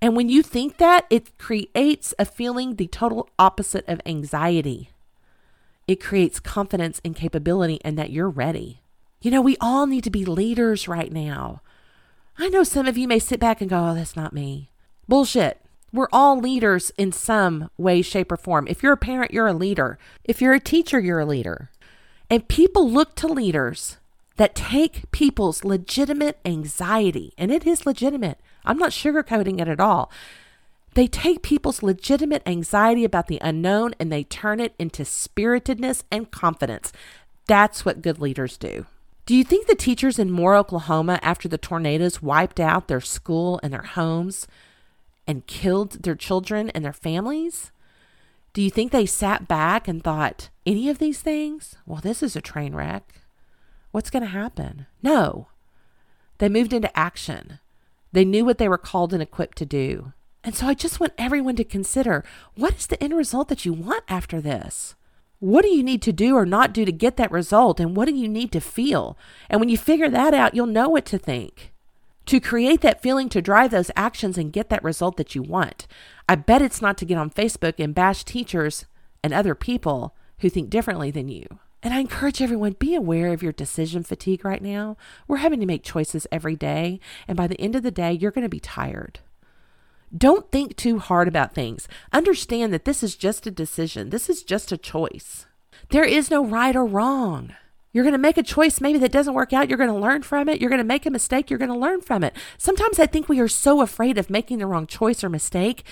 And 0.00 0.16
when 0.16 0.28
you 0.28 0.42
think 0.42 0.78
that, 0.78 1.06
it 1.10 1.38
creates 1.38 2.12
a 2.18 2.24
feeling 2.24 2.74
the 2.74 2.88
total 2.88 3.28
opposite 3.38 3.86
of 3.86 4.00
anxiety. 4.04 4.90
It 5.86 6.02
creates 6.02 6.40
confidence 6.40 7.00
and 7.04 7.14
capability 7.14 7.80
and 7.84 7.96
that 7.96 8.10
you're 8.10 8.28
ready. 8.28 8.82
You 9.20 9.30
know, 9.30 9.40
we 9.40 9.56
all 9.60 9.86
need 9.86 10.02
to 10.02 10.10
be 10.10 10.24
leaders 10.24 10.88
right 10.88 11.12
now. 11.12 11.62
I 12.36 12.48
know 12.48 12.64
some 12.64 12.88
of 12.88 12.98
you 12.98 13.06
may 13.06 13.20
sit 13.20 13.38
back 13.38 13.60
and 13.60 13.70
go, 13.70 13.90
oh, 13.90 13.94
that's 13.94 14.16
not 14.16 14.32
me. 14.32 14.70
Bullshit. 15.06 15.60
We're 15.92 16.08
all 16.12 16.40
leaders 16.40 16.90
in 16.98 17.12
some 17.12 17.70
way, 17.76 18.02
shape, 18.02 18.32
or 18.32 18.36
form. 18.36 18.66
If 18.66 18.82
you're 18.82 18.94
a 18.94 18.96
parent, 18.96 19.30
you're 19.30 19.46
a 19.46 19.52
leader. 19.52 19.98
If 20.24 20.40
you're 20.40 20.54
a 20.54 20.60
teacher, 20.60 20.98
you're 20.98 21.20
a 21.20 21.26
leader. 21.26 21.70
And 22.28 22.48
people 22.48 22.90
look 22.90 23.14
to 23.16 23.28
leaders 23.28 23.98
that 24.36 24.54
take 24.54 25.10
people's 25.10 25.64
legitimate 25.64 26.38
anxiety, 26.44 27.32
and 27.36 27.50
it 27.50 27.66
is 27.66 27.86
legitimate. 27.86 28.38
I'm 28.64 28.78
not 28.78 28.90
sugarcoating 28.90 29.60
it 29.60 29.68
at 29.68 29.80
all. 29.80 30.10
They 30.94 31.06
take 31.06 31.42
people's 31.42 31.82
legitimate 31.82 32.42
anxiety 32.44 33.04
about 33.04 33.26
the 33.26 33.38
unknown 33.40 33.94
and 33.98 34.12
they 34.12 34.24
turn 34.24 34.60
it 34.60 34.74
into 34.78 35.04
spiritedness 35.04 36.04
and 36.10 36.30
confidence. 36.30 36.92
That's 37.46 37.84
what 37.84 38.02
good 38.02 38.18
leaders 38.18 38.58
do. 38.58 38.86
Do 39.24 39.34
you 39.34 39.44
think 39.44 39.66
the 39.66 39.74
teachers 39.74 40.18
in 40.18 40.30
Moore, 40.30 40.56
Oklahoma, 40.56 41.18
after 41.22 41.48
the 41.48 41.58
tornadoes 41.58 42.20
wiped 42.20 42.60
out 42.60 42.88
their 42.88 43.00
school 43.00 43.58
and 43.62 43.72
their 43.72 43.82
homes 43.82 44.46
and 45.26 45.46
killed 45.46 46.02
their 46.02 46.16
children 46.16 46.70
and 46.70 46.84
their 46.84 46.92
families? 46.92 47.70
Do 48.52 48.60
you 48.60 48.68
think 48.68 48.92
they 48.92 49.06
sat 49.06 49.48
back 49.48 49.88
and 49.88 50.04
thought, 50.04 50.50
any 50.66 50.90
of 50.90 50.98
these 50.98 51.20
things? 51.20 51.76
Well, 51.86 52.00
this 52.02 52.22
is 52.22 52.36
a 52.36 52.42
train 52.42 52.74
wreck. 52.74 53.21
What's 53.92 54.10
going 54.10 54.22
to 54.22 54.28
happen? 54.28 54.86
No. 55.02 55.48
They 56.38 56.48
moved 56.48 56.72
into 56.72 56.98
action. 56.98 57.60
They 58.10 58.24
knew 58.24 58.44
what 58.44 58.58
they 58.58 58.68
were 58.68 58.78
called 58.78 59.12
and 59.12 59.22
equipped 59.22 59.58
to 59.58 59.66
do. 59.66 60.12
And 60.42 60.54
so 60.54 60.66
I 60.66 60.74
just 60.74 60.98
want 60.98 61.12
everyone 61.16 61.56
to 61.56 61.64
consider 61.64 62.24
what 62.56 62.74
is 62.76 62.86
the 62.86 63.02
end 63.02 63.16
result 63.16 63.48
that 63.48 63.64
you 63.64 63.72
want 63.72 64.04
after 64.08 64.40
this? 64.40 64.96
What 65.38 65.62
do 65.62 65.68
you 65.68 65.82
need 65.82 66.02
to 66.02 66.12
do 66.12 66.36
or 66.36 66.46
not 66.46 66.72
do 66.72 66.84
to 66.84 66.92
get 66.92 67.16
that 67.16 67.30
result? 67.30 67.80
And 67.80 67.96
what 67.96 68.06
do 68.06 68.14
you 68.14 68.28
need 68.28 68.50
to 68.52 68.60
feel? 68.60 69.16
And 69.50 69.60
when 69.60 69.68
you 69.68 69.76
figure 69.76 70.08
that 70.08 70.34
out, 70.34 70.54
you'll 70.54 70.66
know 70.66 70.88
what 70.88 71.04
to 71.06 71.18
think. 71.18 71.72
To 72.26 72.40
create 72.40 72.80
that 72.80 73.02
feeling 73.02 73.28
to 73.30 73.42
drive 73.42 73.72
those 73.72 73.90
actions 73.96 74.38
and 74.38 74.52
get 74.52 74.68
that 74.70 74.84
result 74.84 75.16
that 75.16 75.34
you 75.34 75.42
want. 75.42 75.86
I 76.28 76.36
bet 76.36 76.62
it's 76.62 76.80
not 76.80 76.96
to 76.98 77.04
get 77.04 77.18
on 77.18 77.30
Facebook 77.30 77.82
and 77.82 77.94
bash 77.94 78.24
teachers 78.24 78.86
and 79.22 79.34
other 79.34 79.54
people 79.54 80.14
who 80.38 80.48
think 80.48 80.70
differently 80.70 81.10
than 81.10 81.28
you. 81.28 81.58
And 81.82 81.92
I 81.92 81.98
encourage 81.98 82.40
everyone 82.40 82.76
be 82.78 82.94
aware 82.94 83.32
of 83.32 83.42
your 83.42 83.52
decision 83.52 84.04
fatigue 84.04 84.44
right 84.44 84.62
now. 84.62 84.96
We're 85.26 85.38
having 85.38 85.60
to 85.60 85.66
make 85.66 85.82
choices 85.82 86.26
every 86.30 86.56
day, 86.56 87.00
and 87.26 87.36
by 87.36 87.46
the 87.46 87.60
end 87.60 87.74
of 87.74 87.82
the 87.82 87.90
day, 87.90 88.12
you're 88.12 88.30
going 88.30 88.44
to 88.44 88.48
be 88.48 88.60
tired. 88.60 89.18
Don't 90.16 90.50
think 90.50 90.76
too 90.76 90.98
hard 90.98 91.26
about 91.26 91.54
things. 91.54 91.88
Understand 92.12 92.72
that 92.72 92.84
this 92.84 93.02
is 93.02 93.16
just 93.16 93.46
a 93.46 93.50
decision. 93.50 94.10
This 94.10 94.28
is 94.28 94.42
just 94.42 94.70
a 94.70 94.76
choice. 94.76 95.46
There 95.90 96.04
is 96.04 96.30
no 96.30 96.44
right 96.44 96.76
or 96.76 96.84
wrong. 96.84 97.54
You're 97.92 98.04
going 98.04 98.12
to 98.12 98.18
make 98.18 98.38
a 98.38 98.42
choice 98.42 98.80
maybe 98.80 98.98
that 99.00 99.12
doesn't 99.12 99.34
work 99.34 99.52
out. 99.52 99.68
You're 99.68 99.78
going 99.78 99.92
to 99.92 99.96
learn 99.96 100.22
from 100.22 100.48
it. 100.48 100.60
You're 100.60 100.70
going 100.70 100.78
to 100.78 100.84
make 100.84 101.04
a 101.04 101.10
mistake. 101.10 101.50
You're 101.50 101.58
going 101.58 101.70
to 101.70 101.76
learn 101.76 102.00
from 102.00 102.24
it. 102.24 102.34
Sometimes 102.56 102.98
I 102.98 103.06
think 103.06 103.28
we 103.28 103.40
are 103.40 103.48
so 103.48 103.80
afraid 103.80 104.18
of 104.18 104.30
making 104.30 104.58
the 104.58 104.66
wrong 104.66 104.86
choice 104.86 105.22
or 105.24 105.28
mistake 105.28 105.84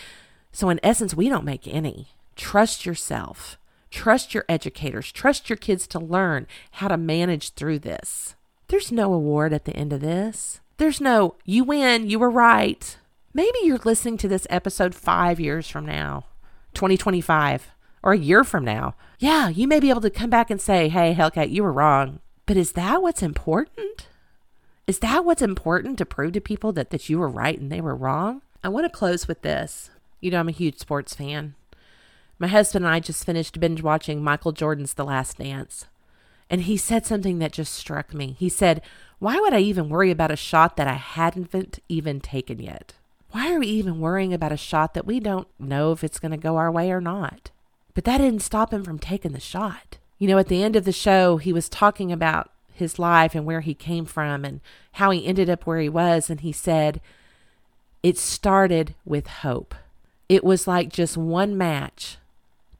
So, 0.52 0.68
in 0.68 0.80
essence, 0.82 1.14
we 1.14 1.28
don't 1.28 1.44
make 1.44 1.68
any. 1.68 2.08
Trust 2.36 2.84
yourself. 2.84 3.58
Trust 3.90 4.34
your 4.34 4.44
educators. 4.48 5.12
Trust 5.12 5.50
your 5.50 5.56
kids 5.56 5.86
to 5.88 5.98
learn 5.98 6.46
how 6.72 6.88
to 6.88 6.96
manage 6.96 7.54
through 7.54 7.80
this. 7.80 8.34
There's 8.68 8.92
no 8.92 9.12
award 9.12 9.52
at 9.52 9.64
the 9.64 9.76
end 9.76 9.92
of 9.92 10.00
this. 10.00 10.60
There's 10.76 11.00
no, 11.00 11.34
you 11.44 11.64
win, 11.64 12.08
you 12.08 12.18
were 12.18 12.30
right. 12.30 12.96
Maybe 13.34 13.58
you're 13.64 13.80
listening 13.84 14.16
to 14.18 14.28
this 14.28 14.46
episode 14.48 14.94
five 14.94 15.38
years 15.38 15.68
from 15.68 15.86
now, 15.86 16.24
2025, 16.74 17.70
or 18.02 18.12
a 18.12 18.18
year 18.18 18.44
from 18.44 18.64
now. 18.64 18.94
Yeah, 19.18 19.48
you 19.48 19.68
may 19.68 19.80
be 19.80 19.90
able 19.90 20.00
to 20.02 20.10
come 20.10 20.30
back 20.30 20.50
and 20.50 20.60
say, 20.60 20.88
hey, 20.88 21.14
Hellcat, 21.14 21.50
you 21.50 21.62
were 21.62 21.72
wrong. 21.72 22.20
But 22.46 22.56
is 22.56 22.72
that 22.72 23.02
what's 23.02 23.22
important? 23.22 24.08
Is 24.86 25.00
that 25.00 25.24
what's 25.24 25.42
important 25.42 25.98
to 25.98 26.06
prove 26.06 26.32
to 26.32 26.40
people 26.40 26.72
that, 26.72 26.90
that 26.90 27.08
you 27.08 27.18
were 27.18 27.28
right 27.28 27.58
and 27.58 27.70
they 27.70 27.80
were 27.80 27.94
wrong? 27.94 28.42
I 28.64 28.68
want 28.68 28.84
to 28.86 28.90
close 28.90 29.28
with 29.28 29.42
this. 29.42 29.90
You 30.20 30.30
know, 30.30 30.40
I'm 30.40 30.48
a 30.48 30.52
huge 30.52 30.78
sports 30.78 31.14
fan. 31.14 31.54
My 32.40 32.46
husband 32.46 32.86
and 32.86 32.94
I 32.94 33.00
just 33.00 33.26
finished 33.26 33.60
binge 33.60 33.82
watching 33.82 34.24
Michael 34.24 34.52
Jordan's 34.52 34.94
The 34.94 35.04
Last 35.04 35.36
Dance. 35.36 35.84
And 36.48 36.62
he 36.62 36.78
said 36.78 37.04
something 37.04 37.38
that 37.38 37.52
just 37.52 37.74
struck 37.74 38.14
me. 38.14 38.34
He 38.38 38.48
said, 38.48 38.80
Why 39.18 39.38
would 39.38 39.52
I 39.52 39.60
even 39.60 39.90
worry 39.90 40.10
about 40.10 40.30
a 40.30 40.36
shot 40.36 40.78
that 40.78 40.88
I 40.88 40.94
hadn't 40.94 41.80
even 41.90 42.18
taken 42.20 42.58
yet? 42.58 42.94
Why 43.30 43.52
are 43.52 43.60
we 43.60 43.66
even 43.66 44.00
worrying 44.00 44.32
about 44.32 44.52
a 44.52 44.56
shot 44.56 44.94
that 44.94 45.04
we 45.04 45.20
don't 45.20 45.48
know 45.58 45.92
if 45.92 46.02
it's 46.02 46.18
going 46.18 46.30
to 46.30 46.38
go 46.38 46.56
our 46.56 46.72
way 46.72 46.90
or 46.90 47.00
not? 47.00 47.50
But 47.92 48.04
that 48.04 48.18
didn't 48.18 48.40
stop 48.40 48.72
him 48.72 48.84
from 48.84 48.98
taking 48.98 49.32
the 49.32 49.38
shot. 49.38 49.98
You 50.18 50.26
know, 50.26 50.38
at 50.38 50.48
the 50.48 50.62
end 50.62 50.76
of 50.76 50.86
the 50.86 50.92
show, 50.92 51.36
he 51.36 51.52
was 51.52 51.68
talking 51.68 52.10
about 52.10 52.50
his 52.72 52.98
life 52.98 53.34
and 53.34 53.44
where 53.44 53.60
he 53.60 53.74
came 53.74 54.06
from 54.06 54.46
and 54.46 54.60
how 54.92 55.10
he 55.10 55.26
ended 55.26 55.50
up 55.50 55.66
where 55.66 55.78
he 55.78 55.90
was. 55.90 56.30
And 56.30 56.40
he 56.40 56.52
said, 56.52 57.02
It 58.02 58.16
started 58.16 58.94
with 59.04 59.26
hope. 59.26 59.74
It 60.30 60.42
was 60.42 60.66
like 60.66 60.88
just 60.88 61.18
one 61.18 61.58
match 61.58 62.16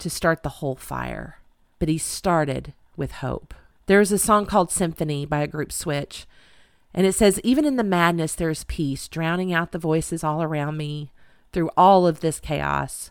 to 0.01 0.11
start 0.11 0.42
the 0.42 0.48
whole 0.48 0.76
fire, 0.76 1.38
but 1.78 1.88
he 1.88 1.98
started 1.98 2.74
with 2.96 3.12
hope. 3.12 3.55
There 3.86 4.01
is 4.01 4.12
a 4.12 4.18
song 4.18 4.46
called 4.46 4.70
Symphony 4.70 5.26
by 5.26 5.40
a 5.40 5.46
group 5.46 5.72
Switch, 5.72 6.26
and 6.92 7.07
it 7.07 7.14
says, 7.14 7.40
Even 7.44 7.64
in 7.64 7.76
the 7.76 7.84
madness, 7.84 8.34
there 8.34 8.51
is 8.51 8.64
peace, 8.64 9.09
drowning 9.09 9.53
out 9.53 9.72
the 9.72 9.78
voices 9.78 10.24
all 10.24 10.42
around 10.42 10.76
me. 10.76 11.11
Through 11.53 11.70
all 11.76 12.07
of 12.07 12.20
this 12.20 12.38
chaos, 12.38 13.11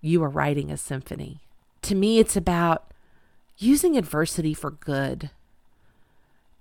you 0.00 0.22
are 0.24 0.28
writing 0.28 0.70
a 0.70 0.76
symphony. 0.76 1.40
To 1.82 1.94
me, 1.94 2.18
it's 2.18 2.36
about 2.36 2.92
using 3.58 3.96
adversity 3.96 4.54
for 4.54 4.72
good, 4.72 5.30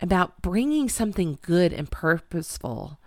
about 0.01 0.41
bringing 0.41 0.88
something 0.88 1.39
good 1.41 1.73
and 1.73 1.89
purposeful 1.89 2.99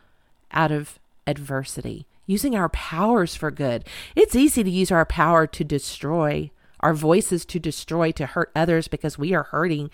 out 0.50 0.72
of 0.72 0.98
adversity, 1.26 2.06
using 2.26 2.56
our 2.56 2.68
powers 2.68 3.36
for 3.36 3.50
good. 3.50 3.84
It's 4.16 4.34
easy 4.34 4.64
to 4.64 4.70
use 4.70 4.90
our 4.90 5.06
power 5.06 5.46
to 5.46 5.64
destroy, 5.64 6.50
our 6.80 6.94
voices 6.94 7.44
to 7.46 7.58
destroy, 7.58 8.12
to 8.12 8.26
hurt 8.26 8.50
others 8.54 8.88
because 8.88 9.18
we 9.18 9.34
are 9.34 9.44
hurting. 9.44 9.90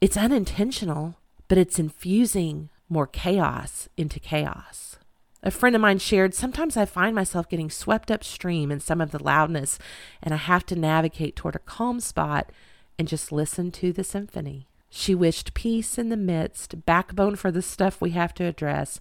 It's 0.00 0.16
unintentional, 0.16 1.16
but 1.48 1.58
it's 1.58 1.78
infusing 1.78 2.68
more 2.88 3.06
chaos 3.06 3.88
into 3.96 4.20
chaos. 4.20 4.96
A 5.42 5.50
friend 5.50 5.76
of 5.76 5.82
mine 5.82 5.98
shared, 5.98 6.34
Sometimes 6.34 6.76
I 6.76 6.86
find 6.86 7.14
myself 7.14 7.48
getting 7.48 7.70
swept 7.70 8.10
upstream 8.10 8.72
in 8.72 8.80
some 8.80 9.00
of 9.00 9.10
the 9.10 9.22
loudness, 9.22 9.78
and 10.22 10.34
I 10.34 10.38
have 10.38 10.66
to 10.66 10.76
navigate 10.76 11.36
toward 11.36 11.54
a 11.54 11.60
calm 11.60 12.00
spot 12.00 12.50
and 12.98 13.06
just 13.06 13.30
listen 13.30 13.70
to 13.72 13.92
the 13.92 14.04
symphony. 14.04 14.66
She 14.88 15.14
wished 15.14 15.54
peace 15.54 15.98
in 15.98 16.08
the 16.08 16.16
midst, 16.16 16.86
backbone 16.86 17.36
for 17.36 17.50
the 17.50 17.62
stuff 17.62 18.00
we 18.00 18.10
have 18.10 18.32
to 18.34 18.44
address, 18.44 19.00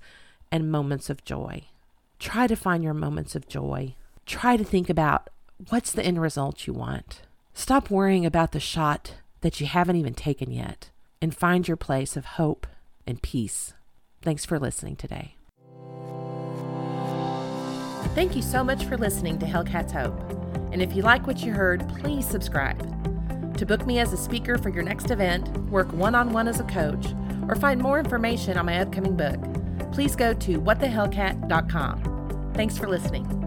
and 0.51 0.71
moments 0.71 1.09
of 1.09 1.23
joy. 1.23 1.63
Try 2.19 2.47
to 2.47 2.55
find 2.55 2.83
your 2.83 2.93
moments 2.93 3.35
of 3.35 3.47
joy. 3.47 3.95
Try 4.25 4.57
to 4.57 4.63
think 4.63 4.89
about 4.89 5.29
what's 5.69 5.91
the 5.91 6.03
end 6.03 6.21
result 6.21 6.67
you 6.67 6.73
want. 6.73 7.21
Stop 7.53 7.89
worrying 7.89 8.25
about 8.25 8.51
the 8.51 8.59
shot 8.59 9.15
that 9.41 9.59
you 9.59 9.67
haven't 9.67 9.95
even 9.95 10.13
taken 10.13 10.51
yet 10.51 10.89
and 11.21 11.35
find 11.35 11.67
your 11.67 11.77
place 11.77 12.17
of 12.17 12.25
hope 12.25 12.67
and 13.07 13.21
peace. 13.21 13.73
Thanks 14.21 14.45
for 14.45 14.59
listening 14.59 14.95
today. 14.95 15.35
Thank 18.13 18.35
you 18.35 18.41
so 18.41 18.63
much 18.63 18.85
for 18.85 18.97
listening 18.97 19.39
to 19.39 19.45
Hellcat's 19.45 19.91
Hope. 19.91 20.19
And 20.71 20.81
if 20.81 20.95
you 20.95 21.01
like 21.01 21.27
what 21.27 21.39
you 21.39 21.53
heard, 21.53 21.87
please 21.99 22.27
subscribe. 22.27 22.77
To 23.57 23.65
book 23.65 23.85
me 23.85 23.99
as 23.99 24.11
a 24.13 24.17
speaker 24.17 24.57
for 24.57 24.69
your 24.69 24.83
next 24.83 25.11
event, 25.11 25.55
work 25.69 25.91
one 25.93 26.15
on 26.15 26.33
one 26.33 26.47
as 26.47 26.59
a 26.59 26.65
coach, 26.65 27.07
or 27.47 27.55
find 27.55 27.81
more 27.81 27.99
information 27.99 28.57
on 28.57 28.65
my 28.65 28.79
upcoming 28.79 29.15
book, 29.15 29.39
please 29.93 30.15
go 30.15 30.33
to 30.33 30.59
whatthehellcat.com. 30.59 32.51
Thanks 32.53 32.77
for 32.77 32.87
listening. 32.87 33.44